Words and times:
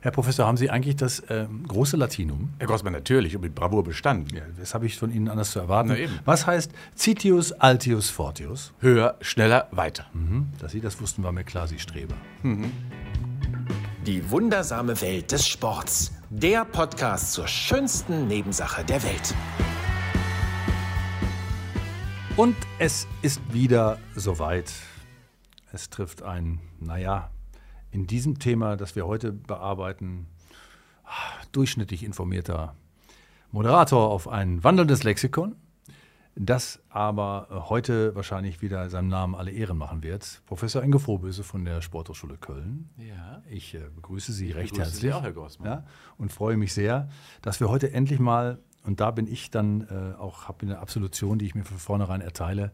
Herr 0.00 0.12
Professor, 0.12 0.46
haben 0.46 0.56
Sie 0.56 0.70
eigentlich 0.70 0.94
das 0.94 1.18
äh, 1.20 1.46
große 1.66 1.96
Latinum? 1.96 2.50
Herr 2.58 2.68
Grossmann, 2.68 2.92
natürlich 2.92 3.34
und 3.34 3.42
mit 3.42 3.56
Bravour 3.56 3.82
bestanden. 3.82 4.36
Ja, 4.36 4.42
das 4.56 4.72
habe 4.72 4.86
ich 4.86 4.96
von 4.96 5.12
Ihnen 5.12 5.28
anders 5.28 5.50
zu 5.50 5.58
erwarten. 5.58 5.88
Na 5.88 5.98
eben. 5.98 6.20
Was 6.24 6.46
heißt 6.46 6.70
Citius 6.96 7.52
Altius 7.52 8.08
Fortius? 8.08 8.72
Höher, 8.78 9.16
schneller, 9.20 9.66
weiter. 9.72 10.06
Mhm, 10.12 10.50
dass 10.60 10.70
Sie 10.70 10.80
das 10.80 11.00
wussten, 11.00 11.24
war 11.24 11.32
mir 11.32 11.42
klar, 11.42 11.66
Sie 11.66 11.80
Streber. 11.80 12.14
Die 14.06 14.30
wundersame 14.30 15.00
Welt 15.00 15.32
des 15.32 15.48
Sports. 15.48 16.12
Der 16.30 16.64
Podcast 16.64 17.32
zur 17.32 17.48
schönsten 17.48 18.28
Nebensache 18.28 18.84
der 18.84 19.02
Welt. 19.02 19.34
Und 22.36 22.54
es 22.78 23.08
ist 23.22 23.40
wieder 23.52 23.98
soweit. 24.14 24.72
Es 25.72 25.90
trifft 25.90 26.22
ein, 26.22 26.60
naja, 26.78 27.30
in 27.90 28.06
diesem 28.06 28.38
Thema, 28.38 28.76
das 28.76 28.96
wir 28.96 29.06
heute 29.06 29.32
bearbeiten, 29.32 30.26
durchschnittlich 31.52 32.04
informierter 32.04 32.74
Moderator 33.50 34.10
auf 34.10 34.28
ein 34.28 34.62
wandelndes 34.62 35.04
Lexikon, 35.04 35.56
das 36.36 36.80
aber 36.88 37.64
heute 37.68 38.14
wahrscheinlich 38.14 38.62
wieder 38.62 38.88
seinem 38.90 39.08
Namen 39.08 39.34
alle 39.34 39.50
Ehren 39.50 39.76
machen 39.76 40.02
wird. 40.02 40.42
Professor 40.46 40.82
Inge 40.82 41.00
Frohböse 41.00 41.42
von 41.42 41.64
der 41.64 41.80
Sporthochschule 41.80 42.36
Köln. 42.36 42.90
Ja. 42.96 43.42
Ich 43.50 43.74
äh, 43.74 43.80
begrüße 43.96 44.32
Sie 44.32 44.52
recht 44.52 44.74
begrüße 44.74 44.82
herzlich 44.82 45.00
Sie 45.00 45.12
auch, 45.12 45.22
Herr 45.22 45.32
Grossmann. 45.32 45.68
Ja, 45.68 45.84
und 46.16 46.32
freue 46.32 46.56
mich 46.56 46.74
sehr, 46.74 47.08
dass 47.42 47.58
wir 47.58 47.68
heute 47.68 47.92
endlich 47.92 48.20
mal, 48.20 48.58
und 48.84 49.00
da 49.00 49.10
bin 49.10 49.26
ich 49.26 49.50
dann 49.50 49.88
äh, 49.88 50.16
auch, 50.16 50.46
habe 50.46 50.62
eine 50.62 50.78
Absolution, 50.78 51.38
die 51.38 51.46
ich 51.46 51.54
mir 51.54 51.64
von 51.64 51.78
vornherein 51.78 52.20
erteile, 52.20 52.72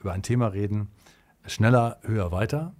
über 0.00 0.12
ein 0.12 0.22
Thema 0.22 0.46
reden, 0.46 0.88
schneller, 1.46 1.98
höher, 2.02 2.32
weiter, 2.32 2.74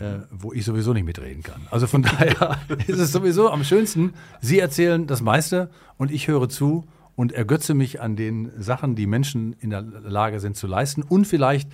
äh, 0.00 0.26
wo 0.30 0.52
ich 0.52 0.64
sowieso 0.64 0.92
nicht 0.92 1.04
mitreden 1.04 1.42
kann. 1.42 1.62
Also 1.70 1.86
von 1.86 2.02
daher 2.02 2.58
ist 2.86 2.98
es 2.98 3.12
sowieso 3.12 3.50
am 3.50 3.64
schönsten, 3.64 4.14
Sie 4.40 4.58
erzählen 4.58 5.06
das 5.06 5.20
meiste 5.20 5.70
und 5.96 6.10
ich 6.10 6.28
höre 6.28 6.48
zu 6.48 6.84
und 7.16 7.32
ergötze 7.32 7.74
mich 7.74 8.00
an 8.00 8.16
den 8.16 8.50
Sachen, 8.60 8.96
die 8.96 9.06
Menschen 9.06 9.54
in 9.60 9.70
der 9.70 9.82
Lage 9.82 10.40
sind 10.40 10.56
zu 10.56 10.66
leisten 10.66 11.02
und 11.02 11.26
vielleicht 11.26 11.70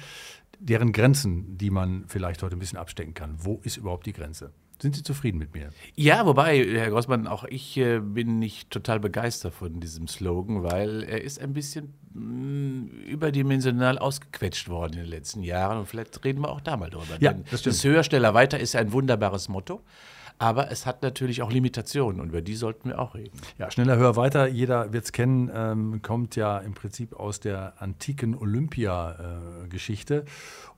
deren 0.59 0.93
Grenzen, 0.93 1.57
die 1.57 1.71
man 1.71 2.05
vielleicht 2.07 2.43
heute 2.43 2.57
ein 2.57 2.59
bisschen 2.59 2.79
abstecken 2.79 3.15
kann. 3.15 3.37
Wo 3.39 3.61
ist 3.63 3.79
überhaupt 3.79 4.07
die 4.07 4.13
Grenze? 4.13 4.53
Sind 4.81 4.97
Sie 4.97 5.03
zufrieden 5.03 5.39
mit 5.39 5.55
mir? 5.55 5.69
Ja, 5.95 6.25
wobei, 6.25 6.65
Herr 6.65 6.89
Grossmann, 6.91 7.27
auch 7.27 7.45
ich 7.45 7.77
äh, 7.77 8.01
bin 8.01 8.39
nicht 8.39 8.71
total 8.71 8.99
begeistert 8.99 9.53
von 9.53 9.79
diesem 9.79 10.09
Slogan, 10.09 10.63
weil 10.63 11.03
er 11.03 11.23
ist 11.23 11.39
ein 11.39 11.53
bisschen 11.53 11.93
mh, 12.15 13.09
überdimensional 13.11 13.99
ausgequetscht 13.99 14.69
worden 14.71 14.95
in 14.95 15.01
den 15.01 15.09
letzten 15.11 15.43
Jahren. 15.43 15.79
Und 15.79 15.87
vielleicht 15.87 16.25
reden 16.25 16.41
wir 16.41 16.49
auch 16.49 16.63
da 16.63 16.77
mal 16.79 16.89
drüber. 16.89 17.17
Ja, 17.21 17.33
Denn 17.35 17.45
das 17.51 17.61
stimmt. 17.61 17.77
das 17.77 17.85
Höher, 17.85 18.03
schneller, 18.03 18.33
weiter 18.33 18.59
ist 18.59 18.75
ein 18.75 18.93
wunderbares 18.93 19.49
Motto. 19.49 19.83
Aber 20.39 20.71
es 20.71 20.87
hat 20.87 21.03
natürlich 21.03 21.43
auch 21.43 21.53
Limitationen 21.53 22.19
und 22.19 22.31
über 22.31 22.41
die 22.41 22.55
sollten 22.55 22.89
wir 22.89 22.99
auch 22.99 23.15
reden. 23.15 23.39
Ja, 23.59 23.71
schneller, 23.71 23.99
höher, 23.99 24.17
weiter. 24.17 24.47
Jeder 24.49 24.91
wird 24.91 25.05
es 25.05 25.13
kennen, 25.13 25.51
ähm, 25.55 26.01
kommt 26.01 26.35
ja 26.35 26.57
im 26.57 26.73
Prinzip 26.73 27.13
aus 27.13 27.41
der 27.41 27.75
antiken 27.83 28.35
Olympia-Geschichte. 28.35 30.25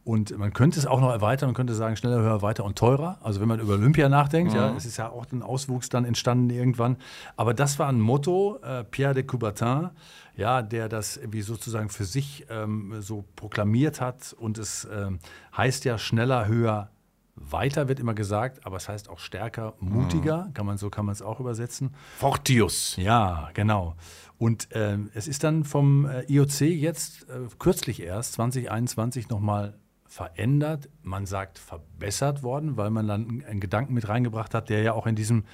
Und 0.05 0.37
man 0.37 0.53
könnte 0.53 0.81
es 0.81 0.87
auch 0.87 1.01
noch 1.01 1.11
erweitern 1.11 1.51
und 1.51 1.55
könnte 1.55 1.75
sagen, 1.75 1.95
schneller, 1.97 2.21
höher, 2.21 2.43
weiter 2.43 2.65
und 2.65 2.77
teurer. 2.77 3.19
Also 3.23 3.41
wenn 3.41 3.47
man 3.47 3.61
über 3.61 3.75
Olympia 3.75 4.09
nachdenkt, 4.09 4.53
ja, 4.53 4.75
es 4.75 4.85
ist 4.85 4.97
ja 4.97 5.09
auch 5.11 5.27
ein 5.31 5.43
Auswuchs 5.43 5.91
dann 5.91 6.05
entstanden 6.05 6.51
irgendwann. 6.51 6.97
Aber 7.37 7.55
das 7.55 7.79
war 7.79 7.89
ein 7.89 8.01
Motto, 8.01 8.59
äh, 8.63 8.83
Pierre 8.83 9.15
de 9.15 9.23
Coubertin, 9.23 9.91
ja, 10.37 10.63
der 10.63 10.89
das 10.89 11.17
irgendwie 11.17 11.43
sozusagen 11.43 11.89
für 11.89 12.05
sich 12.05 12.47
ähm, 12.51 12.97
so 13.01 13.25
proklamiert 13.37 14.01
hat. 14.01 14.33
Und 14.33 14.59
es 14.59 14.89
ähm, 14.93 15.21
heißt 15.57 15.85
ja 15.85 15.99
schneller, 15.99 16.49
höher, 16.49 16.91
weiter 17.37 17.89
wird 17.89 18.01
immer 18.01 18.15
gesagt, 18.15 18.67
aber 18.67 18.79
es 18.79 18.89
heißt 18.89 19.09
auch 19.09 19.21
stärker, 19.21 19.75
mutiger, 19.79 20.51
kann 20.53 20.67
man 20.67 20.79
so 20.79 20.91
kann 20.91 21.07
man 21.07 21.13
es 21.13 21.23
auch 21.23 21.39
übersetzen. 21.39 21.95
Fortius. 22.19 22.97
Ja, 22.97 23.51
genau. 23.55 23.95
Und 24.37 24.69
ähm, 24.73 25.11
es 25.15 25.29
ist 25.29 25.45
dann 25.45 25.63
vom 25.63 26.07
äh, 26.07 26.25
IOC 26.25 26.63
jetzt 26.63 27.29
äh, 27.29 27.47
kürzlich 27.61 28.03
erst 28.03 28.33
2021 28.35 29.29
nochmal 29.29 29.79
verändert, 30.13 30.91
man 31.01 31.25
sagt 31.25 31.59
verbessert 31.59 32.43
worden, 32.43 32.77
weil 32.77 32.91
man 32.91 33.09
dann 33.09 33.43
einen 33.49 33.61
Gedanken 33.61 33.95
mit 33.95 34.11
reingebracht 34.11 34.53
hat, 34.53 34.69
der 34.69 34.83
ja 34.83 34.93
auch 34.93 35.07
in 35.07 35.17
diesem 35.17 35.45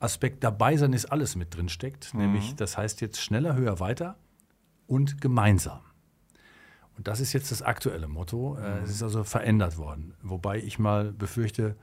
Aspekt 0.00 0.42
dabei 0.42 0.76
sein 0.76 0.92
ist 0.92 1.06
alles 1.06 1.36
mit 1.36 1.56
drin 1.56 1.68
steckt, 1.68 2.14
nämlich 2.14 2.56
das 2.56 2.76
heißt 2.76 3.00
jetzt 3.00 3.20
schneller, 3.20 3.54
höher, 3.54 3.78
weiter 3.78 4.16
und 4.88 5.20
gemeinsam. 5.20 5.82
Und 6.96 7.06
das 7.06 7.20
ist 7.20 7.32
jetzt 7.32 7.52
das 7.52 7.62
aktuelle 7.62 8.08
Motto. 8.08 8.56
Äh, 8.58 8.80
Es 8.82 8.90
ist 8.90 9.04
also 9.04 9.22
verändert 9.22 9.78
worden, 9.78 10.14
wobei 10.20 10.58
ich 10.58 10.80
mal 10.80 11.12
befürchte, 11.12 11.76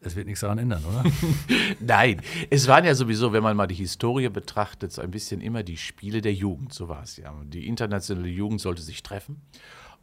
es 0.00 0.14
wird 0.14 0.26
nichts 0.26 0.42
daran 0.42 0.58
ändern, 0.58 0.84
oder? 0.84 1.02
Nein, 1.80 2.22
es 2.48 2.68
waren 2.68 2.84
ja 2.84 2.94
sowieso, 2.94 3.32
wenn 3.32 3.42
man 3.42 3.56
mal 3.56 3.66
die 3.66 3.74
Historie 3.74 4.28
betrachtet, 4.28 4.92
so 4.92 5.02
ein 5.02 5.10
bisschen 5.10 5.40
immer 5.40 5.64
die 5.64 5.76
Spiele 5.76 6.20
der 6.20 6.32
Jugend, 6.32 6.72
so 6.72 6.88
war 6.88 7.02
es 7.02 7.16
ja. 7.16 7.34
Die 7.42 7.66
internationale 7.66 8.28
Jugend 8.28 8.60
sollte 8.60 8.82
sich 8.82 9.02
treffen 9.02 9.42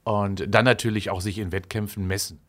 und 0.07 0.45
dann 0.47 0.63
natürlich 0.63 1.09
auch 1.09 1.19
sich 1.19 1.37
in 1.37 1.51
Wettkämpfen 1.51 2.07
messen. 2.07 2.39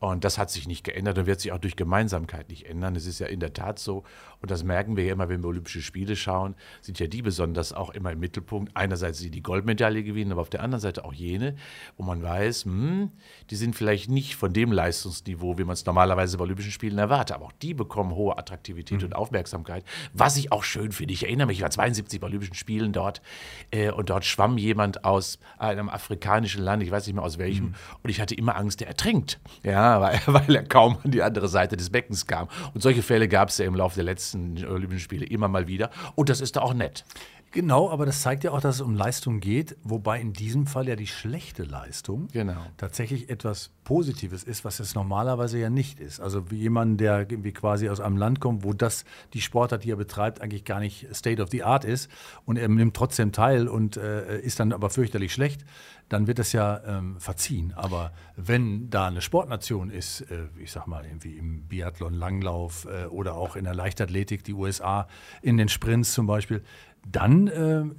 Und 0.00 0.24
das 0.24 0.36
hat 0.36 0.50
sich 0.50 0.66
nicht 0.66 0.82
geändert 0.82 1.16
und 1.16 1.26
wird 1.26 1.40
sich 1.40 1.52
auch 1.52 1.58
durch 1.58 1.76
Gemeinsamkeit 1.76 2.48
nicht 2.48 2.66
ändern. 2.66 2.96
Es 2.96 3.06
ist 3.06 3.20
ja 3.20 3.28
in 3.28 3.38
der 3.38 3.52
Tat 3.52 3.78
so, 3.78 4.02
und 4.44 4.50
das 4.50 4.62
merken 4.62 4.98
wir 4.98 5.04
ja 5.04 5.14
immer, 5.14 5.30
wenn 5.30 5.42
wir 5.42 5.48
Olympische 5.48 5.80
Spiele 5.80 6.16
schauen, 6.16 6.54
sind 6.82 6.98
ja 6.98 7.06
die 7.06 7.22
besonders 7.22 7.72
auch 7.72 7.88
immer 7.88 8.12
im 8.12 8.20
Mittelpunkt. 8.20 8.76
Einerseits 8.76 9.20
die 9.20 9.30
die 9.30 9.42
Goldmedaille 9.42 10.04
gewinnen, 10.04 10.32
aber 10.32 10.42
auf 10.42 10.50
der 10.50 10.62
anderen 10.62 10.82
Seite 10.82 11.06
auch 11.06 11.14
jene, 11.14 11.56
wo 11.96 12.02
man 12.02 12.22
weiß, 12.22 12.66
hm, 12.66 13.10
die 13.48 13.56
sind 13.56 13.74
vielleicht 13.74 14.10
nicht 14.10 14.36
von 14.36 14.52
dem 14.52 14.70
Leistungsniveau, 14.70 15.56
wie 15.56 15.64
man 15.64 15.72
es 15.72 15.86
normalerweise 15.86 16.36
bei 16.36 16.44
Olympischen 16.44 16.72
Spielen 16.72 16.98
erwartet. 16.98 17.34
Aber 17.34 17.46
auch 17.46 17.52
die 17.52 17.72
bekommen 17.72 18.14
hohe 18.14 18.36
Attraktivität 18.36 19.02
und 19.02 19.16
Aufmerksamkeit, 19.16 19.82
was 20.12 20.36
ich 20.36 20.52
auch 20.52 20.62
schön 20.62 20.92
finde. 20.92 21.14
Ich 21.14 21.24
erinnere 21.24 21.46
mich, 21.46 21.56
ich 21.56 21.62
war 21.62 21.70
72 21.70 22.20
bei 22.20 22.26
Olympischen 22.26 22.54
Spielen 22.54 22.92
dort 22.92 23.22
äh, 23.70 23.92
und 23.92 24.10
dort 24.10 24.26
schwamm 24.26 24.58
jemand 24.58 25.06
aus 25.06 25.38
einem 25.56 25.88
afrikanischen 25.88 26.62
Land, 26.62 26.82
ich 26.82 26.90
weiß 26.90 27.06
nicht 27.06 27.14
mehr 27.14 27.24
aus 27.24 27.38
welchem, 27.38 27.74
und 28.02 28.10
ich 28.10 28.20
hatte 28.20 28.34
immer 28.34 28.56
Angst, 28.56 28.80
der 28.80 28.88
ertrinkt. 28.88 29.40
Ja, 29.62 30.00
weil, 30.02 30.20
weil 30.26 30.54
er 30.54 30.64
kaum 30.64 30.98
an 31.02 31.12
die 31.12 31.22
andere 31.22 31.48
Seite 31.48 31.78
des 31.78 31.88
Beckens 31.88 32.26
kam. 32.26 32.48
Und 32.74 32.82
solche 32.82 33.02
Fälle 33.02 33.26
gab 33.26 33.48
es 33.48 33.56
ja 33.56 33.64
im 33.64 33.74
Laufe 33.74 33.94
der 33.94 34.04
letzten 34.04 34.33
Olympischen 34.34 35.00
Spiele 35.00 35.26
immer 35.26 35.48
mal 35.48 35.66
wieder. 35.66 35.90
Und 36.14 36.28
das 36.28 36.40
ist 36.40 36.56
da 36.56 36.60
auch 36.60 36.74
nett. 36.74 37.04
Genau, 37.54 37.88
aber 37.88 38.04
das 38.04 38.20
zeigt 38.20 38.42
ja 38.42 38.50
auch, 38.50 38.60
dass 38.60 38.74
es 38.76 38.80
um 38.80 38.96
Leistung 38.96 39.38
geht, 39.38 39.76
wobei 39.84 40.20
in 40.20 40.32
diesem 40.32 40.66
Fall 40.66 40.88
ja 40.88 40.96
die 40.96 41.06
schlechte 41.06 41.62
Leistung 41.62 42.26
Genau. 42.32 42.60
tatsächlich 42.76 43.30
etwas 43.30 43.70
Positives 43.84 44.42
ist, 44.42 44.64
was 44.64 44.80
es 44.80 44.96
normalerweise 44.96 45.58
ja 45.60 45.70
nicht 45.70 46.00
ist. 46.00 46.18
Also 46.20 46.50
wie 46.50 46.56
jemand, 46.56 47.00
der 47.00 47.20
irgendwie 47.20 47.52
quasi 47.52 47.88
aus 47.88 48.00
einem 48.00 48.16
Land 48.16 48.40
kommt, 48.40 48.64
wo 48.64 48.72
das 48.72 49.04
die 49.34 49.40
Sportart, 49.40 49.84
die 49.84 49.92
er 49.92 49.96
betreibt, 49.96 50.40
eigentlich 50.40 50.64
gar 50.64 50.80
nicht 50.80 51.06
State 51.14 51.40
of 51.40 51.50
the 51.50 51.62
Art 51.62 51.84
ist 51.84 52.10
und 52.44 52.56
er 52.56 52.68
nimmt 52.68 52.96
trotzdem 52.96 53.30
teil 53.30 53.68
und 53.68 53.96
äh, 53.96 54.40
ist 54.40 54.58
dann 54.58 54.72
aber 54.72 54.90
fürchterlich 54.90 55.32
schlecht, 55.32 55.64
dann 56.08 56.26
wird 56.26 56.40
das 56.40 56.52
ja 56.52 56.82
ähm, 56.84 57.20
verziehen. 57.20 57.72
Aber 57.76 58.12
wenn 58.36 58.90
da 58.90 59.06
eine 59.06 59.22
Sportnation 59.22 59.90
ist, 59.90 60.22
äh, 60.22 60.48
ich 60.58 60.72
sag 60.72 60.88
mal 60.88 61.04
irgendwie 61.04 61.36
im 61.36 61.62
Biathlon, 61.68 62.14
Langlauf 62.14 62.86
äh, 62.86 63.06
oder 63.06 63.34
auch 63.34 63.54
in 63.54 63.62
der 63.64 63.74
Leichtathletik, 63.74 64.42
die 64.42 64.54
USA 64.54 65.06
in 65.40 65.56
den 65.56 65.68
Sprints 65.68 66.14
zum 66.14 66.26
Beispiel, 66.26 66.64
dann 67.06 67.48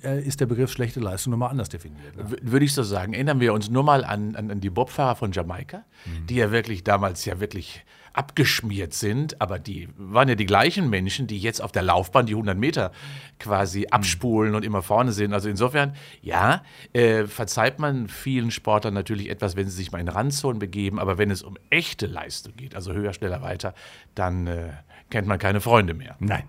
äh, 0.03 0.21
ist 0.21 0.39
der 0.39 0.45
Begriff 0.45 0.71
schlechte 0.71 0.99
Leistung 0.99 1.31
nochmal 1.31 1.51
anders 1.51 1.69
definiert. 1.69 2.15
Ne? 2.15 2.37
Würde 2.41 2.65
ich 2.65 2.73
so 2.73 2.83
sagen. 2.83 3.13
Erinnern 3.13 3.39
wir 3.39 3.53
uns 3.53 3.69
nur 3.69 3.83
mal 3.83 4.03
an, 4.03 4.35
an, 4.35 4.51
an 4.51 4.61
die 4.61 4.69
Bobfahrer 4.69 5.15
von 5.15 5.31
Jamaika, 5.31 5.83
die 6.27 6.35
ja 6.35 6.51
wirklich 6.51 6.83
damals 6.83 7.25
ja 7.25 7.39
wirklich 7.39 7.85
abgeschmiert 8.15 8.93
sind, 8.93 9.41
aber 9.41 9.59
die 9.59 9.89
waren 9.97 10.29
ja 10.29 10.35
die 10.35 10.45
gleichen 10.45 10.89
Menschen, 10.89 11.27
die 11.27 11.37
jetzt 11.37 11.61
auf 11.61 11.71
der 11.71 11.83
Laufbahn 11.83 12.25
die 12.25 12.33
100 12.33 12.57
Meter 12.57 12.91
quasi 13.39 13.87
abspulen 13.91 14.55
und 14.55 14.63
immer 14.63 14.81
vorne 14.81 15.11
sind. 15.11 15.33
Also 15.33 15.49
insofern, 15.49 15.95
ja, 16.21 16.63
äh, 16.93 17.25
verzeiht 17.25 17.77
man 17.77 18.07
vielen 18.07 18.51
Sportlern 18.51 18.93
natürlich 18.93 19.29
etwas, 19.29 19.57
wenn 19.57 19.67
sie 19.67 19.75
sich 19.75 19.91
mal 19.91 19.99
in 19.99 20.07
Randzonen 20.07 20.59
begeben, 20.59 20.97
aber 20.97 21.17
wenn 21.17 21.29
es 21.29 21.43
um 21.43 21.57
echte 21.69 22.07
Leistung 22.07 22.55
geht, 22.55 22.73
also 22.73 22.93
höher, 22.93 23.11
schneller, 23.13 23.41
weiter, 23.41 23.73
dann 24.15 24.47
äh, 24.47 24.69
kennt 25.09 25.27
man 25.27 25.39
keine 25.39 25.61
Freunde 25.61 25.93
mehr. 25.93 26.15
Nein. 26.19 26.43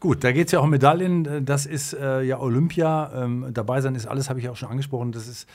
Gut, 0.00 0.22
da 0.22 0.32
geht 0.32 0.46
es 0.46 0.52
ja 0.52 0.60
auch 0.60 0.64
um 0.64 0.70
Medaillen. 0.70 1.46
Das 1.46 1.64
ist 1.64 1.94
äh, 1.94 2.22
ja 2.22 2.38
Olympia. 2.38 3.10
Ähm, 3.14 3.46
dabei 3.52 3.80
sein 3.80 3.94
ist 3.94 4.06
alles, 4.06 4.28
habe 4.28 4.38
ich 4.38 4.48
auch 4.48 4.56
schon 4.56 4.68
angesprochen. 4.68 5.12
Das 5.12 5.26
ist 5.26 5.48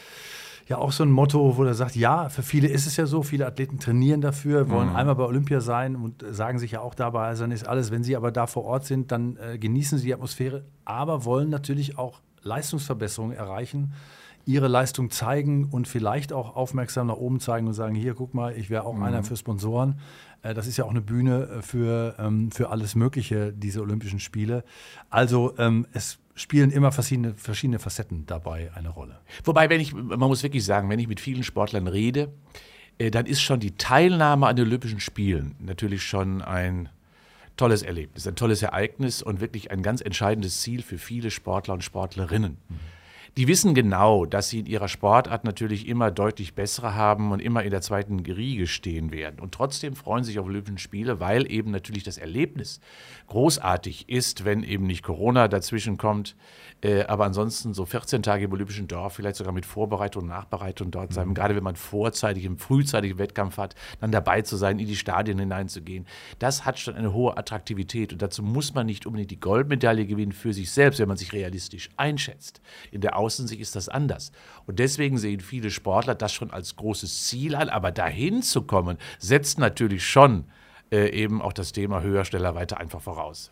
ja 0.68 0.78
auch 0.78 0.92
so 0.92 1.04
ein 1.04 1.12
Motto, 1.12 1.58
wo 1.58 1.64
er 1.64 1.74
sagt, 1.74 1.96
ja, 1.96 2.30
für 2.30 2.44
viele 2.44 2.68
ist 2.68 2.86
es 2.86 2.96
ja 2.96 3.06
so, 3.06 3.24
viele 3.24 3.46
Athleten 3.48 3.80
trainieren 3.80 4.22
dafür, 4.22 4.70
wollen 4.70 4.90
einmal 4.96 5.16
bei 5.16 5.24
Olympia 5.24 5.62
sein 5.62 5.96
und 5.96 6.24
sagen 6.30 6.60
sich 6.60 6.72
ja 6.72 6.82
auch 6.82 6.94
dabei 6.94 7.34
sein 7.36 7.52
ist 7.52 7.68
alles. 7.68 7.92
Wenn 7.92 8.04
sie 8.04 8.16
aber 8.16 8.32
da 8.32 8.46
vor 8.46 8.66
Ort 8.66 8.86
sind, 8.86 9.12
dann 9.12 9.38
äh, 9.38 9.58
genießen 9.58 9.98
sie 9.98 10.06
die 10.06 10.14
Atmosphäre, 10.14 10.64
aber 10.86 11.26
wollen 11.26 11.50
natürlich 11.50 11.98
auch 11.98 12.22
Leistungsverbesserungen 12.44 13.36
erreichen, 13.36 13.94
ihre 14.46 14.68
Leistung 14.68 15.10
zeigen 15.10 15.66
und 15.66 15.88
vielleicht 15.88 16.34
auch 16.34 16.56
aufmerksam 16.56 17.08
nach 17.08 17.18
oben 17.18 17.40
zeigen 17.40 17.68
und 17.68 17.74
sagen, 17.74 17.96
hier, 17.96 18.14
guck 18.14 18.34
mal, 18.34 18.56
ich 18.56 18.70
wäre 18.70 18.86
auch 18.86 19.00
einer 19.00 19.24
für 19.24 19.38
Sponsoren. 19.38 20.00
Äh, 20.42 20.54
Das 20.54 20.68
ist 20.68 20.78
ja 20.78 20.86
auch 20.86 20.90
eine 20.90 21.02
Bühne 21.02 21.44
äh, 21.44 21.62
für, 21.62 22.16
ähm, 22.20 22.52
für 22.52 22.70
alles 22.70 22.96
Mögliche, 22.96 23.54
diese 23.54 23.82
Olympischen 23.82 24.20
Spiele. 24.20 24.64
Also 25.10 25.56
ähm, 25.58 25.88
es 25.94 26.20
spielen 26.36 26.72
immer 26.72 26.92
verschiedene, 26.92 27.34
verschiedene 27.36 27.80
Facetten 27.80 28.26
dabei 28.26 28.72
eine 28.74 28.90
Rolle. 28.90 29.20
Wobei, 29.44 29.70
wenn 29.70 29.82
ich, 29.82 29.94
man 29.94 30.20
muss 30.20 30.42
wirklich 30.44 30.64
sagen, 30.64 30.90
wenn 30.90 31.00
ich 31.00 31.08
mit 31.08 31.20
vielen 31.20 31.44
Sportlern 31.44 31.88
rede, 31.88 32.32
äh, 32.98 33.12
dann 33.12 33.26
ist 33.26 33.42
schon 33.42 33.60
die 33.60 33.76
Teilnahme 33.76 34.48
an 34.48 34.56
den 34.56 34.68
Olympischen 34.68 35.00
Spielen 35.00 35.56
natürlich 35.60 36.04
schon 36.04 36.42
ein 36.42 36.90
tolles 37.58 37.82
Erlebnis, 37.82 38.26
ein 38.26 38.36
tolles 38.36 38.62
Ereignis 38.62 39.22
und 39.22 39.42
wirklich 39.42 39.70
ein 39.72 39.84
ganz 39.84 40.00
entscheidendes 40.00 40.62
Ziel 40.62 40.82
für 40.82 40.98
viele 40.98 41.30
Sportler 41.30 41.74
und 41.74 41.84
Sportlerinnen. 41.84 42.58
Mhm. 42.70 42.76
Die 43.38 43.48
wissen 43.48 43.74
genau, 43.74 44.26
dass 44.26 44.50
sie 44.50 44.60
in 44.60 44.66
ihrer 44.66 44.88
Sportart 44.88 45.44
natürlich 45.44 45.88
immer 45.88 46.12
deutlich 46.12 46.56
bessere 46.56 46.96
haben 46.96 47.32
und 47.32 47.40
immer 47.40 47.64
in 47.64 47.72
der 47.72 47.82
zweiten 47.82 48.20
Riege 48.20 48.68
stehen 48.68 49.12
werden. 49.12 49.40
Und 49.40 49.54
trotzdem 49.54 49.96
freuen 49.96 50.24
sich 50.24 50.40
auf 50.40 50.46
Olympischen 50.46 50.78
Spiele, 50.78 51.20
weil 51.20 51.50
eben 51.52 51.72
natürlich 51.72 52.04
das 52.04 52.18
Erlebnis 52.18 52.80
großartig 53.28 54.10
ist, 54.10 54.46
wenn 54.46 54.64
eben 54.64 54.86
nicht 54.86 55.04
Corona 55.04 55.48
dazwischen 55.48 55.98
kommt. 55.98 56.36
Äh, 56.82 57.04
aber 57.04 57.26
ansonsten 57.26 57.74
so 57.74 57.86
14 57.86 58.24
Tage 58.24 58.46
im 58.46 58.54
Olympischen 58.54 58.88
Dorf, 58.88 59.14
vielleicht 59.14 59.36
sogar 59.36 59.54
mit 59.54 59.66
Vorbereitung 59.66 60.24
und 60.24 60.30
Nachbereitung 60.30 60.92
dort 60.92 61.14
sein. 61.14 61.30
Mhm. 61.30 61.34
Gerade 61.34 61.56
wenn 61.56 61.64
man 61.64 61.76
vorzeitig 61.76 62.46
im 62.46 62.58
frühzeitigen 62.58 63.18
Wettkampf 63.18 63.58
hat, 63.58 63.76
dann 64.00 64.12
dabei 64.12 64.42
zu 64.42 64.56
sein, 64.56 64.80
in 64.80 64.88
die 64.88 64.96
Stadien 64.96 65.40
hineinzugehen. 65.40 66.08
Das 66.40 66.66
hat 66.66 66.80
schon 66.80 66.96
eine 66.96 67.14
hohe 67.14 67.38
Attraktivität. 67.38 68.14
Und 68.14 68.22
dazu 68.22 68.42
muss 68.44 68.74
man 68.74 68.86
nicht 68.86 69.06
unbedingt 69.06 69.32
die 69.32 69.40
Goldmedaille 69.40 70.06
gewinnen 70.06 70.32
für 70.32 70.54
sich 70.54 70.72
selbst, 70.72 71.00
wenn 71.00 71.08
man 71.08 71.18
sich 71.18 71.34
realistisch 71.34 71.90
einschätzt. 71.98 72.62
In 72.92 73.02
der 73.02 73.19
Außensicht 73.20 73.62
ist 73.62 73.76
das 73.76 73.90
anders. 73.90 74.32
Und 74.66 74.80
deswegen 74.80 75.18
sehen 75.18 75.40
viele 75.42 75.70
Sportler 75.70 76.16
das 76.16 76.34
schon 76.34 76.52
als 76.52 76.76
großes 76.76 77.28
Ziel 77.28 77.54
an. 77.56 77.70
Aber 77.70 77.92
dahin 77.92 78.42
zu 78.42 78.64
kommen, 78.64 78.98
setzt 79.20 79.60
natürlich 79.60 80.06
schon 80.06 80.46
äh, 80.92 81.10
eben 81.10 81.42
auch 81.42 81.54
das 81.54 81.72
Thema 81.72 82.02
höher, 82.02 82.26
schneller, 82.26 82.56
weiter 82.56 82.80
einfach 82.80 83.02
voraus. 83.02 83.52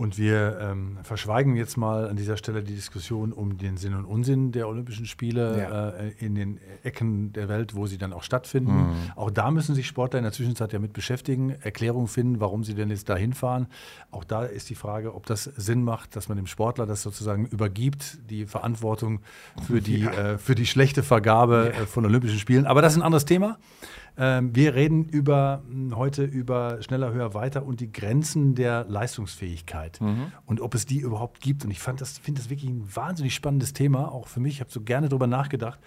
Und 0.00 0.16
wir 0.16 0.58
ähm, 0.62 0.96
verschweigen 1.02 1.56
jetzt 1.56 1.76
mal 1.76 2.08
an 2.08 2.16
dieser 2.16 2.38
Stelle 2.38 2.62
die 2.62 2.74
Diskussion 2.74 3.34
um 3.34 3.58
den 3.58 3.76
Sinn 3.76 3.92
und 3.92 4.06
Unsinn 4.06 4.50
der 4.50 4.66
Olympischen 4.66 5.04
Spiele 5.04 5.60
ja. 5.60 5.88
äh, 5.90 6.12
in 6.20 6.34
den 6.34 6.58
Ecken 6.82 7.34
der 7.34 7.50
Welt, 7.50 7.74
wo 7.76 7.86
sie 7.86 7.98
dann 7.98 8.14
auch 8.14 8.22
stattfinden. 8.22 8.72
Mhm. 8.72 8.94
Auch 9.14 9.30
da 9.30 9.50
müssen 9.50 9.74
sich 9.74 9.86
Sportler 9.86 10.18
in 10.18 10.22
der 10.22 10.32
Zwischenzeit 10.32 10.72
ja 10.72 10.78
mit 10.78 10.94
beschäftigen, 10.94 11.50
Erklärungen 11.60 12.08
finden, 12.08 12.40
warum 12.40 12.64
sie 12.64 12.72
denn 12.72 12.88
jetzt 12.88 13.10
da 13.10 13.16
hinfahren. 13.16 13.66
Auch 14.10 14.24
da 14.24 14.44
ist 14.44 14.70
die 14.70 14.74
Frage, 14.74 15.14
ob 15.14 15.26
das 15.26 15.44
Sinn 15.44 15.84
macht, 15.84 16.16
dass 16.16 16.30
man 16.30 16.38
dem 16.38 16.46
Sportler 16.46 16.86
das 16.86 17.02
sozusagen 17.02 17.44
übergibt, 17.44 18.20
die 18.30 18.46
Verantwortung 18.46 19.20
für 19.66 19.80
die, 19.82 20.04
ja. 20.04 20.12
äh, 20.12 20.38
für 20.38 20.54
die 20.54 20.64
schlechte 20.64 21.02
Vergabe 21.02 21.74
ja. 21.74 21.82
äh, 21.82 21.86
von 21.86 22.06
Olympischen 22.06 22.38
Spielen. 22.38 22.64
Aber 22.64 22.80
das 22.80 22.94
ist 22.94 23.00
ein 23.00 23.04
anderes 23.04 23.26
Thema. 23.26 23.58
Ähm, 24.16 24.54
wir 24.54 24.74
reden 24.74 25.04
über, 25.04 25.62
hm, 25.68 25.96
heute 25.96 26.24
über 26.24 26.82
schneller, 26.82 27.12
höher, 27.12 27.34
weiter 27.34 27.64
und 27.64 27.80
die 27.80 27.92
Grenzen 27.92 28.54
der 28.54 28.84
Leistungsfähigkeit 28.84 30.00
mhm. 30.00 30.32
und 30.46 30.60
ob 30.60 30.74
es 30.74 30.86
die 30.86 30.98
überhaupt 30.98 31.40
gibt. 31.40 31.64
Und 31.64 31.70
ich 31.70 31.80
das, 31.96 32.18
finde 32.18 32.40
das 32.40 32.50
wirklich 32.50 32.70
ein 32.70 32.84
wahnsinnig 32.94 33.34
spannendes 33.34 33.72
Thema, 33.72 34.12
auch 34.12 34.28
für 34.28 34.40
mich. 34.40 34.54
Ich 34.54 34.60
habe 34.60 34.70
so 34.70 34.80
gerne 34.80 35.08
darüber 35.08 35.26
nachgedacht, 35.26 35.78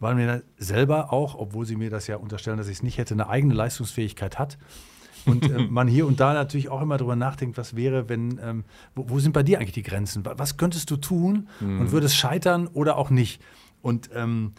weil 0.00 0.14
mir 0.14 0.42
selber 0.58 1.12
auch, 1.12 1.34
obwohl 1.34 1.64
Sie 1.64 1.76
mir 1.76 1.90
das 1.90 2.06
ja 2.06 2.16
unterstellen, 2.16 2.58
dass 2.58 2.68
ich 2.68 2.78
es 2.78 2.82
nicht 2.82 2.98
hätte, 2.98 3.14
eine 3.14 3.28
eigene 3.28 3.54
Leistungsfähigkeit 3.54 4.38
hat. 4.38 4.58
Und 5.24 5.50
äh, 5.50 5.58
man 5.70 5.88
hier 5.88 6.06
und 6.06 6.20
da 6.20 6.34
natürlich 6.34 6.68
auch 6.68 6.82
immer 6.82 6.96
darüber 6.96 7.16
nachdenkt, 7.16 7.58
was 7.58 7.76
wäre, 7.76 8.08
wenn, 8.08 8.38
ähm, 8.42 8.64
wo, 8.94 9.08
wo, 9.08 9.18
sind 9.18 9.32
bei 9.32 9.42
dir 9.42 9.58
eigentlich 9.58 9.72
die 9.72 9.82
Grenzen? 9.82 10.24
Was 10.24 10.56
könntest 10.56 10.90
du 10.90 10.96
tun 10.96 11.48
mhm. 11.60 11.80
und 11.80 11.92
würde 11.92 12.06
es 12.06 12.16
scheitern 12.16 12.68
oder 12.68 12.96
auch 12.96 13.10
nicht? 13.10 13.42
Und 13.82 14.10
ähm, 14.14 14.52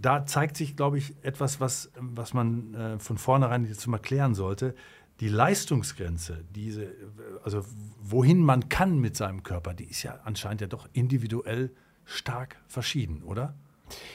da 0.00 0.26
zeigt 0.26 0.56
sich, 0.56 0.76
glaube 0.76 0.98
ich, 0.98 1.14
etwas, 1.22 1.60
was, 1.60 1.90
was 1.96 2.34
man 2.34 2.74
äh, 2.74 2.98
von 2.98 3.18
vornherein 3.18 3.64
jetzt 3.64 3.86
mal 3.86 3.98
klären 3.98 4.34
sollte. 4.34 4.74
Die 5.20 5.28
Leistungsgrenze, 5.28 6.44
diese, 6.54 6.94
also 7.42 7.64
wohin 8.00 8.40
man 8.40 8.68
kann 8.68 8.98
mit 8.98 9.16
seinem 9.16 9.42
Körper, 9.42 9.74
die 9.74 9.84
ist 9.84 10.04
ja 10.04 10.20
anscheinend 10.24 10.60
ja 10.60 10.68
doch 10.68 10.88
individuell 10.92 11.72
stark 12.04 12.56
verschieden, 12.68 13.22
oder? 13.24 13.54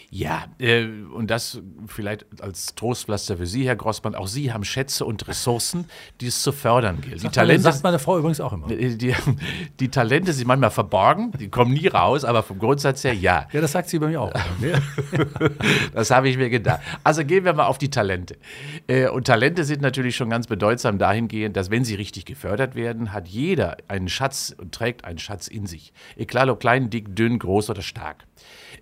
Ja, 0.10 0.46
äh, 0.60 0.86
und 1.14 1.32
das 1.32 1.60
vielleicht 1.88 2.26
als 2.40 2.76
Trostpflaster 2.76 3.38
für 3.38 3.48
Sie, 3.48 3.66
Herr 3.66 3.76
Grossmann. 3.76 4.14
Auch 4.14 4.28
Sie 4.28 4.54
haben 4.54 4.64
Schätze 4.64 5.06
und 5.06 5.28
Ressourcen, 5.28 5.86
die 6.22 6.28
es 6.28 6.44
zu 6.44 6.52
fördern 6.52 7.02
gilt. 7.02 7.24
Die 7.24 7.30
Talente, 7.30 7.64
sagt 7.64 7.84
meine 7.84 7.98
Frau 7.98 8.20
übrigens 8.20 8.40
auch 8.40 8.54
immer. 8.54 8.68
Die, 8.68 8.96
die, 8.96 9.16
die, 9.80 9.90
Talente 9.90 10.32
sind 10.34 10.48
manchmal 10.48 10.70
verborgen, 10.70 11.32
die 11.40 11.50
kommen 11.50 11.74
nie 11.74 11.88
raus, 11.88 12.26
aber 12.26 12.44
vom 12.44 12.60
Grundsatz 12.60 13.04
her 13.04 13.16
ja. 13.16 13.48
Ja, 13.52 13.62
das 13.62 13.72
sagt 13.72 13.90
sie 13.90 13.98
bei 13.98 14.08
mir 14.08 14.22
auch. 14.22 14.32
das 15.94 16.12
habe 16.12 16.30
ich 16.30 16.38
mir 16.38 16.52
gedacht. 16.52 16.82
Also 17.04 17.26
gehen 17.26 17.44
wir 17.44 17.54
mal 17.54 17.66
auf 17.66 17.80
die 17.80 17.90
Talente. 17.90 18.38
Äh, 18.86 19.08
und 19.08 19.26
Talente 19.26 19.64
sind 19.64 19.82
natürlich 19.82 20.16
schon 20.16 20.30
ganz 20.30 20.46
bedeutsam 20.46 21.00
dahingehend, 21.00 21.58
dass 21.58 21.72
wenn 21.72 21.86
sie 21.86 21.96
richtig 21.96 22.26
gefördert 22.26 22.76
werden, 22.76 23.14
hat 23.14 23.28
jeder 23.28 23.78
einen 23.88 24.10
Schatz 24.10 24.56
und 24.56 24.76
trägt 24.76 25.06
einen 25.06 25.18
Schatz 25.18 25.48
in 25.48 25.66
sich. 25.66 25.92
Egal 26.16 26.52
ob 26.52 26.60
klein, 26.60 26.92
dick, 26.92 27.16
dünn, 27.16 27.40
groß 27.40 27.72
oder 27.72 27.82
stark. 27.82 28.26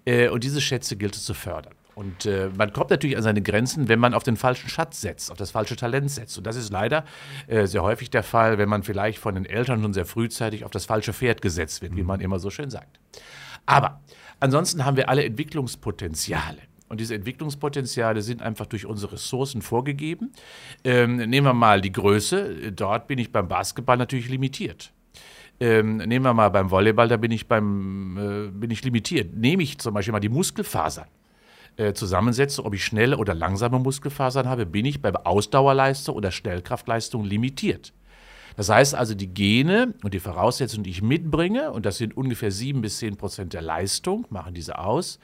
Äh, 0.06 0.30
und 0.30 0.44
diese 0.44 0.62
Schätze 0.62 0.96
gilt 0.96 1.16
es 1.16 1.26
zu 1.26 1.34
fördern. 1.34 1.74
Und 1.96 2.26
äh, 2.26 2.50
man 2.56 2.72
kommt 2.74 2.90
natürlich 2.90 3.18
an 3.18 3.24
seine 3.24 3.42
Grenzen, 3.42 3.88
wenn 3.88 4.00
man 4.00 4.14
auf 4.14 4.24
den 4.24 4.38
falschen 4.38 4.70
Schatz 4.70 5.02
setzt, 5.02 5.30
auf 5.30 5.38
das 5.38 5.52
falsche 5.52 5.76
Talent 5.76 6.10
setzt. 6.10 6.38
Und 6.38 6.48
das 6.48 6.56
ist 6.56 6.72
leider 6.72 7.06
äh, 7.48 7.68
sehr 7.68 7.84
häufig 7.84 8.10
der 8.10 8.24
Fall, 8.24 8.58
wenn 8.58 8.70
man 8.70 8.84
vielleicht 8.84 9.20
von 9.20 9.36
den 9.36 9.46
Eltern 9.46 9.82
schon 9.82 9.94
sehr 9.94 10.06
frühzeitig 10.06 10.64
auf 10.64 10.72
das 10.72 10.86
falsche 10.86 11.14
Pferd 11.14 11.42
gesetzt 11.42 11.82
wird, 11.82 11.96
wie 11.96 12.04
man 12.04 12.22
immer 12.22 12.40
so 12.40 12.50
schön 12.50 12.70
sagt. 12.70 13.00
Aber 13.66 14.02
ansonsten 14.40 14.86
haben 14.86 14.98
wir 14.98 15.10
alle 15.10 15.24
Entwicklungspotenziale. 15.26 16.60
Und 16.88 17.00
diese 17.00 17.16
Entwicklungspotenziale 17.16 18.22
sind 18.22 18.42
einfach 18.42 18.66
durch 18.66 18.86
unsere 18.86 19.14
Ressourcen 19.14 19.62
vorgegeben. 19.62 20.34
Ähm, 20.84 21.18
nehmen 21.18 21.48
wir 21.48 21.54
mal 21.54 21.80
die 21.82 21.92
Größe. 21.92 22.72
Dort 22.74 23.08
bin 23.08 23.18
ich 23.18 23.32
beim 23.32 23.48
Basketball 23.48 23.96
natürlich 23.96 24.28
limitiert. 24.28 24.92
Ähm, 25.62 25.98
nehmen 25.98 26.26
wir 26.26 26.34
mal 26.34 26.50
beim 26.50 26.72
Volleyball, 26.72 27.08
da 27.08 27.18
bin 27.18 27.30
ich, 27.30 27.48
beim, 27.48 28.18
äh, 28.18 28.50
bin 28.50 28.72
ich 28.72 28.84
limitiert. 28.84 29.36
Nehme 29.36 29.62
ich 29.62 29.78
zum 29.78 29.94
Beispiel 29.94 30.12
mal 30.12 30.20
die 30.20 30.28
Muskelfasern 30.28 31.06
äh, 31.78 31.94
zusammensetze, 31.94 32.66
ob 32.66 32.74
ich 32.74 32.84
schnelle 32.84 33.18
oder 33.18 33.36
langsame 33.36 33.78
Muskelfasern 33.78 34.50
habe, 34.50 34.66
bin 34.66 34.86
ich 34.86 35.04
bei 35.04 35.14
Ausdauerleistung 35.14 36.16
oder 36.16 36.32
Schnellkraftleistung 36.32 37.24
limitiert. 37.24 37.94
Das 38.56 38.70
heißt 38.70 38.96
also, 38.96 39.14
die 39.14 39.32
Gene 39.32 39.94
und 40.04 40.16
die 40.16 40.20
Voraussetzungen, 40.20 40.84
die 40.84 40.90
ich 40.90 41.04
mitbringe, 41.04 41.72
und 41.72 41.86
das 41.86 41.98
sind 41.98 42.18
ungefähr 42.18 42.50
sieben 42.50 42.82
bis 42.82 42.98
zehn 42.98 43.16
Prozent 43.16 43.54
der 43.54 43.62
Leistung, 43.62 44.26
machen 44.32 44.56
diese 44.56 44.80
aus, 44.80 45.20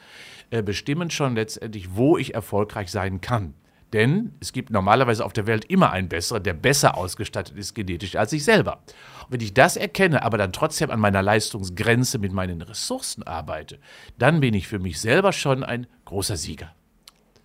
äh, 0.52 0.62
bestimmen 0.62 1.10
schon 1.10 1.34
letztendlich, 1.34 1.96
wo 1.96 2.16
ich 2.16 2.36
erfolgreich 2.36 2.92
sein 2.92 3.22
kann. 3.22 3.56
Denn 3.94 4.34
es 4.42 4.52
gibt 4.52 4.70
normalerweise 4.70 5.24
auf 5.24 5.34
der 5.34 5.48
Welt 5.48 5.66
immer 5.66 5.92
einen 5.92 6.10
besseren, 6.10 6.44
der 6.44 6.54
besser 6.54 6.98
ausgestattet 6.98 7.58
ist 7.58 7.74
genetisch 7.74 8.16
als 8.16 8.34
ich 8.34 8.44
selber. 8.44 8.80
Und 9.26 9.32
wenn 9.32 9.42
ich 9.42 9.54
das 9.54 9.78
erkenne, 9.78 10.24
aber 10.24 10.38
dann 10.38 10.52
trotzdem 10.52 10.92
an 10.92 11.00
meiner 11.00 11.22
Leistungsgrenze 11.22 12.20
mit 12.20 12.34
meinen 12.34 12.62
Ressourcen 12.62 13.24
arbeite, 13.24 13.80
dann 14.18 14.42
bin 14.42 14.54
ich 14.54 14.68
für 14.68 14.80
mich 14.80 15.00
selber 15.00 15.32
schon 15.32 15.64
ein 15.64 15.88
großer 16.06 16.36
Sieger. 16.36 16.74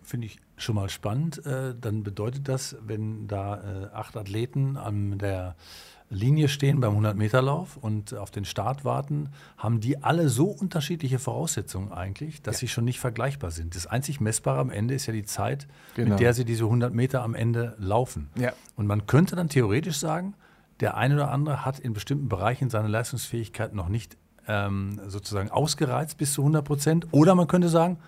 Finde 0.02 0.26
ich 0.26 0.38
schon 0.56 0.74
mal 0.74 0.88
spannend. 0.88 1.44
Äh, 1.46 1.74
dann 1.80 2.02
bedeutet 2.02 2.48
das, 2.48 2.76
wenn 2.84 3.28
da 3.28 3.56
äh, 3.56 3.94
acht 3.94 4.16
Athleten 4.16 4.76
an 4.76 5.18
der 5.18 5.56
Linie 6.12 6.48
stehen 6.48 6.80
beim 6.80 6.98
100-Meter-Lauf 6.98 7.76
und 7.76 8.14
auf 8.14 8.30
den 8.30 8.44
Start 8.44 8.84
warten, 8.84 9.30
haben 9.56 9.80
die 9.80 10.02
alle 10.02 10.28
so 10.28 10.46
unterschiedliche 10.46 11.18
Voraussetzungen 11.18 11.90
eigentlich, 11.90 12.42
dass 12.42 12.56
ja. 12.56 12.60
sie 12.60 12.68
schon 12.68 12.84
nicht 12.84 13.00
vergleichbar 13.00 13.50
sind. 13.50 13.74
Das 13.74 13.86
einzig 13.86 14.20
Messbare 14.20 14.60
am 14.60 14.70
Ende 14.70 14.94
ist 14.94 15.06
ja 15.06 15.12
die 15.12 15.24
Zeit, 15.24 15.66
genau. 15.94 16.10
mit 16.10 16.20
der 16.20 16.34
sie 16.34 16.44
diese 16.44 16.64
100 16.64 16.92
Meter 16.92 17.22
am 17.22 17.34
Ende 17.34 17.74
laufen. 17.78 18.28
Ja. 18.38 18.52
Und 18.76 18.86
man 18.86 19.06
könnte 19.06 19.36
dann 19.36 19.48
theoretisch 19.48 19.96
sagen, 19.96 20.34
der 20.80 20.96
eine 20.96 21.14
oder 21.14 21.30
andere 21.30 21.64
hat 21.64 21.78
in 21.78 21.94
bestimmten 21.94 22.28
Bereichen 22.28 22.68
seine 22.68 22.88
Leistungsfähigkeit 22.88 23.74
noch 23.74 23.88
nicht 23.88 24.16
ähm, 24.46 25.00
sozusagen 25.06 25.50
ausgereizt 25.50 26.18
bis 26.18 26.34
zu 26.34 26.42
100 26.42 26.64
Prozent. 26.64 27.06
Oder 27.12 27.34
man 27.34 27.46
könnte 27.46 27.68
sagen, 27.68 27.98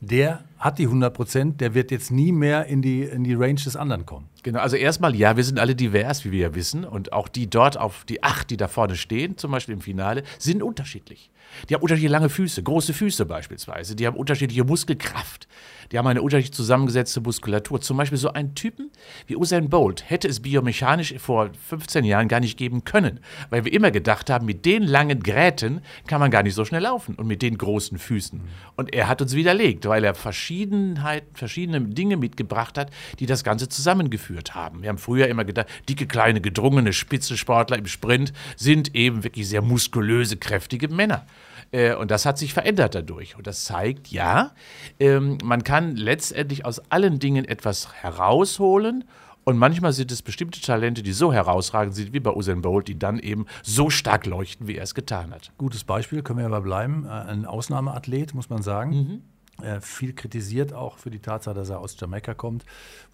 der 0.00 0.44
hat 0.58 0.78
die 0.78 0.84
100 0.84 1.14
Prozent, 1.14 1.60
der 1.60 1.74
wird 1.74 1.90
jetzt 1.90 2.10
nie 2.10 2.32
mehr 2.32 2.66
in 2.66 2.82
die, 2.82 3.02
in 3.02 3.24
die 3.24 3.34
Range 3.34 3.54
des 3.54 3.76
anderen 3.76 4.04
kommen. 4.04 4.28
Genau, 4.44 4.60
also 4.60 4.76
erstmal, 4.76 5.16
ja, 5.16 5.38
wir 5.38 5.42
sind 5.42 5.58
alle 5.58 5.74
divers, 5.74 6.26
wie 6.26 6.30
wir 6.30 6.40
ja 6.40 6.54
wissen. 6.54 6.84
Und 6.84 7.14
auch 7.14 7.28
die 7.28 7.48
dort 7.48 7.78
auf 7.78 8.04
die 8.04 8.22
acht, 8.22 8.50
die 8.50 8.58
da 8.58 8.68
vorne 8.68 8.94
stehen, 8.94 9.38
zum 9.38 9.50
Beispiel 9.50 9.74
im 9.74 9.80
Finale, 9.80 10.22
sind 10.38 10.62
unterschiedlich. 10.62 11.30
Die 11.68 11.74
haben 11.74 11.82
unterschiedliche 11.82 12.12
lange 12.12 12.28
Füße, 12.28 12.62
große 12.62 12.92
Füße 12.92 13.24
beispielsweise. 13.26 13.96
Die 13.96 14.06
haben 14.06 14.16
unterschiedliche 14.16 14.64
Muskelkraft. 14.64 15.48
Die 15.92 15.98
haben 15.98 16.06
eine 16.06 16.22
unterschiedlich 16.22 16.54
zusammengesetzte 16.54 17.20
Muskulatur. 17.20 17.80
Zum 17.80 17.96
Beispiel 17.96 18.18
so 18.18 18.32
einen 18.32 18.54
Typen 18.54 18.90
wie 19.26 19.36
Usain 19.36 19.68
Bolt 19.68 20.08
hätte 20.10 20.28
es 20.28 20.40
biomechanisch 20.40 21.14
vor 21.18 21.50
15 21.68 22.04
Jahren 22.04 22.28
gar 22.28 22.40
nicht 22.40 22.58
geben 22.58 22.84
können, 22.84 23.20
weil 23.50 23.64
wir 23.64 23.72
immer 23.72 23.90
gedacht 23.90 24.30
haben, 24.30 24.46
mit 24.46 24.64
den 24.64 24.82
langen 24.82 25.22
Gräten 25.22 25.82
kann 26.06 26.20
man 26.20 26.30
gar 26.30 26.42
nicht 26.42 26.54
so 26.54 26.64
schnell 26.64 26.82
laufen 26.82 27.14
und 27.14 27.26
mit 27.26 27.42
den 27.42 27.58
großen 27.58 27.98
Füßen. 27.98 28.40
Und 28.76 28.92
er 28.92 29.08
hat 29.08 29.22
uns 29.22 29.34
widerlegt, 29.34 29.86
weil 29.86 30.04
er 30.04 30.14
Verschiedenheit, 30.14 31.24
verschiedene 31.34 31.80
Dinge 31.80 32.16
mitgebracht 32.16 32.78
hat, 32.78 32.90
die 33.20 33.26
das 33.26 33.44
Ganze 33.44 33.68
zusammengeführt 33.68 34.33
haben. 34.54 34.82
Wir 34.82 34.88
haben 34.88 34.98
früher 34.98 35.28
immer 35.28 35.44
gedacht, 35.44 35.68
dicke, 35.88 36.06
kleine, 36.06 36.40
gedrungene 36.40 36.92
Spitzensportler 36.92 37.78
im 37.78 37.86
Sprint 37.86 38.32
sind 38.56 38.94
eben 38.94 39.24
wirklich 39.24 39.48
sehr 39.48 39.62
muskulöse, 39.62 40.36
kräftige 40.36 40.88
Männer. 40.88 41.26
Äh, 41.72 41.94
und 41.94 42.10
das 42.10 42.26
hat 42.26 42.38
sich 42.38 42.54
verändert 42.54 42.94
dadurch. 42.94 43.36
Und 43.36 43.46
das 43.46 43.64
zeigt, 43.64 44.08
ja, 44.08 44.52
ähm, 45.00 45.38
man 45.42 45.64
kann 45.64 45.96
letztendlich 45.96 46.64
aus 46.64 46.80
allen 46.90 47.18
Dingen 47.18 47.44
etwas 47.44 47.92
herausholen. 47.94 49.04
Und 49.44 49.58
manchmal 49.58 49.92
sind 49.92 50.10
es 50.10 50.22
bestimmte 50.22 50.60
Talente, 50.60 51.02
die 51.02 51.12
so 51.12 51.32
herausragend 51.32 51.94
sind 51.94 52.14
wie 52.14 52.20
bei 52.20 52.30
Usain 52.30 52.62
Bolt, 52.62 52.88
die 52.88 52.98
dann 52.98 53.18
eben 53.18 53.44
so 53.62 53.90
stark 53.90 54.24
leuchten, 54.24 54.66
wie 54.66 54.76
er 54.76 54.84
es 54.84 54.94
getan 54.94 55.32
hat. 55.32 55.52
Gutes 55.58 55.84
Beispiel, 55.84 56.22
können 56.22 56.38
wir 56.38 56.46
aber 56.46 56.62
bleiben. 56.62 57.04
Äh, 57.06 57.10
ein 57.10 57.44
Ausnahmeathlet, 57.44 58.34
muss 58.34 58.48
man 58.48 58.62
sagen. 58.62 58.90
Mhm. 58.90 59.22
Äh, 59.62 59.80
viel 59.80 60.12
kritisiert 60.14 60.72
auch 60.72 60.98
für 60.98 61.10
die 61.10 61.20
Tatsache, 61.20 61.54
dass 61.54 61.70
er 61.70 61.78
aus 61.78 61.96
Jamaika 61.98 62.34
kommt, 62.34 62.64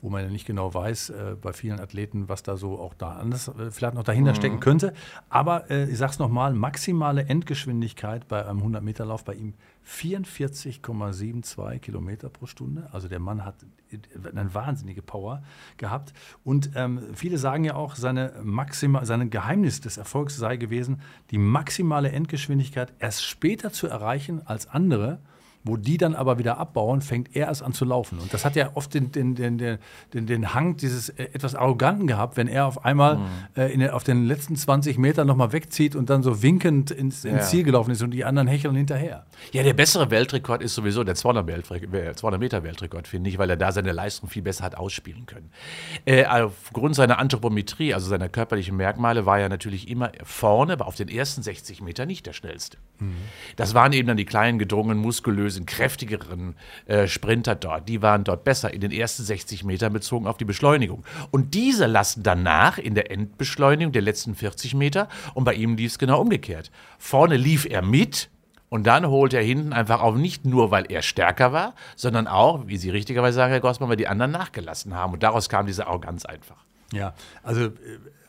wo 0.00 0.08
man 0.08 0.24
ja 0.24 0.30
nicht 0.30 0.46
genau 0.46 0.72
weiß, 0.72 1.10
äh, 1.10 1.36
bei 1.40 1.52
vielen 1.52 1.78
Athleten, 1.80 2.28
was 2.30 2.42
da 2.42 2.56
so 2.56 2.78
auch 2.78 2.94
da 2.94 3.12
anders 3.12 3.48
äh, 3.48 3.70
vielleicht 3.70 3.94
noch 3.94 4.04
dahinter 4.04 4.32
mhm. 4.32 4.36
stecken 4.36 4.60
könnte. 4.60 4.94
Aber 5.28 5.70
äh, 5.70 5.90
ich 5.90 5.98
sage 5.98 6.12
es 6.12 6.18
nochmal, 6.18 6.54
maximale 6.54 7.26
Endgeschwindigkeit 7.26 8.26
bei 8.26 8.46
einem 8.46 8.62
100-Meter-Lauf 8.62 9.24
bei 9.24 9.34
ihm 9.34 9.52
44,72 9.86 11.78
Kilometer 11.80 12.30
pro 12.30 12.46
Stunde. 12.46 12.88
Also 12.92 13.08
der 13.08 13.18
Mann 13.18 13.44
hat 13.44 13.56
eine 14.34 14.54
wahnsinnige 14.54 15.02
Power 15.02 15.42
gehabt. 15.76 16.14
Und 16.44 16.70
ähm, 16.74 17.02
viele 17.14 17.38
sagen 17.38 17.64
ja 17.64 17.74
auch, 17.74 17.96
seine 17.96 18.32
Maxima, 18.42 19.04
sein 19.04 19.28
Geheimnis 19.30 19.80
des 19.80 19.98
Erfolgs 19.98 20.36
sei 20.36 20.56
gewesen, 20.56 21.02
die 21.30 21.38
maximale 21.38 22.12
Endgeschwindigkeit 22.12 22.92
erst 22.98 23.24
später 23.24 23.72
zu 23.72 23.88
erreichen 23.88 24.46
als 24.46 24.68
andere 24.68 25.18
wo 25.62 25.76
die 25.76 25.98
dann 25.98 26.14
aber 26.14 26.38
wieder 26.38 26.58
abbauen, 26.58 27.02
fängt 27.02 27.36
er 27.36 27.48
erst 27.48 27.62
an 27.62 27.72
zu 27.72 27.84
laufen. 27.84 28.18
Und 28.18 28.32
das 28.32 28.44
hat 28.44 28.56
ja 28.56 28.70
oft 28.74 28.94
den, 28.94 29.12
den, 29.12 29.34
den, 29.34 29.58
den, 29.58 30.26
den 30.26 30.54
Hang 30.54 30.76
dieses 30.76 31.10
äh, 31.10 31.24
etwas 31.32 31.54
Arroganten 31.54 32.06
gehabt, 32.06 32.36
wenn 32.36 32.48
er 32.48 32.66
auf 32.66 32.84
einmal 32.84 33.18
mhm. 33.18 33.26
äh, 33.56 33.72
in, 33.72 33.88
auf 33.90 34.02
den 34.02 34.24
letzten 34.24 34.56
20 34.56 34.96
Metern 34.98 35.26
nochmal 35.26 35.52
wegzieht 35.52 35.96
und 35.96 36.08
dann 36.08 36.22
so 36.22 36.42
winkend 36.42 36.90
ins, 36.90 37.24
ins 37.24 37.34
ja. 37.34 37.40
Ziel 37.40 37.64
gelaufen 37.64 37.90
ist 37.90 38.02
und 38.02 38.12
die 38.12 38.24
anderen 38.24 38.48
hecheln 38.48 38.74
hinterher. 38.74 39.26
Ja, 39.52 39.62
der 39.62 39.74
bessere 39.74 40.10
Weltrekord 40.10 40.62
ist 40.62 40.74
sowieso 40.74 41.04
der 41.04 41.14
200, 41.14 41.66
200 41.66 42.40
Meter 42.40 42.62
Weltrekord, 42.62 43.06
finde 43.06 43.28
ich, 43.28 43.38
weil 43.38 43.50
er 43.50 43.56
da 43.56 43.70
seine 43.72 43.92
Leistung 43.92 44.30
viel 44.30 44.42
besser 44.42 44.64
hat 44.64 44.76
ausspielen 44.76 45.26
können. 45.26 45.50
Äh, 46.06 46.24
aufgrund 46.24 46.94
seiner 46.94 47.18
Anthropometrie, 47.18 47.92
also 47.92 48.08
seiner 48.08 48.30
körperlichen 48.30 48.76
Merkmale, 48.76 49.26
war 49.26 49.38
er 49.38 49.50
natürlich 49.50 49.88
immer 49.88 50.12
vorne, 50.24 50.72
aber 50.72 50.86
auf 50.86 50.96
den 50.96 51.08
ersten 51.08 51.42
60 51.42 51.82
Metern 51.82 52.08
nicht 52.08 52.26
der 52.26 52.32
schnellste. 52.32 52.78
Mhm. 52.98 53.16
Das 53.56 53.74
waren 53.74 53.92
eben 53.92 54.08
dann 54.08 54.16
die 54.16 54.24
kleinen, 54.24 54.58
gedrungenen, 54.58 54.98
muskulösen 54.98 55.49
muskulösen, 55.50 55.66
kräftigeren 55.66 56.54
äh, 56.86 57.06
Sprinter 57.06 57.54
dort, 57.54 57.88
die 57.88 58.02
waren 58.02 58.24
dort 58.24 58.44
besser 58.44 58.72
in 58.72 58.80
den 58.80 58.92
ersten 58.92 59.24
60 59.24 59.64
Metern 59.64 59.92
bezogen 59.92 60.26
auf 60.26 60.36
die 60.36 60.44
Beschleunigung. 60.44 61.04
Und 61.30 61.54
diese 61.54 61.86
lassen 61.86 62.22
danach 62.22 62.78
in 62.78 62.94
der 62.94 63.10
Endbeschleunigung 63.10 63.92
der 63.92 64.02
letzten 64.02 64.34
40 64.34 64.74
Meter 64.74 65.08
und 65.34 65.44
bei 65.44 65.54
ihm 65.54 65.76
lief 65.76 65.92
es 65.92 65.98
genau 65.98 66.20
umgekehrt. 66.20 66.70
Vorne 66.98 67.36
lief 67.36 67.66
er 67.66 67.82
mit, 67.82 68.30
und 68.72 68.86
dann 68.86 69.08
holt 69.08 69.34
er 69.34 69.42
hinten 69.42 69.72
einfach 69.72 70.00
auf, 70.00 70.14
nicht 70.14 70.44
nur, 70.44 70.70
weil 70.70 70.84
er 70.88 71.02
stärker 71.02 71.52
war, 71.52 71.74
sondern 71.96 72.28
auch, 72.28 72.68
wie 72.68 72.76
Sie 72.76 72.90
richtigerweise 72.90 73.34
sagen, 73.34 73.50
Herr 73.50 73.60
Gossmann, 73.60 73.88
weil 73.88 73.96
die 73.96 74.06
anderen 74.06 74.30
nachgelassen 74.30 74.94
haben. 74.94 75.12
Und 75.12 75.24
daraus 75.24 75.48
kam 75.48 75.66
diese 75.66 75.88
Arroganz 75.88 76.24
einfach. 76.24 76.64
Ja, 76.92 77.12
also, 77.42 77.64
äh, 77.64 77.72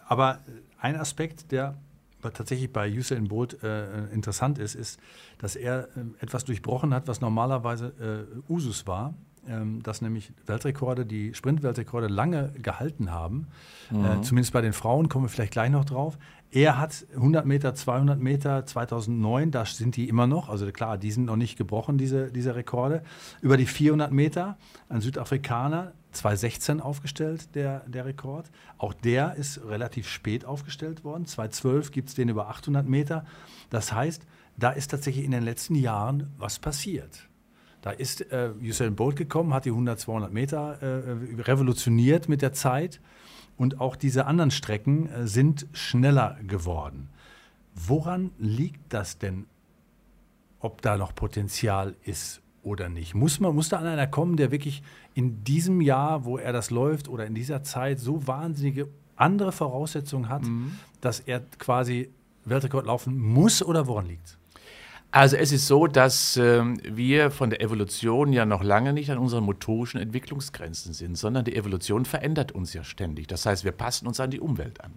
aber 0.08 0.40
ein 0.80 0.96
Aspekt, 0.96 1.52
der 1.52 1.76
tatsächlich 2.22 2.72
bei 2.72 2.92
Usain 2.92 3.28
Bolt 3.28 3.62
äh, 3.64 4.06
interessant 4.14 4.60
ist, 4.60 4.76
ist, 4.76 5.00
dass 5.38 5.56
er 5.56 5.90
äh, 5.96 6.24
etwas 6.24 6.46
durchbrochen 6.46 6.94
hat, 6.94 7.08
was 7.08 7.22
normalerweise 7.22 8.28
äh, 8.48 8.52
Usus 8.52 8.88
war, 8.88 9.14
ähm, 9.48 9.82
dass 9.82 10.02
nämlich 10.02 10.32
Weltrekorde, 10.46 11.06
die 11.06 11.34
Sprintweltrekorde 11.34 12.08
lange 12.08 12.52
gehalten 12.62 13.12
haben. 13.12 13.48
Äh, 13.92 13.96
mhm. 13.96 14.24
zumindest 14.24 14.54
bei 14.54 14.62
den 14.62 14.74
Frauen 14.74 15.10
kommen 15.10 15.26
wir 15.26 15.30
vielleicht 15.30 15.54
gleich 15.54 15.72
noch 15.72 15.86
drauf. 15.86 16.18
Er 16.52 16.78
hat 16.78 17.06
100 17.16 17.46
Meter, 17.46 17.74
200 17.74 18.20
Meter 18.20 18.66
2009, 18.66 19.52
da 19.52 19.66
sind 19.66 19.96
die 19.96 20.10
immer 20.10 20.28
noch. 20.28 20.50
Also 20.50 20.70
klar, 20.72 20.98
die 20.98 21.12
sind 21.12 21.26
noch 21.26 21.38
nicht 21.38 21.58
gebrochen, 21.58 21.98
diese, 21.98 22.32
diese 22.32 22.56
Rekorde. 22.56 23.04
Über 23.42 23.58
die 23.58 23.66
400 23.66 24.12
Meter, 24.12 24.58
ein 24.90 25.02
Südafrikaner, 25.02 25.94
2016 26.12 26.82
aufgestellt, 26.82 27.56
der, 27.56 27.82
der 27.88 28.06
Rekord. 28.06 28.52
Auch 28.78 28.94
der 28.94 29.36
ist 29.36 29.64
relativ 29.66 30.08
spät 30.08 30.46
aufgestellt 30.46 31.04
worden. 31.04 31.26
2012 31.26 31.92
gibt 31.92 32.10
es 32.10 32.16
den 32.16 32.30
über 32.30 32.50
800 32.50 32.88
Meter. 32.88 33.26
Das 33.70 33.94
heißt, 33.94 34.26
da 34.58 34.72
ist 34.72 34.92
tatsächlich 34.92 35.26
in 35.26 35.32
den 35.32 35.44
letzten 35.44 35.76
Jahren 35.76 36.34
was 36.38 36.60
passiert. 36.60 37.28
Da 37.82 37.92
ist 37.92 38.32
äh, 38.32 38.52
Usain 38.62 38.96
Bolt 38.96 39.16
gekommen, 39.16 39.54
hat 39.54 39.66
die 39.66 39.72
100, 39.72 40.00
200 40.00 40.32
Meter 40.32 40.82
äh, 40.82 41.42
revolutioniert 41.42 42.30
mit 42.30 42.42
der 42.42 42.54
Zeit 42.54 43.02
und 43.58 43.80
auch 43.80 43.96
diese 43.96 44.28
anderen 44.28 44.52
Strecken 44.52 45.10
äh, 45.10 45.28
sind 45.28 45.68
schneller 45.72 46.38
geworden. 46.46 47.10
Woran 47.74 48.32
liegt 48.38 48.94
das 48.94 49.18
denn, 49.18 49.48
ob 50.60 50.82
da 50.82 50.98
noch 50.98 51.16
Potenzial 51.16 51.96
ist 52.04 52.42
oder 52.64 52.90
nicht? 52.90 53.16
Muss, 53.16 53.40
man, 53.40 53.56
muss 53.56 53.70
da 53.70 53.80
einer 53.80 54.08
kommen, 54.08 54.38
der 54.38 54.52
wirklich 54.52 54.84
in 55.14 55.44
diesem 55.44 55.82
Jahr, 55.82 56.26
wo 56.26 56.38
er 56.38 56.54
das 56.54 56.70
läuft 56.70 57.08
oder 57.08 57.26
in 57.26 57.36
dieser 57.36 57.64
Zeit 57.64 58.00
so 58.00 58.28
wahnsinnige 58.28 58.88
andere 59.16 59.52
Voraussetzungen 59.52 60.30
hat, 60.30 60.44
mhm. 60.44 60.78
dass 61.00 61.20
er 61.20 61.42
quasi 61.60 62.10
Weltrekord 62.46 62.86
laufen 62.86 63.18
muss 63.18 63.64
oder 63.64 63.88
woran 63.88 64.08
liegt 64.08 64.26
es? 64.26 64.38
Also 65.14 65.36
es 65.36 65.52
ist 65.52 65.68
so, 65.68 65.88
dass 65.88 66.38
äh, 66.38 66.64
wir 66.84 67.32
von 67.32 67.50
der 67.50 67.62
Evolution 67.62 68.32
ja 68.32 68.46
noch 68.46 68.64
lange 68.64 68.94
nicht 68.94 69.12
an 69.12 69.18
unseren 69.18 69.44
motorischen 69.44 70.00
Entwicklungsgrenzen 70.00 70.94
sind, 70.94 71.18
sondern 71.18 71.44
die 71.44 71.56
Evolution 71.56 72.06
verändert 72.06 72.54
uns 72.54 72.74
ja 72.74 72.86
ständig. 72.86 73.28
Das 73.28 73.46
heißt, 73.46 73.66
wir 73.66 73.74
passen 73.74 74.08
uns 74.08 74.22
an 74.22 74.32
die 74.32 74.40
Umwelt 74.40 74.80
an. 74.80 74.94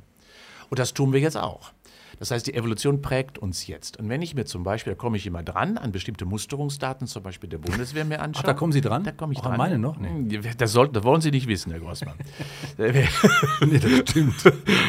Und 0.70 0.78
das 0.78 0.94
tun 0.94 1.12
wir 1.12 1.18
jetzt 1.18 1.36
auch. 1.36 1.72
Das 2.18 2.30
heißt, 2.30 2.46
die 2.46 2.54
Evolution 2.54 3.02
prägt 3.02 3.38
uns 3.38 3.66
jetzt. 3.66 3.98
Und 3.98 4.08
wenn 4.08 4.22
ich 4.22 4.34
mir 4.34 4.44
zum 4.44 4.62
Beispiel, 4.62 4.94
da 4.94 4.96
komme 4.96 5.16
ich 5.16 5.26
immer 5.26 5.42
dran, 5.42 5.78
an 5.78 5.92
bestimmte 5.92 6.24
Musterungsdaten, 6.24 7.06
zum 7.06 7.22
Beispiel 7.22 7.48
der 7.48 7.58
Bundeswehr 7.58 8.04
mir 8.04 8.20
anschaue. 8.20 8.42
Ach, 8.44 8.46
da 8.46 8.54
kommen 8.54 8.72
Sie 8.72 8.80
dran? 8.80 9.04
Da 9.04 9.12
komme 9.12 9.32
ich 9.32 9.38
Auch 9.40 9.44
dran. 9.44 9.52
An 9.52 9.58
meine 9.58 9.78
noch? 9.78 9.98
Nee. 9.98 10.40
Das, 10.56 10.72
sollten, 10.72 10.94
das 10.94 11.04
wollen 11.04 11.20
Sie 11.20 11.30
nicht 11.30 11.48
wissen, 11.48 11.72
Herr 11.72 11.80
Grossmann. 11.80 12.14
nee, 12.78 13.78
das 13.78 14.10
stimmt. 14.10 14.34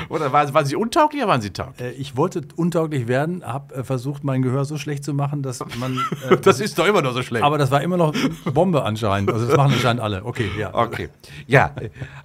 Oder 0.10 0.32
waren, 0.32 0.54
waren, 0.54 0.66
Sie 0.66 0.76
untauglich 0.76 1.22
oder 1.22 1.32
waren 1.32 1.42
Sie 1.42 1.52
tauglich? 1.52 1.82
Äh, 1.82 1.92
ich 1.92 2.16
wollte 2.18 2.42
untauglich 2.56 3.08
werden, 3.08 3.44
habe 3.46 3.76
äh, 3.76 3.84
versucht, 3.84 4.24
mein 4.24 4.42
Gehör 4.42 4.66
so 4.66 4.78
schlecht 4.78 5.04
zu 5.04 5.14
machen, 5.14 5.42
dass 5.42 5.60
man. 5.78 5.96
Äh, 6.30 6.38
das 6.38 6.60
ist 6.60 6.78
doch 6.80 6.88
immer 6.88 7.02
noch 7.02 7.14
so 7.14 7.22
schlecht. 7.24 7.44
Aber 7.44 7.58
das 7.58 7.72
war 7.72 7.82
immer 7.82 7.98
noch 7.98 8.14
Bombe 8.54 8.84
anscheinend. 8.84 9.32
Also 9.32 9.48
das 9.48 9.58
machen 9.58 9.74
anscheinend 9.74 10.02
alle. 10.02 10.24
Okay, 10.24 10.50
ja. 10.58 10.74
Okay. 10.74 11.10
Ja, 11.46 11.76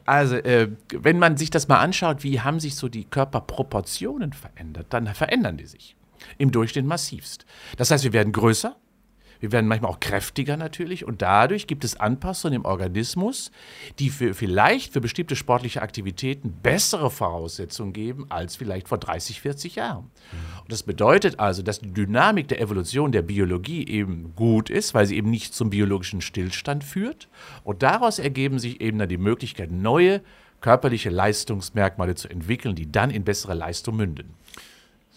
also 0.07 0.37
äh, 0.37 0.69
wenn 0.93 1.19
man 1.19 1.37
sich 1.37 1.51
das 1.51 1.69
mal 1.69 1.79
anschaut, 1.79 2.23
wie 2.23 2.41
haben 2.41 2.61
sich 2.61 2.77
so 2.77 2.89
die 2.89 3.05
Körperproportionen 3.05 4.33
verändert, 4.33 4.87
dann 4.93 5.07
verändern 5.15 5.57
die 5.57 5.67
sich. 5.67 5.97
Im 6.39 6.51
Durchschnitt 6.51 6.85
massivst. 6.85 7.47
Das 7.77 7.91
heißt, 7.91 8.05
wir 8.05 8.13
werden 8.13 8.33
größer, 8.33 8.77
wir 9.41 9.53
werden 9.53 9.67
manchmal 9.67 9.91
auch 9.91 10.01
kräftiger 10.01 10.59
natürlich 10.59 11.07
und 11.07 11.23
dadurch 11.23 11.67
gibt 11.67 11.83
es 11.83 11.99
Anpassungen 11.99 12.57
im 12.57 12.65
Organismus, 12.67 13.51
die 13.99 14.11
für, 14.11 14.35
vielleicht 14.35 14.93
für 14.93 15.01
bestimmte 15.01 15.35
sportliche 15.35 15.81
Aktivitäten 15.81 16.53
bessere 16.63 17.11
Voraussetzungen 17.11 17.95
geben 17.95 18.27
als 18.29 18.57
vielleicht 18.57 18.89
vor 18.89 18.99
30, 18.99 19.41
40 19.41 19.77
Jahren. 19.77 20.11
Und 20.61 20.71
das 20.71 20.83
bedeutet 20.83 21.41
also, 21.41 21.63
dass 21.63 21.81
die 21.81 21.93
Dynamik 21.93 22.49
der 22.49 22.61
Evolution 22.61 23.13
der 23.13 23.23
Biologie 23.23 23.87
eben 23.89 24.35
gut 24.37 24.69
ist, 24.69 24.93
weil 24.93 25.07
sie 25.07 25.17
eben 25.17 25.31
nicht 25.31 25.55
zum 25.55 25.71
biologischen 25.71 26.21
Stillstand 26.21 26.85
führt. 26.85 27.29
Und 27.65 27.83
daraus 27.83 28.19
ergeben 28.19 28.59
sich 28.59 28.83
eben 28.83 28.99
dann 28.99 29.09
die 29.09 29.17
Möglichkeit, 29.17 29.71
neue 29.71 30.21
körperliche 30.61 31.09
Leistungsmerkmale 31.09 32.15
zu 32.15 32.29
entwickeln, 32.29 32.75
die 32.75 32.93
dann 32.93 33.11
in 33.11 33.25
bessere 33.25 33.55
Leistung 33.55 33.97
münden. 33.97 34.35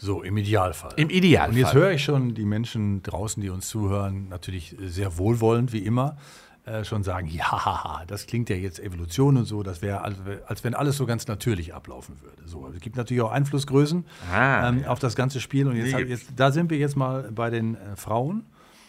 So, 0.03 0.21
im 0.21 0.35
Idealfall. 0.35 0.91
Im 0.97 1.09
Idealfall. 1.09 1.51
Und 1.51 1.57
jetzt 1.57 1.73
höre 1.73 1.91
ich 1.91 2.03
schon 2.03 2.35
die 2.35 2.43
Menschen 2.43 3.03
draußen, 3.03 3.41
die 3.41 3.49
uns 3.49 3.69
zuhören, 3.69 4.27
natürlich 4.27 4.75
sehr 4.81 5.17
wohlwollend, 5.17 5.71
wie 5.71 5.79
immer, 5.79 6.17
äh, 6.65 6.83
schon 6.83 7.03
sagen, 7.03 7.27
ja, 7.27 8.03
das 8.07 8.27
klingt 8.27 8.49
ja 8.49 8.57
jetzt 8.57 8.79
Evolution 8.79 9.37
und 9.37 9.45
so, 9.45 9.63
das 9.63 9.81
wäre, 9.81 10.01
als, 10.01 10.63
wenn 10.65 10.73
alles 10.73 10.97
so 10.97 11.05
ganz 11.05 11.27
natürlich 11.27 11.73
ablaufen 11.73 12.17
würde. 12.21 12.41
So, 12.45 12.67
es 12.75 12.81
gibt 12.81 12.97
natürlich 12.97 13.23
auch 13.23 13.31
Einflussgrößen 13.31 14.03
ah, 14.29 14.67
ähm, 14.67 14.81
ja. 14.81 14.89
auf 14.89 14.99
das 14.99 15.15
ganze 15.15 15.39
Spiel. 15.39 15.69
Und 15.69 15.77
jetzt, 15.77 15.97
jetzt, 15.97 16.27
da 16.35 16.51
sind 16.51 16.69
wir 16.69 16.77
jetzt 16.77 16.97
mal 16.97 17.31
bei 17.31 17.49
den 17.49 17.75
äh, 17.75 17.95
Frauen. 17.95 18.43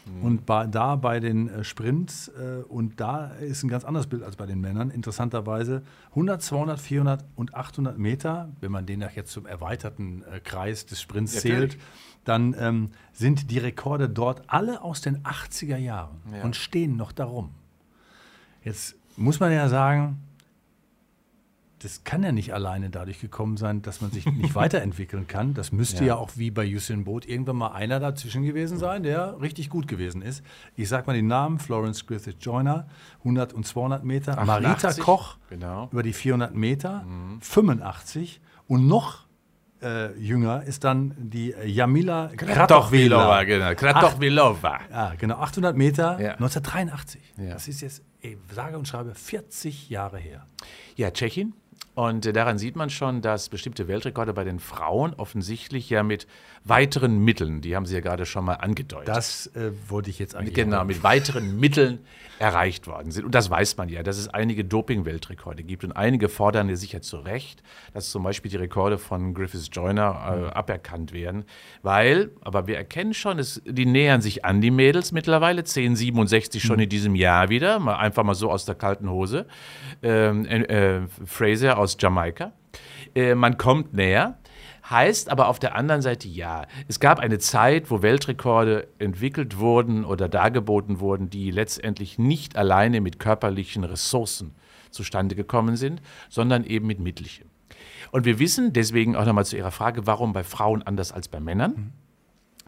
Mhm. 0.07 0.23
Und 0.23 0.47
bei, 0.47 0.67
da 0.67 0.97
bei 0.97 1.21
den 1.21 1.49
äh, 1.49 1.65
Sprints, 1.65 2.29
äh, 2.29 2.63
und 2.69 3.01
da 3.01 3.29
ist 3.29 3.63
ein 3.63 3.69
ganz 3.69 3.85
anderes 3.85 4.07
Bild 4.07 4.23
als 4.23 4.37
bei 4.37 4.47
den 4.47 4.61
Männern, 4.61 4.91
interessanterweise 4.91 5.83
100, 6.11 6.43
200, 6.43 6.81
400 6.81 7.25
und 7.37 7.55
800 7.55 7.99
Meter, 7.99 8.51
wenn 8.61 8.73
man 8.73 8.87
den 8.87 9.05
jetzt 9.15 9.33
zum 9.33 9.47
erweiterten 9.47 10.23
äh, 10.31 10.41
Kreis 10.41 10.87
des 10.87 11.01
Sprints 11.01 11.35
ja, 11.35 11.41
zählt, 11.41 11.79
dann 12.25 12.55
ähm, 12.59 12.91
sind 13.13 13.51
die 13.51 13.59
Rekorde 13.59 14.09
dort 14.09 14.43
alle 14.47 14.83
aus 14.83 15.01
den 15.01 15.23
80er 15.23 15.77
Jahren 15.77 16.17
ja. 16.33 16.43
und 16.43 16.57
stehen 16.57 16.97
noch 16.97 17.13
darum. 17.13 17.51
Jetzt 18.63 18.97
muss 19.17 19.41
man 19.41 19.53
ja 19.53 19.69
sagen, 19.69 20.19
das 21.85 22.03
kann 22.03 22.23
ja 22.23 22.33
nicht 22.33 22.55
alleine 22.55 22.89
dadurch 22.89 23.21
gekommen 23.21 23.59
sein, 23.59 23.83
dass 23.83 24.01
man 24.01 24.11
sich 24.11 24.25
nicht 24.25 24.55
weiterentwickeln 24.55 25.27
kann. 25.27 25.53
Das 25.53 25.71
müsste 25.71 26.01
ja. 26.01 26.15
ja. 26.15 26.17
auch 26.17 26.31
wie 26.37 26.51
bei 26.51 26.67
Usain 26.67 27.05
Bolt 27.05 27.29
irgendwann 27.29 27.57
mal 27.57 27.73
einer 27.73 28.01
dazwischen 28.01 28.43
gewesen 28.43 28.79
sein, 28.79 29.03
der 29.03 29.39
richtig 29.43 29.69
gut 29.69 29.87
gewesen 29.87 30.23
ist. 30.23 30.43
Ich 30.77 30.89
sage 30.89 31.07
mal 31.07 31.13
den 31.13 31.27
Namen, 31.27 31.59
Florence 31.59 32.07
Griffith 32.07 32.37
Joyner, 32.41 32.87
100 33.19 33.53
und 33.53 33.67
200 33.67 34.03
Meter. 34.03 34.39
88, 34.39 34.47
Marita 34.47 34.93
Koch 35.03 35.37
genau. 35.51 35.91
über 35.93 36.03
die 36.03 36.15
400 36.15 36.55
Meter, 36.55 37.03
mhm. 37.03 37.41
85 37.43 38.41
und 38.67 38.89
noch 38.89 39.27
äh, 39.83 40.19
jünger 40.19 40.63
ist 40.63 40.85
dann 40.85 41.15
die 41.19 41.55
Jamila 41.67 42.31
Kratochvilova. 42.35 43.45
Genau, 43.45 43.75
Kratochvilova. 43.75 44.81
Ja, 44.91 45.15
genau, 45.19 45.37
800 45.37 45.77
Meter, 45.77 46.19
ja. 46.19 46.33
1983. 46.33 47.21
Ja. 47.37 47.53
Das 47.53 47.69
ist 47.69 47.83
jetzt, 47.83 48.03
ey, 48.23 48.39
sage 48.51 48.79
und 48.79 48.89
schreibe, 48.89 49.15
40 49.15 49.91
Jahre 49.91 50.17
her. 50.17 50.47
Ja, 50.97 51.11
Tschechien 51.11 51.53
Und 51.95 52.27
äh, 52.27 52.33
daran 52.33 52.59
sieht 52.59 52.77
man 52.77 52.91
schon, 52.91 53.23
dass 53.23 53.49
bestimmte 53.49 53.87
Weltrekorde 53.87 54.33
bei 54.33 54.45
den 54.45 54.59
Frauen 54.59 55.15
offensichtlich 55.15 55.91
ja 55.91 56.03
mit 56.03 56.27
weiteren 56.65 57.19
Mitteln, 57.19 57.61
die 57.61 57.77
haben 57.77 57.87
Sie 57.87 57.95
ja 57.95 58.01
gerade 58.01 58.27
schon 58.27 58.45
mal 58.45 58.55
angedeutet. 58.55 59.09
Das 59.09 59.49
äh, 59.49 59.71
wollte 59.89 60.11
ich 60.11 60.19
jetzt 60.19 60.35
eigentlich. 60.35 60.55
Genau, 60.55 60.85
mit 60.85 61.03
weiteren 61.03 61.61
Mitteln 61.61 62.01
erreicht 62.39 62.87
worden 62.87 63.13
sind. 63.13 63.25
Und 63.25 63.35
das 63.35 63.49
weiß 63.49 63.77
man 63.77 63.89
ja, 63.89 64.03
dass 64.03 64.19
es 64.19 64.29
einige 64.29 64.65
Doping-Weltrekorde 64.65 65.63
gibt. 65.63 65.85
Und 65.85 65.93
einige 65.93 66.29
fordern 66.29 66.69
ja 66.69 66.75
sicher 66.75 67.01
zu 67.01 67.19
Recht, 67.19 67.63
dass 67.93 68.11
zum 68.11 68.25
Beispiel 68.25 68.51
die 68.51 68.57
Rekorde 68.57 68.99
von 68.99 69.35
Griffiths 69.35 69.69
Joyner 69.71 70.25
äh, 70.27 70.37
mhm. 70.39 70.47
aberkannt 70.49 71.13
werden. 71.13 71.45
Weil, 71.83 72.31
aber 72.41 72.67
wir 72.67 72.77
erkennen 72.77 73.15
schon, 73.15 73.39
es, 73.39 73.63
die 73.65 73.87
nähern 73.87 74.21
sich 74.21 74.45
an 74.45 74.61
die 74.61 74.73
Mädels 74.73 75.13
mittlerweile, 75.13 75.61
1067 75.61 76.63
schon 76.63 76.77
mhm. 76.77 76.83
in 76.83 76.89
diesem 76.89 77.15
Jahr 77.15 77.51
wieder, 77.51 77.79
mal, 77.79 77.97
einfach 77.97 78.25
mal 78.25 78.35
so 78.35 78.51
aus 78.51 78.65
der 78.65 78.75
kalten 78.75 79.09
Hose. 79.11 79.47
Ähm, 80.03 80.45
äh, 80.47 81.03
Fraser 81.25 81.79
aus 81.79 81.84
Jamaika. 81.99 82.53
Äh, 83.15 83.35
man 83.35 83.57
kommt 83.57 83.95
näher. 83.95 84.39
Heißt 84.89 85.31
aber 85.31 85.49
auf 85.49 85.59
der 85.59 85.75
anderen 85.75 86.03
Seite 86.03 86.29
ja. 86.29 86.67
Es 86.89 87.01
gab 87.01 87.19
eine 87.19 87.39
Zeit, 87.39 87.91
wo 87.91 88.03
Weltrekorde 88.03 88.87
entwickelt 88.99 89.59
wurden 89.59 90.05
oder 90.05 90.29
dargeboten 90.29 91.01
wurden, 91.01 91.31
die 91.31 91.51
letztendlich 91.51 92.19
nicht 92.19 92.57
alleine 92.57 93.01
mit 93.01 93.19
körperlichen 93.19 93.85
Ressourcen 93.85 94.55
zustande 94.91 95.37
gekommen 95.37 95.77
sind, 95.77 96.03
sondern 96.29 96.65
eben 96.65 96.87
mit 96.87 97.01
Mittelchen. 97.01 97.49
Und 98.13 98.27
wir 98.27 98.39
wissen 98.39 98.75
deswegen 98.75 99.17
auch 99.17 99.25
nochmal 99.25 99.47
zu 99.47 99.57
Ihrer 99.57 99.71
Frage, 99.71 100.07
warum 100.07 100.35
bei 100.35 100.45
Frauen 100.45 100.83
anders 100.83 101.13
als 101.13 101.29
bei 101.29 101.41
Männern. 101.41 101.73
Mhm 101.73 101.93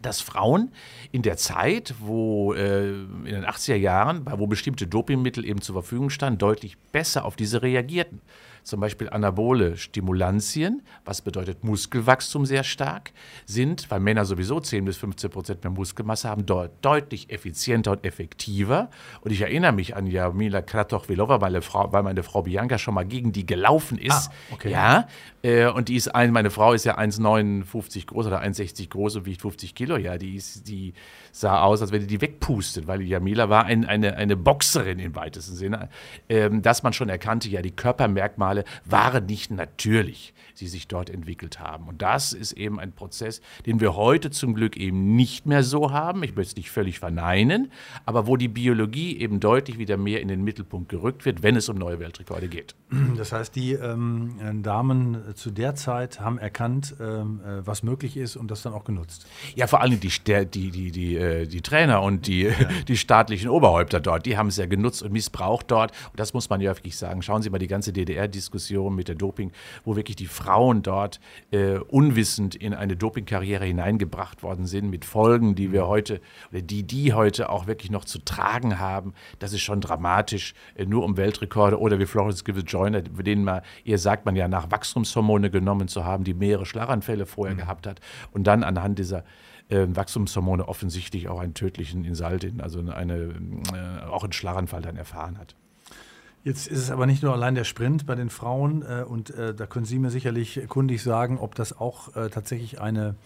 dass 0.03 0.21
Frauen 0.21 0.73
in 1.11 1.23
der 1.23 1.37
Zeit, 1.37 1.95
wo 2.01 2.53
äh, 2.53 2.91
in 2.91 3.25
den 3.25 3.45
80er 3.45 3.77
Jahren, 3.77 4.27
wo 4.39 4.47
bestimmte 4.47 4.87
Dopingmittel 4.87 5.45
eben 5.45 5.61
zur 5.61 5.75
Verfügung 5.75 6.11
standen, 6.11 6.39
deutlich 6.39 6.77
besser 6.93 7.25
auf 7.25 7.35
diese 7.35 7.63
reagierten 7.63 8.21
zum 8.67 8.81
Beispiel 8.81 9.09
anabole 9.09 9.77
Stimulantien, 9.77 10.83
was 11.05 11.23
bedeutet 11.23 11.63
Muskelwachstum 11.63 12.47
sehr 12.47 12.65
stark, 12.65 13.13
sind, 13.45 13.89
weil 13.93 14.01
Männer 14.01 14.25
sowieso 14.25 14.59
10 14.59 14.85
bis 14.85 14.97
15 14.97 15.31
Prozent 15.31 15.63
mehr 15.63 15.71
Muskelmasse 15.71 16.29
haben, 16.29 16.47
dort 16.47 16.73
deutlich 16.85 17.31
effizienter 17.31 17.93
und 17.93 18.05
effektiver. 18.05 18.91
Und 19.21 19.31
ich 19.31 19.41
erinnere 19.41 19.71
mich 19.71 19.95
an 19.95 20.09
Jamila 20.09 20.63
Kratoch-Vilova, 20.63 21.41
weil 21.41 21.63
meine 22.03 22.25
Frau 22.25 22.43
Bianca 22.43 22.77
schon 22.77 22.95
mal 22.95 23.07
gegen 23.07 23.31
die 23.31 23.47
gelaufen 23.47 23.99
ist. 23.99 24.31
Ah, 24.31 24.55
okay. 24.55 24.73
Ja, 24.73 25.07
äh, 25.47 25.71
und 25.71 25.89
die 25.89 25.97
ist 25.97 26.15
ein, 26.15 26.33
meine 26.33 26.51
Frau 26.51 26.73
ist 26.73 26.85
ja 26.85 26.99
1,59 26.99 28.07
groß 28.07 28.27
oder 28.27 28.43
1,60 28.43 28.89
groß 28.89 29.17
und 29.17 29.27
wiegt 29.27 29.43
50 29.43 29.75
Kilo. 29.75 29.97
Ja, 29.97 30.19
die, 30.19 30.37
ist, 30.37 30.69
die 30.69 30.95
sah 31.31 31.63
aus, 31.63 31.83
als 31.83 31.93
wenn 31.93 32.01
die 32.01 32.07
die 32.07 32.21
wegpustet, 32.21 32.87
weil 32.87 33.03
Jamila 33.03 33.49
war 33.49 33.67
ein, 33.67 33.85
eine, 33.85 34.17
eine 34.17 34.37
Boxerin 34.37 34.99
im 34.99 35.15
weitesten 35.15 35.55
Sinne. 35.55 35.89
Ähm, 36.29 36.63
dass 36.63 36.83
man 36.83 36.93
schon 36.93 37.09
erkannte, 37.09 37.49
ja, 37.49 37.63
die 37.63 37.71
Körpermerkmale 37.71 38.37
Merkmale 38.37 38.65
waren 38.85 39.27
nicht 39.27 39.51
natürlich, 39.51 40.35
die 40.59 40.67
sich 40.67 40.89
dort 40.89 41.11
entwickelt 41.11 41.61
haben. 41.61 41.89
Und 41.89 42.03
das 42.03 42.33
ist 42.33 42.53
eben 42.53 42.81
ein 42.81 42.93
Prozess, 42.93 43.41
den 43.67 43.81
wir 43.81 43.95
heute 43.95 44.31
zum 44.31 44.55
Glück 44.55 44.77
eben 44.77 45.17
nicht 45.17 45.47
mehr 45.47 45.63
so 45.63 45.93
haben. 45.93 46.23
Ich 46.23 46.35
möchte 46.35 46.51
es 46.51 46.57
nicht 46.57 46.71
völlig 46.71 46.99
verneinen, 46.99 47.71
aber 48.05 48.27
wo 48.27 48.37
die 48.37 48.49
Biologie 48.49 49.19
eben 49.19 49.41
deutlich 49.41 49.79
wieder 49.79 49.97
mehr 49.97 50.21
in 50.21 50.29
den 50.29 50.43
Mittelpunkt 50.43 50.89
gerückt 50.89 51.25
wird, 51.25 51.43
wenn 51.43 51.57
es 51.57 51.69
um 51.69 51.77
neue 51.77 51.99
Weltrekorde 52.01 52.49
geht. 52.49 52.75
Das 53.17 53.33
heißt, 53.33 53.55
die 53.57 53.73
ähm, 53.73 54.63
Damen 54.63 55.35
zu 55.37 55.51
der 55.51 55.75
Zeit 55.75 56.21
haben 56.21 56.39
erkannt, 56.39 56.97
ähm, 57.01 57.41
äh, 57.45 57.67
was 57.67 57.83
möglich 57.83 58.17
ist 58.17 58.37
und 58.37 58.51
das 58.51 58.63
dann 58.63 58.73
auch 58.73 58.85
genutzt. 58.85 59.27
Ja, 59.55 59.67
vor 59.67 59.81
allem 59.81 60.01
die, 60.01 60.11
die, 60.11 60.71
die, 60.71 60.91
die, 60.91 61.17
äh, 61.17 61.47
die 61.47 61.61
Trainer 61.61 62.03
und 62.03 62.27
die, 62.27 62.43
ja. 62.43 62.53
die 62.89 62.97
staatlichen 62.97 63.49
Oberhäupter 63.49 64.01
dort, 64.01 64.27
die 64.27 64.37
haben 64.37 64.49
es 64.49 64.57
ja 64.57 64.67
genutzt 64.67 65.03
und 65.03 65.13
missbraucht 65.13 65.71
dort. 65.71 65.93
Und 66.11 66.19
das 66.19 66.35
muss 66.35 66.51
man 66.51 66.61
ja 66.61 66.75
wirklich 66.75 66.97
sagen. 66.97 67.23
Schauen 67.23 67.43
Sie 67.43 67.51
mal 67.51 67.59
die 67.59 67.69
ganze 67.69 67.93
DDR-Diskussion 67.93 68.57
Diskussion 68.57 68.95
mit 68.95 69.09
der 69.09 69.15
Doping, 69.15 69.53
wo 69.85 69.97
wirklich 69.97 70.17
die 70.17 70.27
Frauen 70.27 70.83
dort 70.83 71.21
äh, 71.51 71.79
unwissend 71.79 72.55
in 72.55 72.75
eine 72.75 72.97
Dopingkarriere 72.97 73.65
hineingebracht 73.65 74.43
worden 74.43 74.67
sind, 74.67 74.91
mit 74.91 75.05
Folgen, 75.05 75.55
die 75.55 75.73
wir 75.73 75.85
mhm. 75.85 75.89
heute, 75.89 76.21
oder 76.51 76.63
die 76.63 76.83
die 76.83 77.13
heute 77.13 77.51
auch 77.51 77.67
wirklich 77.67 77.91
noch 77.91 78.05
zu 78.05 78.19
tragen 78.19 78.79
haben. 78.79 79.15
Das 79.39 79.53
ist 79.53 79.63
schon 79.63 79.81
dramatisch, 79.81 80.55
äh, 80.75 80.87
nur 80.87 81.05
um 81.05 81.17
Weltrekorde 81.17 81.79
oder 81.79 81.99
wie 81.99 82.07
Florence 82.07 82.45
Griffith 82.45 82.71
Joyner, 82.71 83.03
denen 83.03 83.45
man, 83.45 83.63
ihr 83.85 83.99
sagt 83.99 84.25
man 84.25 84.37
ja, 84.37 84.49
nach 84.49 84.71
Wachstumshormone 85.27 85.51
genommen 85.51 85.89
zu 85.89 86.05
haben, 86.05 86.25
die 86.25 86.35
mehrere 86.35 86.67
Schlaganfälle 86.67 87.27
vorher 87.27 87.55
mhm. 87.55 87.61
gehabt 87.61 87.87
hat 87.87 88.01
und 88.33 88.47
dann 88.47 88.63
anhand 88.63 88.99
dieser 88.99 89.25
äh, 89.69 89.87
Wachstumshormone 89.89 90.67
offensichtlich 90.69 91.29
auch 91.29 91.41
einen 91.41 91.55
tödlichen 91.55 92.05
Insult, 92.05 92.47
also 92.61 92.81
eine, 92.81 93.35
äh, 93.75 94.07
auch 94.07 94.23
einen 94.23 94.33
Schlaganfall 94.33 94.83
dann 94.83 94.97
erfahren 94.97 95.39
hat. 95.39 95.57
Jetzt 96.45 96.69
ist 96.69 96.79
es 96.79 96.91
aber 96.93 97.07
nicht 97.07 97.25
nur 97.25 97.33
allein 97.33 97.57
der 97.57 97.65
Sprint 97.65 98.07
bei 98.07 98.15
den 98.15 98.31
Frauen 98.31 98.83
äh, 98.83 99.03
und 99.03 99.31
äh, 99.31 99.53
da 99.53 99.67
können 99.67 99.85
Sie 99.85 99.99
mir 99.99 100.11
sicherlich 100.11 100.61
kundig 100.69 101.03
sagen, 101.03 101.39
ob 101.39 101.57
das 101.57 101.77
auch 101.79 102.15
äh, 102.15 102.29
tatsächlich 102.31 102.81
eine, 102.81 103.17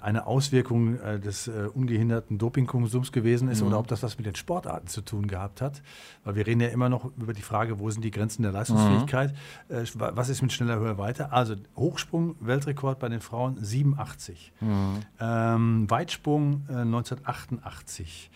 eine 0.00 0.26
Auswirkung 0.26 0.98
äh, 0.98 1.20
des 1.20 1.48
äh, 1.48 1.68
ungehinderten 1.72 2.38
Dopingkonsums 2.38 3.12
gewesen 3.12 3.48
ist 3.48 3.60
mhm. 3.60 3.68
oder 3.68 3.78
ob 3.78 3.86
das 3.86 4.02
was 4.02 4.16
mit 4.18 4.26
den 4.26 4.34
Sportarten 4.34 4.88
zu 4.88 5.00
tun 5.00 5.26
gehabt 5.26 5.60
hat. 5.60 5.82
Weil 6.24 6.34
wir 6.34 6.46
reden 6.46 6.60
ja 6.60 6.68
immer 6.68 6.88
noch 6.88 7.04
über 7.16 7.32
die 7.32 7.42
Frage, 7.42 7.78
wo 7.78 7.90
sind 7.90 8.04
die 8.04 8.10
Grenzen 8.10 8.42
der 8.42 8.52
Leistungsfähigkeit? 8.52 9.34
Mhm. 9.68 9.84
was 9.96 10.28
ist 10.28 10.42
mit 10.42 10.52
schneller 10.52 10.78
Höher 10.78 10.98
weiter? 10.98 11.32
Also 11.32 11.54
Hochsprung, 11.76 12.36
Weltrekord 12.40 12.98
bei 12.98 13.08
den 13.08 13.20
Frauen 13.20 13.56
87. 13.62 14.52
Mhm. 14.60 14.98
Ähm, 15.20 15.90
Weitsprung 15.90 16.64
1988. 16.68 18.30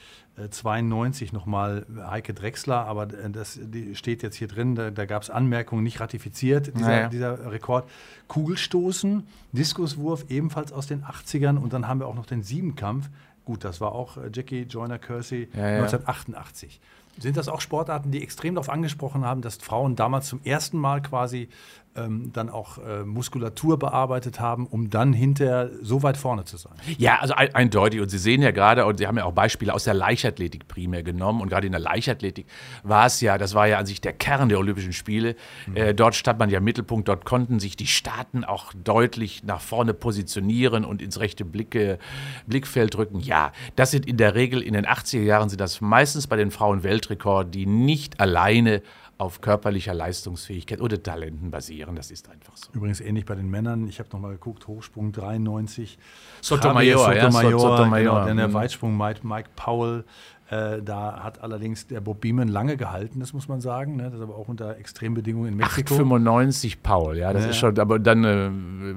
92 0.51 1.33
nochmal 1.33 1.87
Heike 1.97 2.35
Drechsler, 2.35 2.87
aber 2.87 3.07
das 3.07 3.61
steht 3.92 4.23
jetzt 4.23 4.35
hier 4.35 4.49
drin, 4.49 4.75
da, 4.75 4.90
da 4.90 5.07
gab 5.07 5.23
es 5.23 5.31
Anmerkungen, 5.31 5.85
nicht 5.85 6.01
ratifiziert, 6.01 6.75
dieser, 6.77 6.88
naja. 6.88 7.09
dieser, 7.09 7.53
Rekord. 7.53 7.88
Kugelstoßen, 8.27 9.27
Diskuswurf 9.53 10.27
ebenfalls 10.31 10.73
aus 10.73 10.87
den 10.87 11.05
80ern 11.05 11.57
und 11.57 11.73
dann 11.73 11.87
haben 11.87 12.01
wir 12.01 12.09
auch 12.09 12.16
noch 12.16 12.27
den 12.27 12.42
Siebenkampf. 12.42 13.11
Gut, 13.44 13.64
das 13.64 13.81
war 13.81 13.92
auch 13.92 14.16
äh, 14.16 14.31
Jackie 14.33 14.62
Joyner 14.62 14.99
Kersey 14.99 15.49
ja, 15.55 15.61
ja. 15.61 15.77
1988. 15.77 16.81
Sind 17.18 17.37
das 17.37 17.49
auch 17.49 17.61
Sportarten, 17.61 18.11
die 18.11 18.23
extrem 18.23 18.57
darauf 18.57 18.70
angesprochen 18.70 19.25
haben, 19.25 19.40
dass 19.40 19.57
Frauen 19.57 19.94
damals 19.94 20.27
zum 20.27 20.40
ersten 20.42 20.79
Mal 20.79 21.01
quasi 21.01 21.49
ähm, 21.96 22.33
dann 22.33 22.48
auch 22.48 22.78
äh, 22.78 23.04
Muskulatur 23.04 23.78
bearbeitet 23.78 24.40
haben, 24.40 24.66
um 24.66 24.90
dann 24.90 25.12
hinterher 25.12 25.70
so 25.80 26.02
weit 26.02 26.16
vorne 26.16 26.44
zu 26.44 26.57
sein. 26.57 26.72
Ja, 26.98 27.18
also 27.20 27.35
ein, 27.35 27.54
eindeutig. 27.54 28.00
Und 28.00 28.09
Sie 28.09 28.18
sehen 28.18 28.42
ja 28.42 28.50
gerade, 28.50 28.85
und 28.87 28.98
Sie 28.98 29.07
haben 29.07 29.16
ja 29.16 29.24
auch 29.24 29.33
Beispiele 29.33 29.72
aus 29.72 29.85
der 29.85 29.94
Leichtathletik 29.94 30.68
primär 30.68 31.02
genommen. 31.02 31.40
Und 31.40 31.48
gerade 31.48 31.66
in 31.66 31.72
der 31.72 31.80
Leichtathletik 31.80 32.46
war 32.83 33.07
es 33.07 33.20
ja, 33.20 33.38
das 33.38 33.54
war 33.54 33.66
ja 33.66 33.78
an 33.78 33.87
sich 33.87 34.00
der 34.00 34.12
Kern 34.12 34.48
der 34.48 34.59
Olympischen 34.59 34.92
Spiele. 34.92 35.37
Mhm. 35.66 35.76
Äh, 35.76 35.94
dort 35.94 36.14
stand 36.14 36.38
man 36.38 36.50
ja 36.50 36.59
im 36.59 36.64
Mittelpunkt, 36.64 37.09
dort 37.09 37.24
konnten 37.24 37.61
sich 37.61 37.76
die 37.76 37.87
Staaten 37.87 38.44
auch 38.44 38.72
deutlich 38.72 39.44
nach 39.44 39.61
vorne 39.61 39.94
positionieren 39.94 40.85
und 40.85 41.00
ins 41.00 41.20
rechte 41.20 41.44
Blicke, 41.44 41.98
Blickfeld 42.46 42.96
rücken. 42.96 43.20
Ja, 43.20 43.52
das 43.76 43.90
sind 43.90 44.07
in 44.07 44.16
der 44.16 44.35
Regel, 44.35 44.62
in 44.62 44.74
den 44.74 44.87
80er 44.87 45.22
Jahren 45.22 45.48
sind 45.48 45.61
das 45.61 45.80
meistens 45.80 46.26
bei 46.26 46.37
den 46.37 46.50
Frauen 46.50 46.83
Weltrekorde, 46.83 47.50
die 47.50 47.66
nicht 47.66 48.20
alleine 48.20 48.83
auf 49.16 49.40
körperlicher 49.40 49.94
Leistungsfähigkeit 49.94 50.81
oder 50.81 51.03
Talenten 51.03 51.50
basieren. 51.50 51.94
Das 51.94 52.11
ist 52.11 52.29
einfach 52.29 52.57
so. 52.57 52.72
Übrigens 52.72 53.00
ähnlich 53.00 53.24
bei 53.24 53.35
den 53.35 53.48
Männern. 53.48 53.87
Ich 53.88 53.98
habe 54.00 54.09
nochmal 54.12 54.33
geguckt, 54.33 54.66
Hochsprung 54.66 55.12
93. 55.12 55.98
Sotomayor, 56.40 56.98
Sotomayor, 56.98 57.50
ja, 57.50 57.59
Sotomayor. 57.59 58.14
Genau, 58.14 58.27
dann 58.27 58.37
der 58.37 58.48
mhm. 58.48 58.55
Weitsprung 58.55 58.96
Mike, 58.96 59.27
Mike 59.27 59.50
Powell. 59.55 60.05
Äh, 60.50 60.83
da 60.83 61.24
hat 61.24 61.42
allerdings 61.42 61.87
der 61.87 62.02
Bob 62.02 62.20
Beeman 62.20 62.48
lange 62.48 62.76
gehalten, 62.76 63.18
das 63.18 63.33
muss 63.33 63.48
man 63.48 63.62
sagen. 63.62 63.96
Ne? 63.96 64.04
Das 64.04 64.14
ist 64.14 64.20
aber 64.20 64.37
auch 64.37 64.48
unter 64.48 64.76
Extrembedingungen 64.76 65.52
in 65.52 65.57
Mexiko. 65.57 65.94
8,95 65.94 66.76
Paul, 66.83 67.16
ja, 67.16 67.33
das 67.33 67.44
ja. 67.44 67.50
ist 67.50 67.57
schon, 67.57 67.78
aber 67.78 67.98
dann 67.98 68.24
äh, 68.24 68.48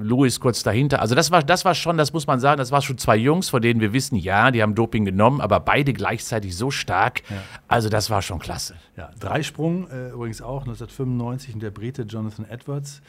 Louis 0.03 0.41
kurz 0.41 0.61
dahinter. 0.63 1.01
Also 1.01 1.15
das 1.15 1.31
war, 1.31 1.43
das 1.43 1.63
war 1.63 1.73
schon, 1.73 1.97
das 1.97 2.11
muss 2.11 2.27
man 2.27 2.41
sagen, 2.41 2.57
das 2.57 2.71
war 2.71 2.81
schon 2.81 2.97
zwei 2.97 3.15
Jungs, 3.15 3.47
von 3.47 3.61
denen 3.61 3.79
wir 3.79 3.93
wissen, 3.93 4.17
ja, 4.17 4.51
die 4.51 4.61
haben 4.61 4.75
Doping 4.75 5.05
genommen, 5.05 5.39
aber 5.39 5.61
beide 5.61 5.93
gleichzeitig 5.93 6.57
so 6.57 6.69
stark. 6.69 7.21
Ja. 7.29 7.37
Also 7.69 7.87
das 7.87 8.09
war 8.09 8.21
schon 8.21 8.39
klasse. 8.39 8.75
Ja, 8.97 9.09
Dreisprung 9.17 9.89
äh, 9.89 10.09
übrigens 10.09 10.41
auch 10.41 10.63
1995 10.63 11.53
und 11.53 11.63
der 11.63 11.71
Brite 11.71 12.01
Jonathan 12.01 12.45
Edwards. 12.45 13.01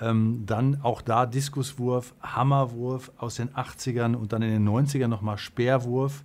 Ähm, 0.00 0.44
dann 0.46 0.80
auch 0.82 1.02
da 1.02 1.26
Diskuswurf, 1.26 2.14
Hammerwurf 2.22 3.12
aus 3.18 3.34
den 3.34 3.50
80ern 3.50 4.14
und 4.14 4.32
dann 4.32 4.40
in 4.40 4.50
den 4.50 4.68
90ern 4.68 5.08
nochmal 5.08 5.36
Speerwurf. 5.36 6.24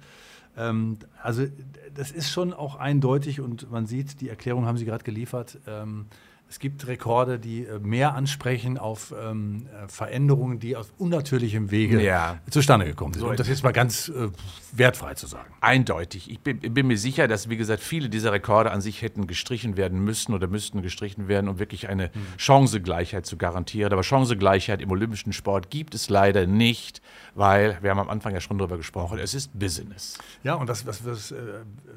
Ähm, 0.58 0.98
also 1.22 1.46
das 1.94 2.12
ist 2.12 2.32
schon 2.32 2.54
auch 2.54 2.76
eindeutig 2.76 3.42
und 3.42 3.72
man 3.72 3.86
sieht, 3.86 4.22
die 4.22 4.30
Erklärung 4.30 4.66
haben 4.66 4.78
Sie 4.78 4.86
gerade 4.86 5.04
geliefert. 5.04 5.60
Ähm, 5.68 6.08
es 6.50 6.60
gibt 6.60 6.88
Rekorde, 6.88 7.40
die 7.40 7.66
äh, 7.66 7.80
mehr 7.80 8.16
ansprechen 8.16 8.78
auf 8.78 9.14
ähm, 9.22 9.66
äh, 9.66 9.88
Veränderungen, 9.90 10.60
die 10.60 10.78
aus 10.78 10.94
unnatürlichem 10.98 11.72
Wege 11.72 12.02
ja. 12.02 12.40
zustande 12.50 12.86
gekommen 12.86 13.14
sind. 13.14 13.24
Und 13.24 13.40
das 13.40 13.50
ist 13.50 13.64
mal 13.64 13.74
ganz 13.74 14.08
äh, 14.08 14.30
wertfrei 14.72 15.14
zu 15.16 15.28
sagen. 15.28 15.54
Eindeutig. 15.60 16.32
Ich 16.32 16.40
bin, 16.40 16.60
bin, 16.60 16.88
mir 16.88 16.98
sicher, 16.98 17.28
dass, 17.28 17.50
wie 17.50 17.58
gesagt, 17.58 17.84
viele 17.84 18.08
dieser 18.08 18.32
Rekorde 18.32 18.72
an 18.72 18.80
sich 18.80 19.02
hätten 19.02 19.28
gestrichen 19.28 19.76
werden 19.76 20.00
müssen 20.00 20.34
oder 20.34 20.48
müssten 20.48 20.82
gestrichen 20.82 21.28
werden, 21.28 21.50
um 21.50 21.60
wirklich 21.60 21.90
eine 21.90 22.08
mhm. 22.14 22.20
Chancengleichheit 22.38 23.26
zu 23.26 23.36
garantieren. 23.36 23.92
Aber 23.92 24.04
Chancengleichheit 24.04 24.82
im 24.82 24.92
olympischen 24.92 25.34
Sport 25.34 25.70
gibt 25.70 25.96
es 25.96 26.10
leider 26.10 26.48
nicht, 26.48 27.02
weil, 27.36 27.78
wir 27.82 27.90
haben 27.90 28.00
am 28.00 28.10
Anfang 28.10 28.34
ja 28.34 28.40
schon 28.40 28.58
darüber 28.58 28.78
gesprochen, 28.78 29.20
es 29.20 29.34
ist 29.34 29.58
Business. 29.60 30.18
Ja, 30.44 30.56
und 30.56 30.70
was, 30.70 30.86
was, 30.86 31.06
was 31.06 31.32
äh, 31.32 31.36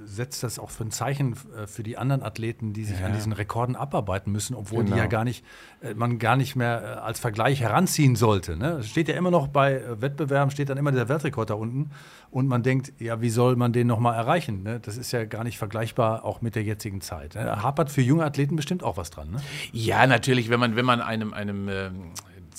setzt 0.04 0.42
das 0.42 0.58
auch 0.58 0.70
für 0.70 0.84
ein 0.84 0.90
Zeichen 0.90 1.36
für 1.66 1.82
die 1.82 1.96
anderen 1.96 2.22
Athleten, 2.22 2.72
die 2.72 2.84
sich 2.84 2.98
ja. 2.98 3.06
an 3.06 3.12
diesen 3.12 3.32
Rekorden 3.32 3.76
abarbeiten 3.76 4.32
müssen? 4.32 4.39
Müssen, 4.40 4.56
obwohl 4.56 4.84
Genau. 4.84 4.96
die 4.96 5.00
ja 5.02 5.06
gar 5.06 5.24
nicht, 5.24 5.44
äh, 5.82 5.92
man 5.94 6.18
gar 6.18 6.36
nicht 6.36 6.56
mehr 6.56 6.82
äh, 6.82 7.00
als 7.00 7.20
Vergleich 7.20 7.60
heranziehen 7.60 8.16
sollte. 8.16 8.56
Ne? 8.56 8.78
Es 8.80 8.88
steht 8.88 9.08
ja 9.08 9.14
immer 9.14 9.30
noch 9.30 9.48
bei 9.48 9.74
äh, 9.74 10.00
Wettbewerben, 10.00 10.50
steht 10.50 10.70
dann 10.70 10.78
immer 10.78 10.92
der 10.92 11.08
Weltrekord 11.10 11.50
da 11.50 11.54
unten 11.54 11.90
und 12.30 12.46
man 12.48 12.62
denkt, 12.62 12.94
ja, 12.98 13.20
wie 13.20 13.28
soll 13.30 13.56
man 13.56 13.72
den 13.74 13.86
nochmal 13.86 14.14
erreichen? 14.16 14.62
Ne? 14.62 14.80
Das 14.80 14.96
ist 14.96 15.12
ja 15.12 15.24
gar 15.26 15.44
nicht 15.44 15.58
vergleichbar, 15.58 16.24
auch 16.24 16.40
mit 16.40 16.54
der 16.54 16.62
jetzigen 16.62 17.02
Zeit. 17.02 17.34
Ne? 17.34 17.62
Hapert 17.62 17.90
für 17.90 18.00
junge 18.00 18.24
Athleten 18.24 18.56
bestimmt 18.56 18.82
auch 18.82 18.96
was 18.96 19.10
dran. 19.10 19.30
Ne? 19.32 19.36
Ja, 19.72 20.06
natürlich, 20.06 20.48
wenn 20.48 20.58
man, 20.60 20.74
wenn 20.76 20.86
man 20.86 21.02
einem, 21.02 21.34
einem 21.34 21.68
ähm, 21.68 21.94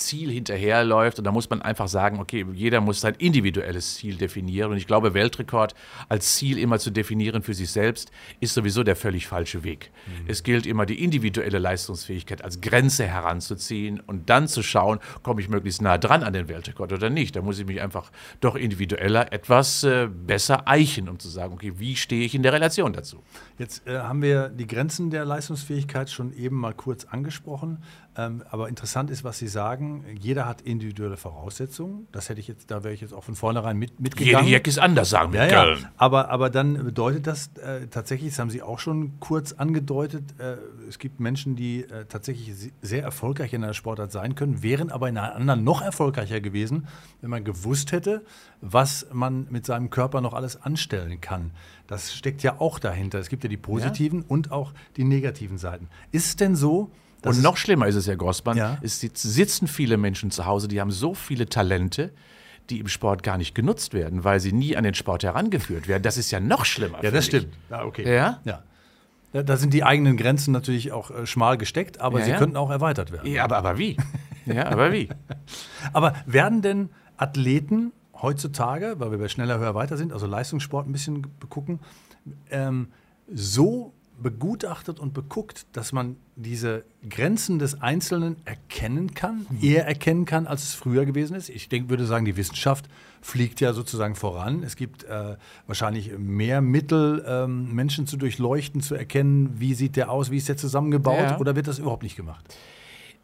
Ziel 0.02 0.32
hinterherläuft 0.32 1.18
und 1.18 1.26
da 1.26 1.32
muss 1.32 1.50
man 1.50 1.62
einfach 1.62 1.88
sagen, 1.88 2.20
okay, 2.20 2.46
jeder 2.54 2.82
muss 2.82 3.02
sein 3.02 3.16
individuelles 3.18 3.96
Ziel 3.96 4.16
definieren 4.16 4.72
und 4.72 4.78
ich 4.78 4.88
glaube, 4.88 5.14
Weltrekord 5.14 5.74
als 6.10 6.36
Ziel 6.36 6.58
immer 6.58 6.80
zu 6.80 6.92
definieren 6.92 7.42
für 7.42 7.54
sich 7.54 7.72
selbst 7.72 8.12
ist 8.40 8.54
sowieso 8.54 8.84
der 8.84 8.96
völlig 8.96 9.28
falsche 9.28 9.64
Weg. 9.64 9.92
Es 10.28 10.44
gilt 10.44 10.66
immer 10.66 10.86
die 10.86 11.04
individuelle 11.04 11.60
Leistungsfähigkeit 11.60 12.44
als 12.44 12.62
Grenze 12.62 13.06
heranzuziehen 13.06 14.00
und 14.00 14.30
dann 14.30 14.48
zu 14.48 14.64
schauen, 14.64 15.00
komme 15.24 15.42
ich 15.42 15.50
möglichst 15.50 15.82
nah 15.82 15.98
dran 15.98 16.24
an 16.24 16.34
den 16.34 16.48
Weltrekord 16.48 16.94
oder 16.94 17.10
nicht. 17.10 17.36
Da 17.36 17.42
muss 17.42 17.60
ich 17.60 17.66
mich 17.66 17.82
einfach 17.82 18.12
doch 18.40 18.56
individueller 18.56 19.32
etwas 19.32 19.84
äh, 19.84 20.08
besser 20.08 20.68
eichen, 20.68 21.10
um 21.10 21.20
zu 21.20 21.30
sagen, 21.30 21.54
okay, 21.54 21.74
wie 21.78 21.96
stehe 21.96 22.26
ich 22.26 22.36
in 22.36 22.44
der 22.44 22.54
Relation 22.54 22.94
dazu? 22.94 23.24
Jetzt 23.58 23.88
äh, 23.88 24.00
haben 24.00 24.22
wir 24.22 24.50
die 24.50 24.68
Grenzen 24.68 25.10
der 25.10 25.26
Leistungsfähigkeit 25.26 26.10
schon 26.10 26.34
eben 26.34 26.56
mal 26.56 26.74
kurz 26.74 27.06
angesprochen. 27.06 27.84
Ähm, 28.18 28.44
aber 28.50 28.68
interessant 28.68 29.10
ist, 29.10 29.24
was 29.24 29.38
Sie 29.40 29.48
sagen. 29.48 30.04
Jeder 30.20 30.46
hat 30.46 30.60
individuelle 30.62 31.16
Voraussetzungen. 31.16 32.08
Das 32.12 32.28
hätte 32.28 32.42
ich 32.42 32.48
jetzt, 32.50 32.70
da 32.70 32.84
wäre 32.84 32.94
ich 32.94 33.00
jetzt 33.00 33.14
auch 33.14 33.24
von 33.24 33.36
vornherein 33.36 33.78
mit, 33.78 34.02
mitgegangen. 34.02 34.50
Jack 34.50 34.68
ist 34.68 34.80
anders, 34.80 35.10
sagen 35.12 35.32
wir 35.32 35.46
Ja, 35.46 35.66
ja. 35.70 35.78
Aber, 35.96 36.30
aber 36.30 36.50
dann 36.50 36.74
bedeutet 36.84 37.26
das 37.26 37.52
äh, 37.56 37.88
tatsächlich, 37.88 38.32
das 38.32 38.40
haben 38.40 38.50
Sie 38.50 38.62
auch 38.62 38.80
schon 38.80 39.18
kurz 39.22 39.54
angedeutet, 39.54 40.24
äh, 40.40 40.58
es 40.90 41.00
gibt 41.00 41.22
Menschen, 41.22 41.56
die 41.56 41.84
äh, 41.86 42.04
tatsächlich 42.04 42.54
se- 42.54 42.72
sehr 42.82 43.02
erfolgreich 43.02 43.54
in 43.54 43.64
einer 43.64 43.74
Sportart 43.74 44.12
sein 44.12 44.36
können, 44.36 44.62
wären 44.62 44.92
aber 44.92 45.08
in 45.08 45.18
einer 45.18 45.34
anderen 45.34 45.64
noch 45.64 45.82
erfolgreicher 45.82 46.42
gewesen, 46.42 46.88
wenn 47.22 47.30
man 47.30 47.46
gewusst 47.46 47.94
hätte, 47.94 48.26
was 48.60 49.08
man 49.14 49.48
mit 49.50 49.66
seinem 49.66 49.90
Körper 49.90 50.20
noch 50.20 50.34
alles 50.34 50.62
anstellen 50.62 51.22
kann. 51.22 51.52
Das 51.88 52.14
steckt 52.14 52.44
ja 52.44 52.60
auch 52.60 52.78
dahinter. 52.78 53.20
Es 53.20 53.30
gibt 53.30 53.44
ja 53.44 53.50
die 53.50 53.56
positiven 53.58 54.22
und 54.22 54.52
auch 54.52 54.74
die 54.98 55.06
negativen 55.06 55.58
Seiten. 55.58 55.88
Ist 56.12 56.26
es 56.26 56.36
denn 56.36 56.58
so, 56.58 56.92
dass 57.22 57.38
Und 57.38 57.44
noch 57.44 57.58
schlimmer 57.58 57.88
ist 57.88 57.96
es, 57.96 58.08
Herr 58.08 58.16
Grossmann, 58.16 58.58
Ja. 58.58 58.78
es 58.82 59.00
sitz- 59.00 59.22
sitzen 59.22 59.68
viele 59.68 59.98
Menschen 59.98 60.32
zu 60.32 60.46
Hause, 60.46 60.68
die 60.68 60.80
haben 60.82 60.92
so 60.92 61.14
viele 61.14 61.48
Talente, 61.48 62.12
die 62.70 62.80
im 62.80 62.88
Sport 62.88 63.22
gar 63.24 63.38
nicht 63.38 63.54
genutzt 63.56 63.94
werden, 63.94 64.24
weil 64.24 64.40
sie 64.40 64.54
nie 64.54 64.76
an 64.78 64.84
den 64.84 64.94
Sport 64.94 65.24
herangeführt 65.24 65.88
werden. 65.88 66.04
Das 66.04 66.18
ist 66.18 66.32
ja 66.32 66.40
noch 66.40 66.66
schlimmer. 66.66 67.04
Ja, 67.04 67.12
das 67.12 67.26
stimmt. 67.26 67.50
Ja, 67.70 67.84
okay. 67.84 68.04
Ja? 68.14 68.40
ja. 68.46 68.64
Ja, 69.34 69.44
Da 69.44 69.56
sind 69.58 69.74
die 69.74 69.84
eigenen 69.84 70.18
Grenzen 70.18 70.52
natürlich 70.52 70.92
auch 70.92 71.10
äh, 71.12 71.26
schmal 71.26 71.58
gesteckt, 71.58 72.00
aber 72.02 72.20
Ja, 72.20 72.26
sie 72.26 72.32
ja. 72.32 72.38
könnten 72.38 72.58
auch 72.58 72.70
erweitert 72.70 73.12
werden. 73.12 73.32
Ja, 73.32 73.44
aber, 73.46 73.58
aber 73.58 73.78
wie? 73.78 73.98
Ja, 74.48 74.66
aber 74.72 74.92
wie? 74.92 75.08
Aber 75.94 76.16
werden 76.26 76.64
denn 76.64 76.90
Athleten 77.16 77.92
heutzutage, 78.20 78.96
weil 78.98 79.12
wir 79.12 79.20
bei 79.20 79.28
schneller, 79.28 79.60
höher, 79.60 79.76
weiter 79.76 79.98
sind, 79.98 80.12
also 80.12 80.26
Leistungssport 80.26 80.88
ein 80.88 80.92
bisschen 80.92 81.28
gucken, 81.50 81.80
ähm, 82.50 82.88
so 83.32 83.94
begutachtet 84.22 85.00
und 85.00 85.14
beguckt, 85.14 85.66
dass 85.74 85.92
man 85.92 86.16
diese 86.36 86.84
Grenzen 87.10 87.60
des 87.60 87.82
Einzelnen 87.82 88.36
erkennen 88.46 89.14
kann, 89.14 89.46
eher 89.62 89.86
erkennen 89.86 90.26
kann, 90.26 90.48
als 90.48 90.64
es 90.64 90.74
früher 90.74 91.06
gewesen 91.06 91.36
ist. 91.36 91.50
Ich 91.50 91.70
denke, 91.70 91.90
würde 91.90 92.06
sagen, 92.06 92.26
die 92.26 92.38
Wissenschaft 92.38 92.86
fliegt 93.22 93.62
ja 93.62 93.74
sozusagen 93.74 94.16
voran. 94.16 94.64
Es 94.64 94.76
gibt 94.76 95.04
äh, 95.04 95.36
wahrscheinlich 95.68 96.12
mehr 96.18 96.62
Mittel, 96.62 97.24
ähm, 97.28 97.74
Menschen 97.74 98.08
zu 98.08 98.18
durchleuchten, 98.18 98.82
zu 98.82 98.96
erkennen, 98.96 99.60
wie 99.60 99.74
sieht 99.74 99.96
der 99.96 100.10
aus, 100.10 100.32
wie 100.32 100.38
ist 100.38 100.50
der 100.50 100.58
zusammengebaut, 100.58 101.18
Ja. 101.20 101.40
oder 101.40 101.56
wird 101.56 101.68
das 101.68 101.80
überhaupt 101.80 102.04
nicht 102.04 102.16
gemacht? 102.16 102.46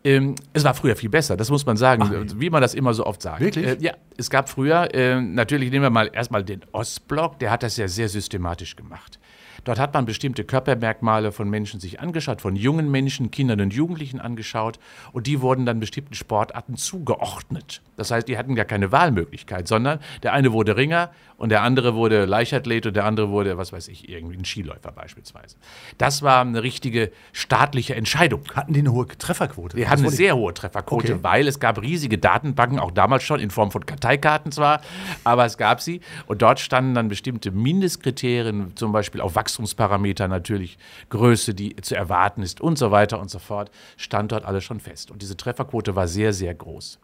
Ähm, 0.04 0.36
es 0.54 0.64
war 0.64 0.74
früher 0.76 0.96
viel 0.96 1.10
besser, 1.10 1.36
das 1.36 1.50
muss 1.50 1.66
man 1.66 1.76
sagen, 1.76 2.04
Ach, 2.06 2.40
wie 2.40 2.50
man 2.52 2.62
das 2.62 2.76
immer 2.76 2.94
so 2.94 3.06
oft 3.06 3.22
sagt. 3.22 3.42
Wirklich? 3.42 3.66
Äh, 3.66 3.78
ja, 3.80 3.94
es 4.16 4.30
gab 4.30 4.48
früher, 4.48 4.94
äh, 4.94 5.20
natürlich 5.20 5.72
nehmen 5.72 5.84
wir 5.84 5.90
mal 5.90 6.10
erstmal 6.14 6.44
den 6.44 6.62
Ostblock, 6.72 7.40
der 7.40 7.50
hat 7.52 7.64
das 7.64 7.78
ja 7.78 7.88
sehr 7.88 8.08
systematisch 8.08 8.76
gemacht. 8.76 9.20
Dort 9.64 9.80
hat 9.80 9.94
man 9.94 10.06
bestimmte 10.06 10.44
Körpermerkmale 10.44 11.32
von 11.32 11.50
Menschen 11.50 11.80
sich 11.80 12.00
angeschaut, 12.00 12.42
von 12.42 12.56
jungen 12.56 12.90
Menschen, 12.92 13.32
Kindern 13.32 13.62
und 13.62 13.74
Jugendlichen 13.74 14.20
angeschaut 14.20 14.80
und 15.12 15.28
die 15.28 15.42
wurden 15.42 15.66
dann 15.66 15.80
bestimmten 15.80 16.14
Sportarten 16.14 16.76
zugeordnet. 16.78 17.82
Das 17.96 18.12
heißt, 18.12 18.28
die 18.28 18.38
hatten 18.38 18.56
gar 18.56 18.66
keine 18.66 18.92
Wahlmöglichkeit, 18.92 19.68
sondern 19.68 20.00
der 20.24 20.34
eine 20.34 20.52
wurde 20.54 20.78
Ringer 20.78 21.10
und 21.38 21.50
der 21.50 21.64
andere 21.64 21.96
wurde 21.96 22.26
Leichtathlet 22.26 22.86
und 22.86 22.96
der 22.96 23.06
andere 23.06 23.30
wurde, 23.30 23.58
was 23.58 23.72
weiß 23.74 23.88
ich, 23.88 24.10
irgendwie 24.10 24.38
ein 24.38 24.46
Skiläufer 24.46 24.92
beispielsweise. 24.92 25.58
Das 25.98 26.22
war 26.22 26.42
eine 26.42 26.62
richtige 26.64 27.12
staatliche 27.32 27.96
Entscheidung. 27.96 28.42
Hatten 28.56 28.74
die 28.74 28.80
eine 28.80 28.92
hohe 28.92 29.08
Trefferquote? 29.08 29.78
Wir 29.78 29.86
Das 29.86 29.94
haben 29.94 30.00
eine 30.02 30.12
sehr 30.12 30.36
hohe 30.36 30.54
Trefferquote, 30.54 31.14
Okay. 31.14 31.24
weil 31.24 31.48
es 31.48 31.60
gab 31.60 31.82
riesige 31.82 32.18
Datenbanken, 32.18 32.80
auch 32.80 32.92
damals 32.92 33.24
schon 33.24 33.40
in 33.40 33.50
Form 33.50 33.72
von 33.72 33.86
Karteikarten 33.86 34.52
zwar, 34.52 34.82
aber 35.24 35.46
es 35.46 35.58
gab 35.58 35.82
sie. 35.82 36.02
Und 36.28 36.42
dort 36.42 36.60
standen 36.60 36.94
dann 36.94 37.08
bestimmte 37.08 37.52
Mindestkriterien, 37.52 38.76
zum 38.76 38.92
Beispiel 38.92 39.22
auf 39.22 39.36
Wachstumsparameter 39.58 40.28
natürlich, 40.28 40.78
Größe, 41.10 41.54
die 41.54 41.76
zu 41.78 41.96
erwarten 41.96 42.44
ist 42.44 42.62
und 42.62 42.78
so 42.78 42.92
weiter 42.92 43.20
und 43.20 43.30
so 43.30 43.40
fort, 43.40 43.72
stand 43.98 44.32
dort 44.32 44.46
alles 44.46 44.64
schon 44.64 44.80
fest. 44.80 45.10
Und 45.10 45.22
diese 45.22 45.36
Trefferquote 45.36 45.96
war 45.96 46.08
sehr, 46.08 46.34
sehr 46.34 46.54
groß. 46.54 47.00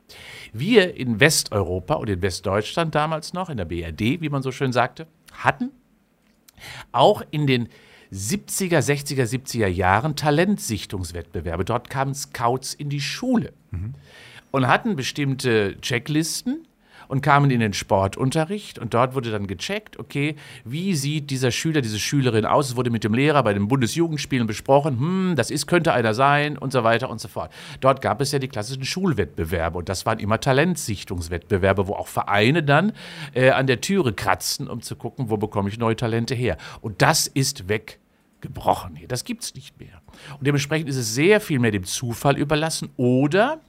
Wir 0.53 0.95
in 0.95 1.19
Westeuropa 1.19 1.95
und 1.95 2.09
in 2.09 2.21
Westdeutschland 2.21 2.93
damals 2.93 3.33
noch, 3.33 3.49
in 3.49 3.57
der 3.57 3.65
BRD, 3.65 4.21
wie 4.21 4.29
man 4.29 4.43
so 4.43 4.51
schön 4.51 4.71
sagte, 4.71 5.07
hatten 5.33 5.71
auch 6.91 7.23
in 7.31 7.47
den 7.47 7.69
70er, 8.11 8.79
60er, 8.79 9.23
70er 9.23 9.67
Jahren 9.67 10.15
Talentsichtungswettbewerbe. 10.15 11.65
Dort 11.65 11.89
kamen 11.89 12.13
Scouts 12.13 12.75
in 12.75 12.89
die 12.89 13.01
Schule 13.01 13.53
und 14.51 14.67
hatten 14.67 14.95
bestimmte 14.95 15.81
Checklisten 15.81 16.67
und 17.07 17.21
kamen 17.21 17.51
in 17.51 17.59
den 17.59 17.73
Sportunterricht 17.73 18.79
und 18.79 18.93
dort 18.93 19.15
wurde 19.15 19.31
dann 19.31 19.47
gecheckt, 19.47 19.99
okay, 19.99 20.35
wie 20.65 20.95
sieht 20.95 21.29
dieser 21.29 21.51
Schüler, 21.51 21.81
diese 21.81 21.99
Schülerin 21.99 22.45
aus? 22.45 22.69
Es 22.69 22.75
wurde 22.75 22.89
mit 22.89 23.03
dem 23.03 23.13
Lehrer 23.13 23.43
bei 23.43 23.53
den 23.53 23.67
Bundesjugendspielen 23.67 24.47
besprochen, 24.47 24.99
hm, 24.99 25.33
das 25.35 25.51
ist, 25.51 25.67
könnte 25.67 25.93
einer 25.93 26.13
sein 26.13 26.57
und 26.57 26.71
so 26.71 26.83
weiter 26.83 27.09
und 27.09 27.19
so 27.19 27.27
fort. 27.27 27.51
Dort 27.79 28.01
gab 28.01 28.21
es 28.21 28.31
ja 28.31 28.39
die 28.39 28.47
klassischen 28.47 28.85
Schulwettbewerbe 28.85 29.77
und 29.77 29.89
das 29.89 30.05
waren 30.05 30.19
immer 30.19 30.39
Talentsichtungswettbewerbe, 30.39 31.87
wo 31.87 31.93
auch 31.93 32.07
Vereine 32.07 32.63
dann 32.63 32.93
äh, 33.33 33.49
an 33.51 33.67
der 33.67 33.81
Türe 33.81 34.13
kratzten, 34.13 34.67
um 34.67 34.81
zu 34.81 34.95
gucken, 34.95 35.29
wo 35.29 35.37
bekomme 35.37 35.69
ich 35.69 35.77
neue 35.77 35.95
Talente 35.95 36.35
her. 36.35 36.57
Und 36.81 37.01
das 37.01 37.27
ist 37.27 37.69
weg 37.69 37.99
gebrochen 38.43 38.95
hier. 38.95 39.07
Das 39.07 39.23
gibt 39.23 39.43
es 39.43 39.55
nicht 39.55 39.79
mehr. 39.79 40.01
Und 40.37 40.45
dementsprechend 40.45 40.89
ist 40.89 40.97
es 40.97 41.15
sehr 41.15 41.41
viel 41.41 41.59
mehr 41.59 41.71
dem 41.71 41.85
Zufall 41.85 42.37
überlassen 42.37 42.89
oder 42.97 43.61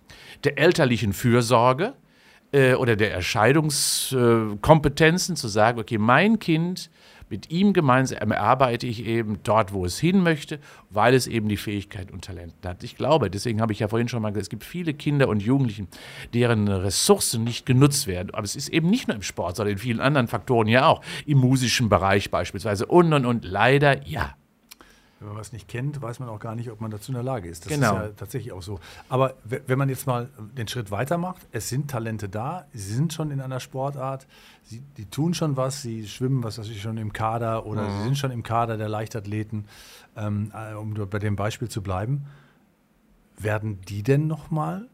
der 0.42 0.58
elterlichen 0.58 1.12
Fürsorge 1.12 1.94
äh, 2.54 2.74
oder 2.74 2.96
der 2.96 3.12
Erscheidungskompetenzen 3.12 5.36
zu 5.36 5.48
sagen, 5.48 5.80
okay, 5.80 5.98
mein 5.98 6.38
Kind, 6.38 6.88
mit 7.28 7.50
ihm 7.50 7.72
gemeinsam 7.72 8.30
erarbeite 8.30 8.86
ich 8.86 9.04
eben 9.06 9.40
dort, 9.42 9.72
wo 9.72 9.84
es 9.84 9.98
hin 9.98 10.22
möchte, 10.22 10.60
weil 10.90 11.14
es 11.14 11.26
eben 11.26 11.48
die 11.48 11.56
Fähigkeiten 11.56 12.12
und 12.12 12.24
Talente 12.24 12.68
hat. 12.68 12.84
Ich 12.84 12.94
glaube, 12.96 13.28
deswegen 13.30 13.60
habe 13.60 13.72
ich 13.72 13.80
ja 13.80 13.88
vorhin 13.88 14.06
schon 14.08 14.22
mal 14.22 14.28
gesagt, 14.28 14.44
es 14.44 14.50
gibt 14.50 14.62
viele 14.62 14.94
Kinder 14.94 15.28
und 15.28 15.42
Jugendlichen, 15.42 15.88
deren 16.32 16.68
Ressourcen 16.68 17.42
nicht 17.42 17.66
genutzt 17.66 18.06
werden. 18.06 18.32
Aber 18.34 18.44
es 18.44 18.54
ist 18.54 18.68
eben 18.68 18.88
nicht 18.88 19.08
nur 19.08 19.16
im 19.16 19.22
Sport, 19.22 19.56
sondern 19.56 19.72
in 19.72 19.78
vielen 19.78 19.98
anderen 20.00 20.28
Faktoren 20.28 20.68
ja 20.68 20.86
auch. 20.86 21.00
Im 21.26 21.38
musischen 21.38 21.88
Bereich 21.88 22.30
beispielsweise 22.30 22.86
und 22.86 23.12
und 23.12 23.26
und. 23.26 23.44
Leider 23.44 24.06
ja. 24.06 24.36
Wenn 25.24 25.30
man 25.32 25.40
was 25.40 25.52
nicht 25.54 25.68
kennt, 25.68 26.02
weiß 26.02 26.20
man 26.20 26.28
auch 26.28 26.38
gar 26.38 26.54
nicht, 26.54 26.70
ob 26.70 26.82
man 26.82 26.90
dazu 26.90 27.10
in 27.10 27.14
der 27.14 27.22
Lage 27.22 27.48
ist. 27.48 27.64
Das 27.64 27.72
Genau. 27.72 27.96
ist 27.96 28.02
ja 28.02 28.08
tatsächlich 28.10 28.52
auch 28.52 28.60
so. 28.62 28.78
Aber 29.08 29.34
wenn 29.44 29.78
man 29.78 29.88
jetzt 29.88 30.06
mal 30.06 30.28
den 30.56 30.68
Schritt 30.68 30.90
weitermacht, 30.90 31.46
es 31.50 31.70
sind 31.70 31.90
Talente 31.90 32.28
da, 32.28 32.66
sie 32.74 32.92
sind 32.92 33.14
schon 33.14 33.30
in 33.30 33.40
einer 33.40 33.58
Sportart, 33.58 34.26
sie, 34.64 34.82
die 34.98 35.06
tun 35.06 35.32
schon 35.32 35.56
was, 35.56 35.80
sie 35.80 36.06
schwimmen, 36.06 36.42
was 36.42 36.58
weiß 36.58 36.68
ich, 36.68 36.82
schon 36.82 36.98
im 36.98 37.14
Kader 37.14 37.64
oder 37.64 37.90
sie 37.90 38.02
sind 38.02 38.18
schon 38.18 38.30
im 38.32 38.42
Kader 38.42 38.76
der 38.76 38.90
Leichtathleten, 38.90 39.64
ähm, 40.14 40.52
äh, 40.54 40.74
um 40.74 40.92
bei 41.08 41.18
dem 41.18 41.36
Beispiel 41.36 41.68
zu 41.68 41.82
bleiben. 41.82 42.26
Werden 43.38 43.80
die 43.88 44.02
denn 44.02 44.26
nochmal 44.26 44.88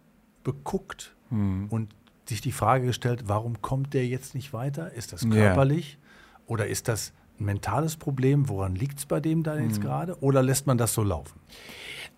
beguckt 0.45 1.15
und 1.31 1.91
sich 2.27 2.41
die 2.41 2.53
Frage 2.53 2.87
gestellt, 2.87 3.25
warum 3.27 3.61
kommt 3.63 3.95
der 3.95 4.07
jetzt 4.07 4.35
nicht 4.35 4.53
weiter? 4.53 4.93
Ist 4.93 5.13
das 5.13 5.23
Ja. 5.25 5.31
körperlich 5.31 5.99
oder 6.47 6.67
ist 6.69 6.87
das 6.89 7.13
ein 7.41 7.45
mentales 7.47 7.97
Problem? 7.97 8.49
Woran 8.49 8.75
liegt 8.75 8.99
es 8.99 9.07
bei 9.07 9.21
dem 9.21 9.43
da 9.43 9.59
jetzt 9.59 9.81
gerade? 9.81 10.19
Oder 10.21 10.43
lässt 10.43 10.67
man 10.67 10.79
das 10.79 10.95
so 10.95 11.03
laufen? 11.03 11.41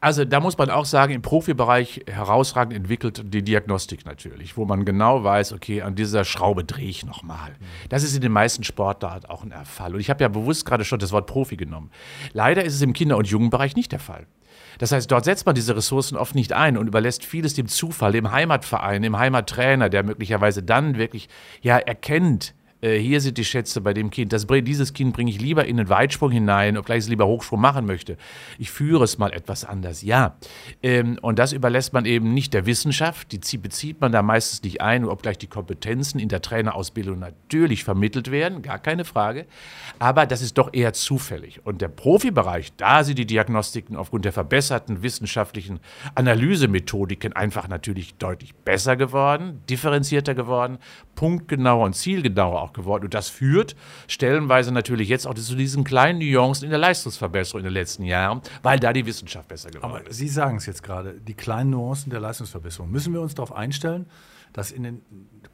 Also 0.02 0.24
da 0.24 0.40
muss 0.40 0.58
man 0.58 0.68
auch 0.68 0.84
sagen, 0.84 1.12
im 1.12 1.22
Profibereich 1.22 2.02
herausragend 2.10 2.74
entwickelt 2.74 3.22
die 3.32 3.44
Diagnostik 3.44 4.04
natürlich, 4.04 4.56
wo 4.56 4.64
man 4.64 4.84
genau 4.84 5.22
weiß, 5.22 5.52
okay, 5.52 5.82
an 5.82 5.94
dieser 5.94 6.24
Schraube 6.24 6.64
drehe 6.64 6.88
ich 6.88 7.06
nochmal. 7.06 7.52
Das 7.88 8.02
ist 8.02 8.16
in 8.16 8.20
den 8.20 8.32
meisten 8.32 8.64
Sportarten 8.64 9.26
auch 9.26 9.44
ein 9.44 9.52
Fall. 9.64 9.94
Und 9.94 10.00
ich 10.00 10.10
habe 10.10 10.24
ja 10.24 10.28
bewusst 10.28 10.66
gerade 10.66 10.84
schon 10.84 10.98
das 10.98 11.12
Wort 11.12 11.28
Profi 11.28 11.56
genommen. 11.56 11.92
Leider 12.32 12.64
ist 12.64 12.74
es 12.74 12.82
im 12.82 12.94
Kinder- 12.94 13.16
und 13.16 13.28
Jugendbereich 13.28 13.76
nicht 13.76 13.92
der 13.92 14.00
Fall. 14.00 14.26
Das 14.78 14.90
heißt, 14.90 15.08
dort 15.08 15.24
setzt 15.24 15.46
man 15.46 15.54
diese 15.54 15.76
Ressourcen 15.76 16.16
oft 16.16 16.34
nicht 16.34 16.52
ein 16.52 16.76
und 16.76 16.88
überlässt 16.88 17.24
vieles 17.24 17.54
dem 17.54 17.68
Zufall, 17.68 18.10
dem 18.10 18.32
Heimatverein, 18.32 19.02
dem 19.02 19.16
Heimattrainer, 19.16 19.88
der 19.88 20.02
möglicherweise 20.02 20.64
dann 20.64 20.96
wirklich 20.96 21.28
ja 21.60 21.78
erkennt, 21.78 22.54
äh, 22.82 22.98
hier 22.98 23.20
sind 23.20 23.38
die 23.38 23.44
Schätze 23.44 23.80
bei 23.80 23.94
dem 23.94 24.10
Kind. 24.10 24.32
Das, 24.32 24.46
dieses 24.46 24.92
Kind 24.92 25.14
bringe 25.14 25.30
ich 25.30 25.40
lieber 25.40 25.64
in 25.64 25.76
den 25.76 25.88
Weitsprung 25.88 26.30
hinein, 26.30 26.76
obgleich 26.76 26.98
ich 26.98 27.04
es 27.04 27.08
lieber 27.08 27.26
Hochsprung 27.26 27.60
machen 27.60 27.86
möchte. 27.86 28.16
Ich 28.58 28.70
führe 28.70 29.04
es 29.04 29.18
mal 29.18 29.32
etwas 29.32 29.64
anders, 29.64 30.02
ja. 30.02 30.36
Ähm, 30.82 31.18
und 31.22 31.38
das 31.38 31.52
überlässt 31.52 31.92
man 31.92 32.04
eben 32.04 32.34
nicht 32.34 32.52
der 32.52 32.66
Wissenschaft, 32.66 33.32
die 33.32 33.58
bezieht 33.58 34.00
man 34.00 34.12
da 34.12 34.22
meistens 34.22 34.62
nicht 34.62 34.80
ein, 34.80 35.04
obgleich 35.04 35.38
die 35.38 35.46
Kompetenzen 35.46 36.18
in 36.18 36.28
der 36.28 36.42
Trainerausbildung 36.42 37.18
natürlich 37.18 37.84
vermittelt 37.84 38.30
werden, 38.30 38.62
gar 38.62 38.78
keine 38.78 39.04
Frage. 39.04 39.46
Aber 39.98 40.26
das 40.26 40.42
ist 40.42 40.58
doch 40.58 40.70
eher 40.72 40.92
zufällig. 40.92 41.64
Und 41.64 41.80
der 41.80 41.88
Profibereich, 41.88 42.72
da 42.76 43.04
sind 43.04 43.18
die 43.18 43.26
Diagnostiken 43.26 43.96
aufgrund 43.96 44.24
der 44.24 44.32
verbesserten 44.32 45.02
wissenschaftlichen 45.02 45.78
Analysemethodiken 46.16 47.32
einfach 47.32 47.68
natürlich 47.68 48.14
deutlich 48.14 48.54
besser 48.54 48.96
geworden, 48.96 49.62
differenzierter 49.70 50.34
geworden, 50.34 50.78
punktgenauer 51.14 51.84
und 51.84 51.94
zielgenauer 51.94 52.62
auch 52.62 52.71
geworden. 52.74 53.04
Und 53.04 53.14
das 53.14 53.28
führt 53.28 53.76
stellenweise 54.08 54.72
natürlich 54.72 55.08
jetzt 55.08 55.26
auch 55.26 55.34
zu 55.34 55.54
diesen 55.54 55.84
kleinen 55.84 56.18
Nuancen 56.18 56.64
in 56.64 56.70
der 56.70 56.78
Leistungsverbesserung 56.78 57.60
in 57.60 57.64
den 57.64 57.74
letzten 57.74 58.04
Jahren, 58.04 58.42
weil 58.62 58.78
da 58.78 58.92
die 58.92 59.06
Wissenschaft 59.06 59.48
besser 59.48 59.70
geworden 59.70 59.92
Aber 59.92 60.06
ist. 60.06 60.16
Sie 60.16 60.28
sagen 60.28 60.56
es 60.56 60.66
jetzt 60.66 60.82
gerade, 60.82 61.14
die 61.14 61.34
kleinen 61.34 61.70
Nuancen 61.70 62.10
der 62.10 62.20
Leistungsverbesserung. 62.20 62.90
Müssen 62.90 63.12
wir 63.12 63.20
uns 63.20 63.34
darauf 63.34 63.52
einstellen, 63.52 64.06
dass 64.52 64.70
in 64.70 64.82
den 64.82 65.02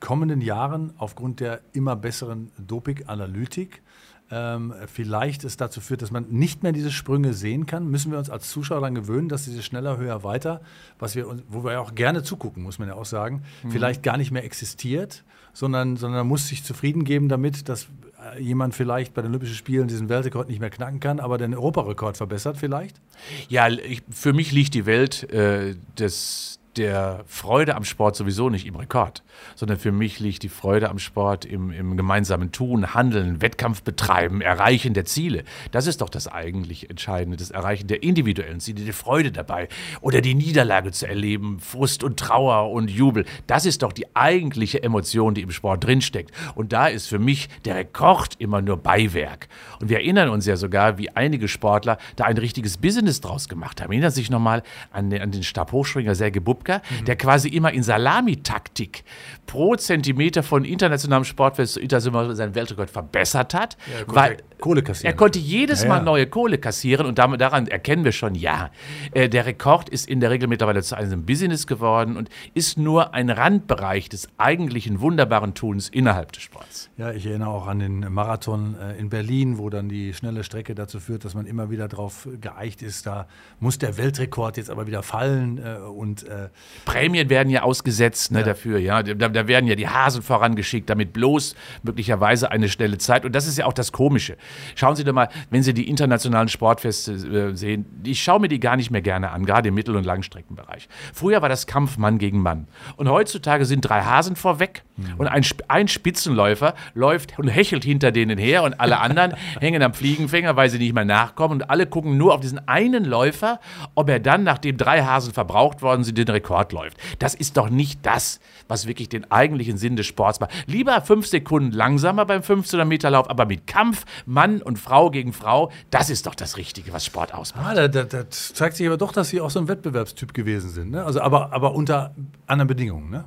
kommenden 0.01 0.41
Jahren 0.41 0.93
aufgrund 0.99 1.41
der 1.41 1.61
immer 1.73 1.97
besseren 1.97 2.51
Doping-Analytik 2.59 3.83
ähm, 4.31 4.75
vielleicht 4.87 5.45
es 5.45 5.57
dazu 5.57 5.81
führt, 5.81 6.03
dass 6.03 6.11
man 6.11 6.27
nicht 6.29 6.63
mehr 6.63 6.73
diese 6.73 6.91
Sprünge 6.91 7.33
sehen 7.33 7.67
kann, 7.67 7.89
müssen 7.89 8.13
wir 8.13 8.19
uns 8.19 8.31
als 8.31 8.51
Zuschauer 8.51 8.81
dann 8.81 8.95
gewöhnen, 8.95 9.29
dass 9.29 9.45
diese 9.45 9.63
schneller, 9.63 9.97
höher, 9.97 10.23
weiter, 10.23 10.61
was 10.99 11.15
wir, 11.17 11.27
wo 11.49 11.65
wir 11.65 11.73
ja 11.73 11.81
auch 11.81 11.95
gerne 11.95 12.23
zugucken, 12.23 12.63
muss 12.63 12.79
man 12.79 12.89
ja 12.89 12.95
auch 12.95 13.07
sagen, 13.07 13.43
mhm. 13.63 13.71
vielleicht 13.71 14.03
gar 14.03 14.17
nicht 14.17 14.31
mehr 14.31 14.45
existiert, 14.45 15.25
sondern, 15.53 15.97
sondern 15.97 16.27
muss 16.27 16.49
sich 16.49 16.63
zufrieden 16.63 17.05
geben 17.05 17.29
damit, 17.29 17.69
dass 17.69 17.89
äh, 18.35 18.43
jemand 18.43 18.75
vielleicht 18.75 19.15
bei 19.15 19.23
den 19.23 19.31
Olympischen 19.31 19.57
Spielen 19.57 19.89
diesen 19.89 20.09
Weltrekord 20.09 20.49
nicht 20.49 20.61
mehr 20.61 20.71
knacken 20.71 21.01
kann, 21.01 21.21
aber 21.21 21.39
den 21.39 21.55
Europarekord 21.55 22.17
verbessert 22.17 22.57
vielleicht? 22.59 23.01
Ja, 23.49 23.69
ich, 23.69 24.03
für 24.11 24.33
mich 24.33 24.53
liegt 24.53 24.75
die 24.75 24.87
Welt 24.87 25.31
äh, 25.33 25.75
des, 25.99 26.58
der 26.79 27.25
Freude 27.27 27.75
am 27.75 27.85
Sport 27.85 28.17
sowieso 28.17 28.49
nicht 28.49 28.67
im 28.67 28.77
Rekord, 28.77 29.23
sondern 29.57 29.79
für 29.79 29.93
mich 29.93 30.21
liegt 30.21 30.43
die 30.43 30.49
Freude 30.49 30.89
am 30.89 30.99
Sport 30.99 31.45
im, 31.45 31.71
im, 31.73 31.97
gemeinsamen 31.97 32.53
Tun, 32.53 32.95
Handeln, 32.95 33.43
Wettkampf 33.43 33.83
betreiben, 33.83 34.41
Erreichen 34.41 34.95
der 34.95 35.05
Ziele. 35.05 35.45
Das 35.73 35.87
ist 35.87 36.01
doch 36.01 36.09
das 36.09 36.29
eigentlich 36.29 36.89
Entscheidende, 36.89 37.37
das 37.37 37.51
Erreichen 37.51 37.89
der 37.89 38.03
individuellen 38.03 38.61
Ziele, 38.61 38.85
die 38.85 38.93
Freude 38.93 39.33
dabei 39.33 39.69
oder 40.01 40.21
die 40.21 40.35
Niederlage 40.35 40.93
zu 40.93 41.07
erleben, 41.07 41.59
Frust 41.61 42.05
und 42.05 42.19
Trauer 42.19 42.71
und 42.71 42.89
Jubel. 42.89 43.25
Das 43.47 43.67
ist 43.67 43.83
doch 43.83 43.93
die 43.93 44.07
eigentliche 44.15 44.83
Emotion, 44.83 45.35
die 45.35 45.43
im 45.43 45.51
Sport 45.51 45.85
drinsteckt. 45.85 46.31
Und 46.55 46.73
da 46.73 46.87
ist 46.87 47.09
für 47.09 47.19
mich 47.19 47.49
der 47.65 47.75
Rekord 47.75 48.37
immer 48.39 48.63
nur 48.63 48.77
Beiwerk. 48.77 49.49
Und 49.81 49.89
wir 49.89 49.99
erinnern 49.99 50.29
uns 50.29 50.47
ja 50.47 50.57
sogar, 50.57 50.99
wie 50.99 51.11
einige 51.11 51.49
Sportler 51.49 51.99
da 52.17 52.25
ein 52.25 52.39
richtiges 52.39 52.77
Business 52.79 53.21
draus 53.21 53.49
gemacht 53.49 53.81
haben. 53.81 53.91
Erinnern 53.91 54.13
sich 54.13 54.31
nochmal 54.31 54.63
an 54.93 55.11
den, 55.11 55.23
an 55.23 55.33
den 55.33 55.43
Stabhochspringer 55.43 56.15
Serge 56.15 56.41
Bubka, 56.41 56.68
Olympia, 56.69 56.83
mhm. 57.01 57.05
der 57.05 57.17
quasi 57.17 57.49
immer 57.49 57.73
in 57.73 57.83
Salamitaktik 57.83 59.05
pro 59.47 59.77
Zentimeter 59.77 60.43
von 60.43 60.65
internationalem 60.65 61.25
Sportfest 61.25 61.75
seinen 61.75 62.55
Weltrekord 62.55 62.91
verbessert 62.91 63.55
hat. 63.55 63.77
Ja, 63.87 64.15
weil 64.15 64.37
Kohle 64.59 64.83
kassieren. 64.83 65.13
Er 65.13 65.17
konnte 65.17 65.39
jedes 65.39 65.83
ja, 65.83 65.89
Mal 65.89 66.03
neue 66.03 66.27
Kohle 66.27 66.59
kassieren 66.59 67.07
und 67.07 67.19
damit, 67.19 67.41
daran 67.41 67.67
erkennen 67.69 68.05
wir 68.05 68.13
schon, 68.13 68.35
ja, 68.35 68.71
äh, 69.13 69.29
der 69.29 69.47
Rekord 69.47 69.89
ist 69.89 70.09
in 70.09 70.21
der 70.21 70.31
Regel 70.31 70.49
mittlerweile 70.49 70.83
zu 70.83 70.97
einem 70.97 71.25
Business 71.25 71.67
geworden 71.67 72.17
und 72.17 72.29
ist 72.55 72.77
nur 72.77 73.15
ein 73.15 73.31
Randbereich 73.31 74.09
des 74.09 74.29
eigentlichen 74.37 75.01
wunderbaren 75.01 75.55
Tuns 75.55 75.89
innerhalb 75.89 76.33
des 76.33 76.43
Sports. 76.43 76.91
Ja, 76.97 77.13
ich 77.13 77.27
erinnere 77.27 77.51
auch 77.51 77.67
an 77.67 77.79
den 77.79 78.13
Marathon 78.13 78.77
äh, 78.81 78.99
in 78.99 79.09
Berlin, 79.09 79.59
wo 79.59 79.71
dann 79.71 79.89
die 79.89 80.13
schnelle 80.13 80.45
Strecke 80.45 80.75
dazu 80.75 81.01
führt, 81.01 81.25
dass 81.25 81.35
man 81.35 81.47
immer 81.47 81.71
wieder 81.71 81.89
darauf 81.89 82.29
geeicht 82.41 82.83
ist, 82.83 83.07
da 83.07 83.29
muss 83.61 83.79
der 83.79 83.97
Weltrekord 83.97 84.57
jetzt 84.57 84.71
aber 84.71 84.87
wieder 84.87 85.03
fallen 85.03 85.59
äh, 85.59 85.79
und 85.79 86.25
äh, 86.25 86.49
Prämien 86.89 87.29
werden 87.29 87.51
ja 87.51 87.63
ausgesetzt 87.65 88.33
ne, 88.33 88.41
ja. 88.41 88.47
dafür, 88.47 88.79
ja. 88.79 89.03
Da, 89.03 89.29
da, 89.29 89.47
werden 89.47 89.67
ja 89.67 89.75
die 89.75 89.89
Hasen 89.89 90.23
vorangeschickt, 90.23 90.89
damit 90.89 91.13
bloß 91.13 91.55
möglicherweise 91.83 92.51
eine 92.51 92.71
schnelle 92.71 92.97
Zeit. 92.97 93.27
Und 93.27 93.35
das 93.35 93.47
ist 93.47 93.59
ja 93.59 93.67
auch 93.67 93.75
das 93.75 93.93
Komische. 93.93 94.39
Schauen 94.75 94.97
Sie 94.97 95.05
doch 95.05 95.13
mal, 95.13 95.29
wenn 95.51 95.63
Sie 95.63 95.75
die 95.75 95.89
internationalen 95.89 96.49
Sportfeste 96.49 97.13
äh, 97.13 97.57
sehen, 97.57 97.85
ich 98.05 98.23
schaue 98.23 98.41
mir 98.41 98.49
die 98.49 98.59
gar 98.59 98.77
nicht 98.77 98.91
mehr 98.91 99.03
gerne 99.03 99.31
an, 99.33 99.45
gerade 99.45 99.69
im 99.69 99.75
Mittel- 99.75 99.97
und 99.97 100.05
Langstreckenbereich. 100.05 100.89
Früher 101.13 101.43
war 101.43 101.51
das 101.51 101.67
Kampf 101.67 101.99
Mann 101.99 102.17
gegen 102.19 102.41
Mann. 102.41 102.69
Und 102.97 103.11
heutzutage 103.11 103.67
sind 103.67 103.83
drei 103.83 104.03
Hasen 104.03 104.35
vorweg 104.35 104.83
mhm. 104.97 105.15
und 105.19 105.27
ein, 105.27 105.45
ein 105.69 105.89
Spitzenläufer 105.89 106.75
läuft 106.95 107.39
und 107.39 107.49
hechelt 107.49 107.85
hinter 107.85 108.13
denen 108.13 108.39
her 108.39 108.63
und 108.63 108.81
alle 108.81 109.01
anderen 109.01 109.35
hängen 109.61 109.83
am 109.83 109.93
Fliegenfänger, 109.93 110.57
weil 110.57 110.71
sie 110.71 110.79
nicht 110.79 110.95
mehr 110.95 111.05
nachkommen. 111.05 111.61
Und 111.61 111.69
alle 111.69 111.85
gucken 111.85 112.17
nur 112.17 112.33
auf 112.35 112.41
diesen 112.41 112.67
einen 112.67 113.05
Läufer, 113.05 113.61
ob 113.95 114.09
er 114.09 114.21
dann, 114.21 114.43
nachdem 114.43 114.79
drei 114.79 115.03
Hasen 115.03 115.35
verbraucht 115.35 115.83
worden 115.83 116.03
sind, 116.03 116.17
den 116.17 116.29
Rekord 116.29 116.48
läuft. 116.73 116.97
Das 117.19 117.35
ist 117.35 117.57
doch 117.57 117.71
nicht 117.71 118.05
das, 118.05 118.41
was 118.69 118.87
wirklich 118.87 119.09
den 119.09 119.31
eigentlichen 119.31 119.79
Sinn 119.79 119.97
des 119.97 120.07
Sports 120.07 120.41
macht. 120.41 120.51
Lieber 120.67 121.01
fünf 121.03 121.27
Sekunden 121.27 121.73
langsamer 121.73 122.25
beim 122.27 122.43
1500 122.43 122.87
Meter 122.87 123.11
Lauf, 123.11 123.29
aber 123.31 123.47
mit 123.47 123.67
Kampf, 123.67 124.05
Mann 124.27 124.63
und 124.63 124.79
Frau 124.79 125.11
gegen 125.11 125.33
Frau, 125.33 125.71
das 125.91 126.11
ist 126.11 126.27
doch 126.27 126.35
das 126.35 126.57
Richtige, 126.57 126.93
was 126.93 127.05
Sport 127.05 127.35
ausmacht. 127.35 127.67
Ah, 127.67 127.75
da, 127.75 127.89
da, 127.89 128.05
da 128.05 128.31
zeigt 128.31 128.77
sich 128.77 128.87
aber 128.87 128.97
doch, 128.97 129.13
dass 129.13 129.29
Sie 129.31 129.41
auch 129.41 129.51
so 129.51 129.61
ein 129.61 129.69
Wettbewerbstyp 129.69 130.35
gewesen 130.35 130.71
sind. 130.71 130.91
Ne? 130.91 131.05
Also, 131.05 131.21
aber, 131.21 131.53
aber 131.53 131.75
unter 131.75 132.15
anderen 132.47 132.69
Bedingungen. 132.69 133.11
Ne? 133.11 133.25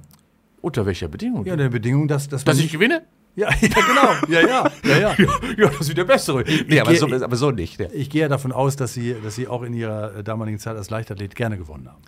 Unter 0.62 0.86
welcher 0.86 1.08
Bedingung? 1.08 1.46
Ja, 1.46 1.56
der 1.56 1.70
Bedingung, 1.70 2.08
dass, 2.08 2.28
dass, 2.28 2.44
dass 2.44 2.60
ich 2.60 2.72
gewinne? 2.72 3.04
Ja, 3.36 3.50
ja, 3.62 3.68
genau. 3.68 4.14
Ja, 4.28 4.42
ja, 4.42 4.72
ja, 4.84 4.98
ja. 4.98 5.16
ja, 5.58 5.70
das 5.70 5.88
ist 5.88 5.98
der 5.98 6.04
bessere. 6.04 6.44
Nee, 6.68 6.80
aber, 6.80 6.92
gehe, 6.92 7.00
so, 7.00 7.08
aber 7.08 7.36
so 7.36 7.52
nicht. 7.52 7.80
Ja. 7.80 7.88
Ich 7.94 8.10
gehe 8.10 8.28
davon 8.28 8.52
aus, 8.52 8.76
dass 8.76 8.94
Sie, 8.94 9.16
dass 9.24 9.36
Sie 9.36 9.48
auch 9.48 9.64
in 9.64 9.74
Ihrer 9.74 10.24
damaligen 10.24 10.60
Zeit 10.60 10.76
als 10.76 10.90
Leichtathlet 10.90 11.36
gerne 11.36 11.58
gewonnen 11.58 11.90
haben. 11.90 12.02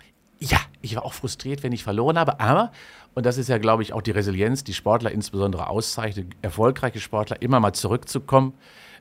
Ja, 0.46 0.58
ich 0.82 0.94
war 0.94 1.04
auch 1.04 1.14
frustriert, 1.14 1.62
wenn 1.62 1.72
ich 1.72 1.84
verloren 1.84 2.18
habe, 2.18 2.38
aber, 2.38 2.70
und 3.14 3.24
das 3.24 3.38
ist 3.38 3.48
ja, 3.48 3.56
glaube 3.56 3.82
ich, 3.82 3.94
auch 3.94 4.02
die 4.02 4.10
Resilienz, 4.10 4.62
die 4.62 4.74
Sportler 4.74 5.10
insbesondere 5.10 5.68
auszeichnet, 5.68 6.32
erfolgreiche 6.42 7.00
Sportler 7.00 7.40
immer 7.40 7.60
mal 7.60 7.72
zurückzukommen, 7.72 8.52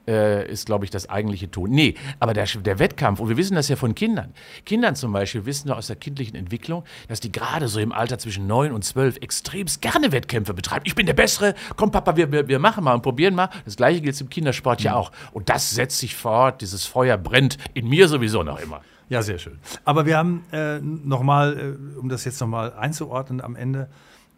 äh, 0.08 0.50
ist, 0.50 0.66
glaube 0.66 0.86
ich, 0.86 0.92
das 0.92 1.10
eigentliche 1.10 1.52
Tun. 1.52 1.72
Nee, 1.72 1.96
aber 2.20 2.34
der, 2.34 2.46
der 2.46 2.80
Wettkampf, 2.80 3.20
und 3.20 3.28
wir 3.28 3.36
wissen 3.36 3.56
das 3.56 3.68
ja 3.68 3.76
von 3.76 3.94
Kindern. 3.94 4.34
Kindern 4.66 4.96
zum 4.96 5.12
Beispiel 5.12 5.46
wissen 5.46 5.68
wir 5.68 5.78
aus 5.78 5.88
der 5.88 5.96
kindlichen 5.98 6.36
Entwicklung, 6.36 6.84
dass 7.10 7.20
die 7.20 7.32
gerade 7.32 7.68
so 7.68 7.80
im 7.80 7.92
Alter 7.92 8.18
zwischen 8.20 8.48
neun 8.48 8.72
und 8.72 8.84
zwölf 8.84 9.18
extremst 9.18 9.82
gerne 9.82 10.14
Wettkämpfe 10.14 10.54
betreiben. 10.54 10.84
Ich 10.86 10.96
bin 10.96 11.06
der 11.06 11.14
Bessere, 11.14 11.56
komm 11.76 11.92
Papa, 11.92 12.16
wir, 12.16 12.32
wir, 12.32 12.48
wir 12.48 12.60
machen 12.60 12.86
mal 12.86 12.94
und 12.94 13.02
probieren 13.02 13.36
mal. 13.36 13.50
Das 13.66 13.76
gleiche 13.76 14.02
gilt 14.02 14.20
im 14.22 14.30
Kindersport 14.30 14.80
mhm. 14.80 14.86
ja 14.86 14.96
auch. 14.96 15.12
Und 15.34 15.50
das 15.50 15.72
setzt 15.72 16.00
sich 16.00 16.16
fort, 16.16 16.62
dieses 16.62 16.86
Feuer 16.86 17.18
brennt 17.18 17.58
in 17.74 17.88
mir 17.90 18.08
sowieso 18.08 18.44
noch 18.44 18.60
immer. 18.60 18.82
Ja, 19.14 19.22
sehr 19.22 19.38
schön. 19.38 19.60
Aber 19.86 20.08
wir 20.08 20.18
haben 20.18 20.44
äh, 20.52 20.80
nochmal, 20.80 21.78
äh, 21.94 22.00
um 22.00 22.10
das 22.10 22.26
jetzt 22.26 22.42
nochmal 22.42 22.74
einzuordnen 22.74 23.42
am 23.42 23.56
Ende, 23.56 23.88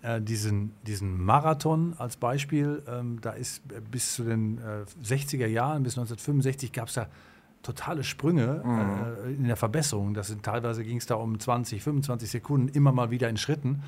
äh, 0.02 0.20
diesen, 0.20 0.74
diesen 0.86 1.24
Marathon 1.24 1.96
als 1.98 2.18
Beispiel. 2.18 2.84
Ähm, 2.86 3.22
da 3.22 3.32
ist 3.32 3.64
bis 3.90 4.16
zu 4.16 4.26
den 4.26 4.58
äh, 4.58 4.84
60er 5.02 5.48
Jahren, 5.48 5.84
bis 5.84 5.94
1965 5.94 6.74
gab 6.74 6.90
es 6.90 6.96
da 6.96 7.08
totale 7.64 8.04
Sprünge 8.04 8.64
mhm. 8.66 9.30
äh, 9.30 9.34
in 9.36 9.46
der 9.46 9.56
Verbesserung. 9.56 10.14
Das 10.14 10.28
sind 10.28 10.44
teilweise 10.44 10.84
ging 10.84 10.98
es 10.98 11.06
da 11.06 11.16
um 11.16 11.40
20, 11.40 11.82
25 11.82 12.30
Sekunden 12.30 12.68
immer 12.68 12.92
mal 12.92 13.12
wieder 13.12 13.30
in 13.30 13.38
Schritten. 13.38 13.82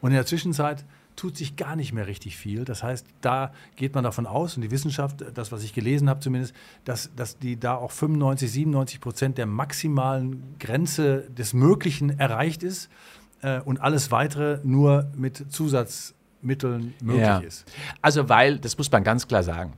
Und 0.00 0.10
in 0.10 0.16
der 0.16 0.26
Zwischenzeit 0.26 0.84
tut 1.16 1.36
sich 1.36 1.56
gar 1.56 1.76
nicht 1.76 1.92
mehr 1.92 2.06
richtig 2.06 2.36
viel. 2.36 2.64
Das 2.64 2.82
heißt, 2.82 3.06
da 3.20 3.52
geht 3.76 3.94
man 3.94 4.04
davon 4.04 4.26
aus, 4.26 4.56
und 4.56 4.62
die 4.62 4.70
Wissenschaft, 4.70 5.24
das, 5.34 5.52
was 5.52 5.62
ich 5.62 5.74
gelesen 5.74 6.08
habe 6.08 6.20
zumindest, 6.20 6.54
dass, 6.84 7.14
dass 7.14 7.38
die 7.38 7.58
da 7.58 7.74
auch 7.74 7.90
95, 7.90 8.50
97 8.50 9.00
Prozent 9.00 9.38
der 9.38 9.46
maximalen 9.46 10.56
Grenze 10.58 11.28
des 11.30 11.52
Möglichen 11.52 12.18
erreicht 12.18 12.62
ist 12.62 12.90
äh, 13.42 13.60
und 13.60 13.80
alles 13.80 14.10
weitere 14.10 14.60
nur 14.64 15.10
mit 15.16 15.52
Zusatzmitteln 15.52 16.94
möglich 17.02 17.22
ja. 17.22 17.38
ist. 17.38 17.64
Also, 18.00 18.28
weil, 18.28 18.58
das 18.58 18.78
muss 18.78 18.90
man 18.90 19.04
ganz 19.04 19.28
klar 19.28 19.42
sagen, 19.42 19.74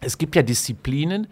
es 0.00 0.18
gibt 0.18 0.36
ja 0.36 0.42
Disziplinen, 0.42 1.28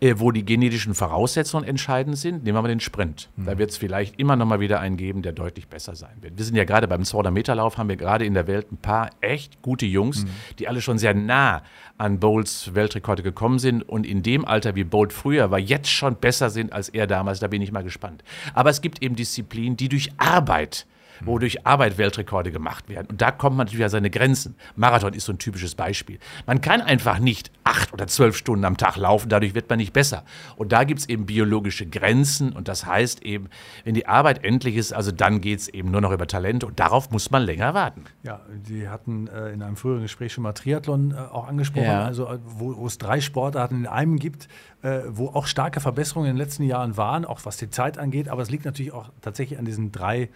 äh, 0.00 0.14
wo 0.18 0.30
die 0.30 0.44
genetischen 0.44 0.94
Voraussetzungen 0.94 1.64
entscheidend 1.64 2.18
sind. 2.18 2.44
Nehmen 2.44 2.56
wir 2.56 2.62
mal 2.62 2.68
den 2.68 2.80
Sprint. 2.80 3.30
Mhm. 3.36 3.46
Da 3.46 3.58
wird 3.58 3.70
es 3.70 3.76
vielleicht 3.76 4.18
immer 4.18 4.36
noch 4.36 4.46
mal 4.46 4.60
wieder 4.60 4.80
einen 4.80 4.96
geben, 4.96 5.22
der 5.22 5.32
deutlich 5.32 5.68
besser 5.68 5.94
sein 5.94 6.16
wird. 6.20 6.36
Wir 6.36 6.44
sind 6.44 6.56
ja 6.56 6.64
gerade 6.64 6.88
beim 6.88 7.02
200-Meter-Lauf, 7.02 7.78
haben 7.78 7.88
wir 7.88 7.96
gerade 7.96 8.24
in 8.24 8.34
der 8.34 8.46
Welt 8.46 8.70
ein 8.72 8.76
paar 8.76 9.10
echt 9.20 9.62
gute 9.62 9.86
Jungs, 9.86 10.24
mhm. 10.24 10.28
die 10.58 10.68
alle 10.68 10.80
schon 10.80 10.98
sehr 10.98 11.14
nah 11.14 11.62
an 11.96 12.20
Bowles 12.20 12.74
Weltrekorde 12.74 13.22
gekommen 13.22 13.58
sind 13.58 13.82
und 13.82 14.06
in 14.06 14.22
dem 14.22 14.44
Alter, 14.44 14.74
wie 14.74 14.84
Bolt 14.84 15.12
früher 15.12 15.50
war, 15.50 15.58
jetzt 15.58 15.90
schon 15.90 16.16
besser 16.16 16.50
sind 16.50 16.72
als 16.72 16.88
er 16.88 17.06
damals. 17.06 17.40
Da 17.40 17.48
bin 17.48 17.62
ich 17.62 17.72
mal 17.72 17.82
gespannt. 17.82 18.22
Aber 18.54 18.70
es 18.70 18.80
gibt 18.80 19.02
eben 19.02 19.16
Disziplinen, 19.16 19.76
die 19.76 19.88
durch 19.88 20.10
Arbeit 20.16 20.86
wo 21.24 21.38
durch 21.38 21.66
Arbeit 21.66 21.98
Weltrekorde 21.98 22.50
gemacht 22.52 22.88
werden. 22.88 23.06
Und 23.10 23.20
da 23.22 23.30
kommt 23.30 23.56
man 23.56 23.66
natürlich 23.66 23.84
an 23.84 23.90
seine 23.90 24.10
Grenzen. 24.10 24.56
Marathon 24.76 25.12
ist 25.14 25.24
so 25.24 25.32
ein 25.32 25.38
typisches 25.38 25.74
Beispiel. 25.74 26.18
Man 26.46 26.60
kann 26.60 26.80
einfach 26.80 27.18
nicht 27.18 27.50
acht 27.64 27.92
oder 27.92 28.06
zwölf 28.06 28.36
Stunden 28.36 28.64
am 28.64 28.76
Tag 28.76 28.96
laufen, 28.96 29.28
dadurch 29.28 29.54
wird 29.54 29.68
man 29.68 29.78
nicht 29.78 29.92
besser. 29.92 30.24
Und 30.56 30.72
da 30.72 30.84
gibt 30.84 31.00
es 31.00 31.08
eben 31.08 31.26
biologische 31.26 31.86
Grenzen 31.86 32.52
und 32.52 32.68
das 32.68 32.86
heißt 32.86 33.22
eben, 33.22 33.48
wenn 33.84 33.94
die 33.94 34.06
Arbeit 34.06 34.44
endlich 34.44 34.76
ist, 34.76 34.92
also 34.92 35.12
dann 35.12 35.40
geht 35.40 35.60
es 35.60 35.68
eben 35.68 35.90
nur 35.90 36.00
noch 36.00 36.12
über 36.12 36.26
Talente 36.26 36.66
und 36.66 36.80
darauf 36.80 37.10
muss 37.10 37.30
man 37.30 37.42
länger 37.42 37.74
warten. 37.74 38.04
Ja, 38.22 38.40
Sie 38.64 38.88
hatten 38.88 39.28
äh, 39.28 39.50
in 39.52 39.62
einem 39.62 39.76
früheren 39.76 40.02
Gespräch 40.02 40.32
schon 40.32 40.42
mal 40.44 40.52
Triathlon 40.52 41.12
äh, 41.12 41.14
auch 41.16 41.46
angesprochen, 41.48 41.84
Ja. 41.84 42.04
also 42.04 42.26
äh, 42.26 42.38
wo, 42.44 42.76
wo 42.76 42.86
es 42.86 42.98
drei 42.98 43.20
Sportarten 43.20 43.76
in 43.76 43.86
einem 43.86 44.18
gibt, 44.18 44.48
äh, 44.82 45.00
wo 45.08 45.28
auch 45.28 45.46
starke 45.46 45.80
Verbesserungen 45.80 46.30
in 46.30 46.36
den 46.36 46.42
letzten 46.42 46.62
Jahren 46.62 46.96
waren, 46.96 47.24
auch 47.24 47.40
was 47.44 47.56
die 47.56 47.70
Zeit 47.70 47.98
angeht, 47.98 48.28
aber 48.28 48.42
es 48.42 48.50
liegt 48.50 48.64
natürlich 48.64 48.92
auch 48.92 49.10
tatsächlich 49.20 49.58
an 49.58 49.64
diesen 49.64 49.92
drei 49.92 50.28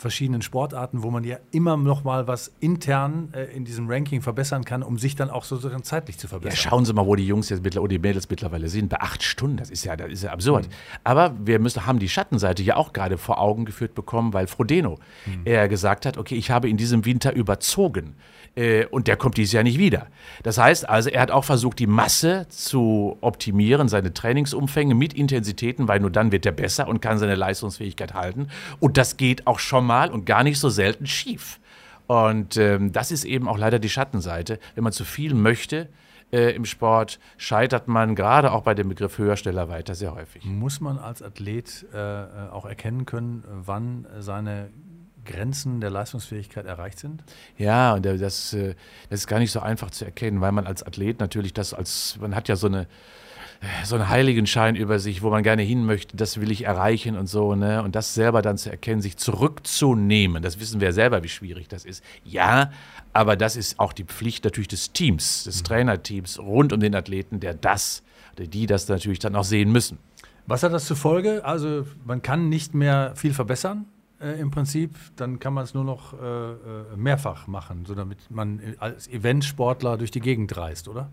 verschiedenen 0.00 0.42
Sportarten, 0.42 1.02
wo 1.02 1.10
man 1.10 1.24
ja 1.24 1.36
immer 1.52 1.76
noch 1.76 2.04
mal 2.04 2.26
was 2.26 2.52
intern 2.60 3.28
äh, 3.32 3.44
in 3.54 3.64
diesem 3.64 3.88
Ranking 3.88 4.22
verbessern 4.22 4.64
kann, 4.64 4.82
um 4.82 4.98
sich 4.98 5.14
dann 5.14 5.30
auch 5.30 5.44
sozusagen 5.44 5.82
zeitlich 5.84 6.18
zu 6.18 6.26
Ja, 6.26 6.30
verbessern. 6.30 6.56
schauen 6.56 6.84
Sie 6.84 6.92
mal, 6.92 7.06
wo 7.06 7.14
die 7.16 7.26
Jungs 7.26 7.48
jetzt 7.50 7.62
mittlerweile, 7.62 7.84
oder 7.84 7.92
die 7.92 7.98
Mädels 7.98 8.28
mittlerweile 8.28 8.68
sind. 8.68 8.88
Bei 8.88 9.00
acht 9.00 9.22
Stunden, 9.22 9.58
das 9.58 9.70
ist 9.70 9.84
ja, 9.84 9.96
das 9.96 10.10
ist 10.10 10.22
ja 10.24 10.32
absurd. 10.32 10.68
Aber 11.04 11.34
wir 11.44 11.58
müssen, 11.58 11.86
haben 11.86 11.98
die 11.98 12.08
Schattenseite 12.08 12.62
ja 12.62 12.76
auch 12.76 12.92
gerade 12.92 13.18
vor 13.18 13.38
Augen 13.40 13.64
geführt 13.64 13.94
bekommen, 13.94 14.32
weil 14.32 14.46
Frodeno 14.46 14.98
er 15.44 15.68
gesagt 15.68 16.06
hat, 16.06 16.16
okay, 16.18 16.34
ich 16.34 16.50
habe 16.50 16.68
in 16.68 16.76
diesem 16.76 17.04
Winter 17.04 17.34
überzogen. 17.34 18.14
Äh, 18.56 18.86
und 18.86 19.06
der 19.06 19.16
kommt 19.16 19.36
dieses 19.36 19.52
Jahr 19.52 19.62
nicht 19.62 19.78
wieder. 19.78 20.08
Das 20.42 20.58
heißt 20.58 20.88
also, 20.88 21.10
er 21.10 21.22
hat 21.22 21.30
auch 21.30 21.44
versucht, 21.44 21.78
die 21.78 21.86
Masse 21.86 22.46
zu 22.48 23.16
optimieren, 23.20 23.88
seine 23.88 24.12
Trainingsumfänge 24.12 24.94
mit 24.94 25.14
Intensitäten, 25.14 25.88
weil 25.88 26.00
nur 26.00 26.10
dann 26.10 26.32
wird 26.32 26.46
er 26.46 26.52
besser 26.52 26.88
und 26.88 27.00
kann 27.00 27.18
seine 27.18 27.34
Leistungsfähigkeit 27.34 28.14
halten. 28.14 28.48
Und 28.80 28.96
das 28.96 29.16
geht 29.16 29.46
auch 29.46 29.58
schon 29.58 29.86
mal 29.86 30.10
und 30.10 30.26
gar 30.26 30.42
nicht 30.42 30.58
so 30.58 30.68
selten 30.68 31.06
schief. 31.06 31.60
Und 32.06 32.56
ähm, 32.56 32.90
das 32.92 33.12
ist 33.12 33.24
eben 33.24 33.46
auch 33.46 33.56
leider 33.56 33.78
die 33.78 33.88
Schattenseite. 33.88 34.58
Wenn 34.74 34.82
man 34.82 34.92
zu 34.92 35.04
viel 35.04 35.32
möchte 35.32 35.88
äh, 36.32 36.54
im 36.56 36.64
Sport, 36.64 37.20
scheitert 37.36 37.86
man 37.86 38.16
gerade 38.16 38.50
auch 38.50 38.62
bei 38.62 38.74
dem 38.74 38.88
Begriff 38.88 39.18
höher, 39.18 39.36
schneller, 39.36 39.68
weiter 39.68 39.94
sehr 39.94 40.12
häufig. 40.14 40.44
Muss 40.44 40.80
man 40.80 40.98
als 40.98 41.22
Athlet 41.22 41.86
äh, 41.94 41.98
äh, 41.98 42.48
auch 42.50 42.66
erkennen 42.66 43.06
können, 43.06 43.44
wann 43.46 44.08
seine 44.18 44.70
Grenzen 45.24 45.80
der 45.80 45.90
Leistungsfähigkeit 45.90 46.66
erreicht 46.66 46.98
sind? 46.98 47.22
Ja, 47.58 47.94
und 47.94 48.04
der- 48.04 48.18
das, 48.18 48.52
äh, 48.52 48.74
das 49.08 49.20
ist 49.20 49.26
gar 49.26 49.38
nicht 49.38 49.52
so 49.52 49.60
einfach 49.60 49.90
zu 49.90 50.04
erkennen, 50.04 50.40
weil 50.40 50.52
man 50.52 50.66
als 50.66 50.82
Athlet 50.82 51.20
natürlich 51.20 51.52
das 51.54 51.74
als, 51.74 52.18
man 52.20 52.34
hat 52.34 52.48
ja 52.48 52.56
so 52.56 52.66
eine 52.66 52.86
so 53.84 53.94
einen 53.94 54.08
Heiligenschein 54.08 54.74
über 54.74 54.98
sich, 54.98 55.20
wo 55.20 55.28
man 55.28 55.42
gerne 55.42 55.60
hin 55.60 55.84
möchte, 55.84 56.16
das 56.16 56.40
will 56.40 56.50
ich 56.50 56.64
erreichen 56.64 57.18
und 57.18 57.26
so, 57.26 57.54
ne? 57.54 57.82
Und 57.82 57.94
das 57.94 58.14
selber 58.14 58.40
dann 58.40 58.56
zu 58.56 58.70
erkennen, 58.70 59.02
sich 59.02 59.18
zurückzunehmen, 59.18 60.42
das 60.42 60.58
wissen 60.60 60.80
wir 60.80 60.88
ja 60.88 60.92
selber, 60.92 61.22
wie 61.22 61.28
schwierig 61.28 61.68
das 61.68 61.84
ist. 61.84 62.02
Ja, 62.24 62.70
aber 63.12 63.36
das 63.36 63.56
ist 63.56 63.78
auch 63.78 63.92
die 63.92 64.04
Pflicht 64.04 64.44
natürlich 64.44 64.68
des 64.68 64.92
Teams, 64.92 65.44
des 65.44 65.62
Trainerteams 65.62 66.38
rund 66.38 66.72
um 66.72 66.80
den 66.80 66.94
Athleten, 66.94 67.38
der 67.38 67.52
das, 67.52 68.02
oder 68.34 68.46
die 68.46 68.64
das 68.66 68.88
natürlich 68.88 69.18
dann 69.18 69.36
auch 69.36 69.44
sehen 69.44 69.70
müssen. 69.70 69.98
Was 70.46 70.62
hat 70.62 70.72
das 70.72 70.86
zur 70.86 70.96
Folge? 70.96 71.44
Also 71.44 71.86
man 72.06 72.22
kann 72.22 72.48
nicht 72.48 72.74
mehr 72.74 73.12
viel 73.14 73.34
verbessern 73.34 73.84
äh, 74.20 74.40
im 74.40 74.50
Prinzip, 74.50 74.94
dann 75.16 75.38
kann 75.38 75.54
man 75.54 75.64
es 75.64 75.74
nur 75.74 75.84
noch 75.84 76.14
äh, 76.14 76.52
äh, 76.52 76.56
mehrfach 76.96 77.46
machen, 77.46 77.84
so 77.86 77.94
damit 77.94 78.18
man 78.30 78.60
als 78.78 79.08
Eventsportler 79.08 79.96
durch 79.96 80.10
die 80.10 80.20
Gegend 80.20 80.56
reist, 80.56 80.88
oder? 80.88 81.10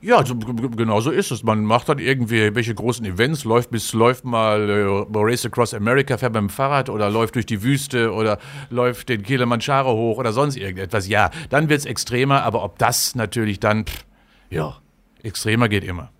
Ja, 0.00 0.24
so, 0.24 0.34
genau 0.36 1.00
so 1.00 1.10
ist 1.10 1.30
es. 1.30 1.42
Man 1.42 1.64
macht 1.64 1.88
dann 1.88 1.98
irgendwie 1.98 2.54
welche 2.54 2.74
großen 2.74 3.06
Events, 3.06 3.44
läuft 3.44 3.70
bis 3.70 3.94
läuft 3.94 4.24
mal 4.24 4.68
äh, 4.68 5.06
Race 5.14 5.46
Across 5.46 5.72
America, 5.72 6.18
fährt 6.18 6.34
mit 6.34 6.42
dem 6.42 6.50
Fahrrad 6.50 6.90
oder 6.90 7.08
läuft 7.08 7.36
durch 7.36 7.46
die 7.46 7.62
Wüste 7.62 8.12
oder 8.12 8.38
läuft 8.68 9.08
den 9.08 9.22
Kilimanjaro 9.22 9.94
hoch 9.94 10.18
oder 10.18 10.32
sonst 10.34 10.56
irgendetwas. 10.56 11.08
Ja, 11.08 11.30
dann 11.48 11.70
wird 11.70 11.80
es 11.80 11.86
extremer, 11.86 12.42
aber 12.42 12.62
ob 12.62 12.78
das 12.78 13.14
natürlich 13.14 13.60
dann, 13.60 13.86
pff, 13.86 14.04
ja, 14.50 14.76
extremer 15.22 15.70
geht 15.70 15.84
immer. 15.84 16.10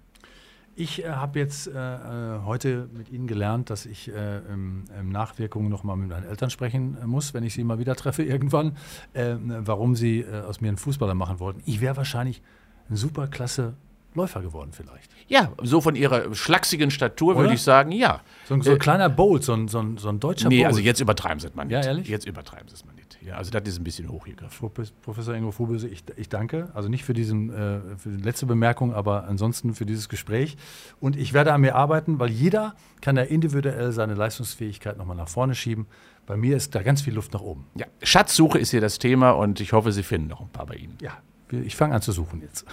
Ich 0.77 1.05
äh, 1.05 1.09
habe 1.09 1.39
jetzt 1.39 1.69
äh, 1.69 1.71
äh, 1.71 2.41
heute 2.45 2.89
mit 2.93 3.09
Ihnen 3.11 3.27
gelernt, 3.29 3.71
dass 3.71 3.87
ich 3.87 4.13
äh, 4.13 4.39
im, 4.39 4.85
im 4.99 5.09
Nachwirkungen 5.11 5.69
noch 5.69 5.85
mal 5.85 5.95
mit 5.95 6.09
meinen 6.09 6.27
Eltern 6.27 6.51
sprechen 6.51 6.97
äh, 7.01 7.07
muss, 7.07 7.33
wenn 7.33 7.45
ich 7.45 7.55
sie 7.55 7.63
mal 7.63 7.79
wieder 7.79 7.95
treffe 7.95 8.23
irgendwann, 8.25 8.77
äh, 9.13 9.37
warum 9.39 9.95
sie 9.95 10.27
aus 10.27 10.61
mir 10.61 10.69
einen 10.69 10.77
Fußballer 10.77 11.15
machen 11.15 11.39
wollten. 11.39 11.63
Ich 11.65 11.81
wäre 11.81 11.97
wahrscheinlich 11.97 12.43
ein 12.91 12.97
super 12.97 13.29
klasse 13.29 13.75
Läufer 14.15 14.43
geworden 14.43 14.71
vielleicht. 14.73 15.11
Ja, 15.27 15.53
so 15.63 15.81
von 15.81 15.97
ihrer 15.97 16.35
schlachsigen 16.35 16.91
Statur 16.91 17.37
würde 17.37 17.55
ich 17.55 17.63
sagen, 17.63 17.91
ja. 17.93 18.21
So, 18.47 18.55
ein- 18.55 18.63
so 18.63 18.71
ein 18.71 18.77
Äh, 18.77 18.79
kleiner 18.79 19.09
Bolt, 19.09 19.43
so 19.45 19.53
ein, 19.55 19.69
so 19.69 19.81
ein, 19.81 19.97
so 19.99 20.09
ein 20.09 20.21
deutscher 20.21 20.49
Nee, 20.49 20.59
Bolt. 20.59 20.67
also 20.69 20.81
jetzt 20.81 21.01
übertreiben 21.01 21.41
sie 21.41 21.49
es 21.49 21.55
mal 21.55 21.65
nicht. 21.65 21.73
Ja, 21.75 21.83
ehrlich? 21.85 22.09
Jetzt 22.09 22.27
übertreiben 22.27 22.69
sie 22.69 22.75
es 22.75 22.85
mal 22.85 22.93
nicht. 22.95 23.19
Ja, 23.23 23.37
also 23.37 23.51
das 23.51 23.63
ist 23.67 23.79
ein 23.81 23.85
bisschen 23.85 24.09
hochgegriffen. 24.11 24.69
Prof- 24.71 24.93
Professor 25.03 25.35
Ingo 25.35 25.51
Voböse, 25.59 25.89
ich, 25.89 26.05
ich 26.17 26.29
danke. 26.29 26.69
Also 26.75 26.89
nicht 26.91 27.05
für, 27.05 27.15
diesen, 27.15 27.49
äh, 27.51 27.81
für 27.97 28.11
die 28.11 28.23
letzte 28.23 28.45
Bemerkung, 28.47 28.93
aber 28.95 29.25
ansonsten 29.25 29.75
für 29.75 29.87
dieses 29.87 30.09
Gespräch. 30.11 30.57
Und 31.01 31.17
ich 31.17 31.33
werde 31.33 31.53
an 31.55 31.63
mir 31.63 31.75
arbeiten, 31.75 32.19
weil 32.19 32.31
jeder 32.31 32.75
kann 33.01 33.17
ja 33.17 33.23
individuell 33.23 33.93
seine 33.93 34.13
Leistungsfähigkeit 34.15 34.99
nochmal 34.99 35.17
nach 35.17 35.29
vorne 35.29 35.55
schieben. 35.55 35.87
Bei 36.27 36.37
mir 36.37 36.57
ist 36.57 36.75
da 36.75 36.83
ganz 36.83 37.01
viel 37.03 37.15
Luft 37.15 37.33
nach 37.33 37.41
oben. 37.41 37.67
Ja, 37.77 37.87
Schatzsuche 38.03 38.59
ist 38.59 38.71
hier 38.71 38.81
das 38.83 38.99
Thema 38.99 39.31
und 39.31 39.59
ich 39.61 39.73
hoffe, 39.73 39.91
Sie 39.93 40.03
finden 40.03 40.29
noch 40.29 40.41
ein 40.43 40.49
paar 40.51 40.67
bei 40.67 40.75
Ihnen. 40.75 40.97
Ja, 41.01 41.13
ich 41.51 41.77
fange 41.77 41.95
an 41.95 42.03
zu 42.03 42.13
suchen 42.13 42.43
jetzt. 42.43 42.65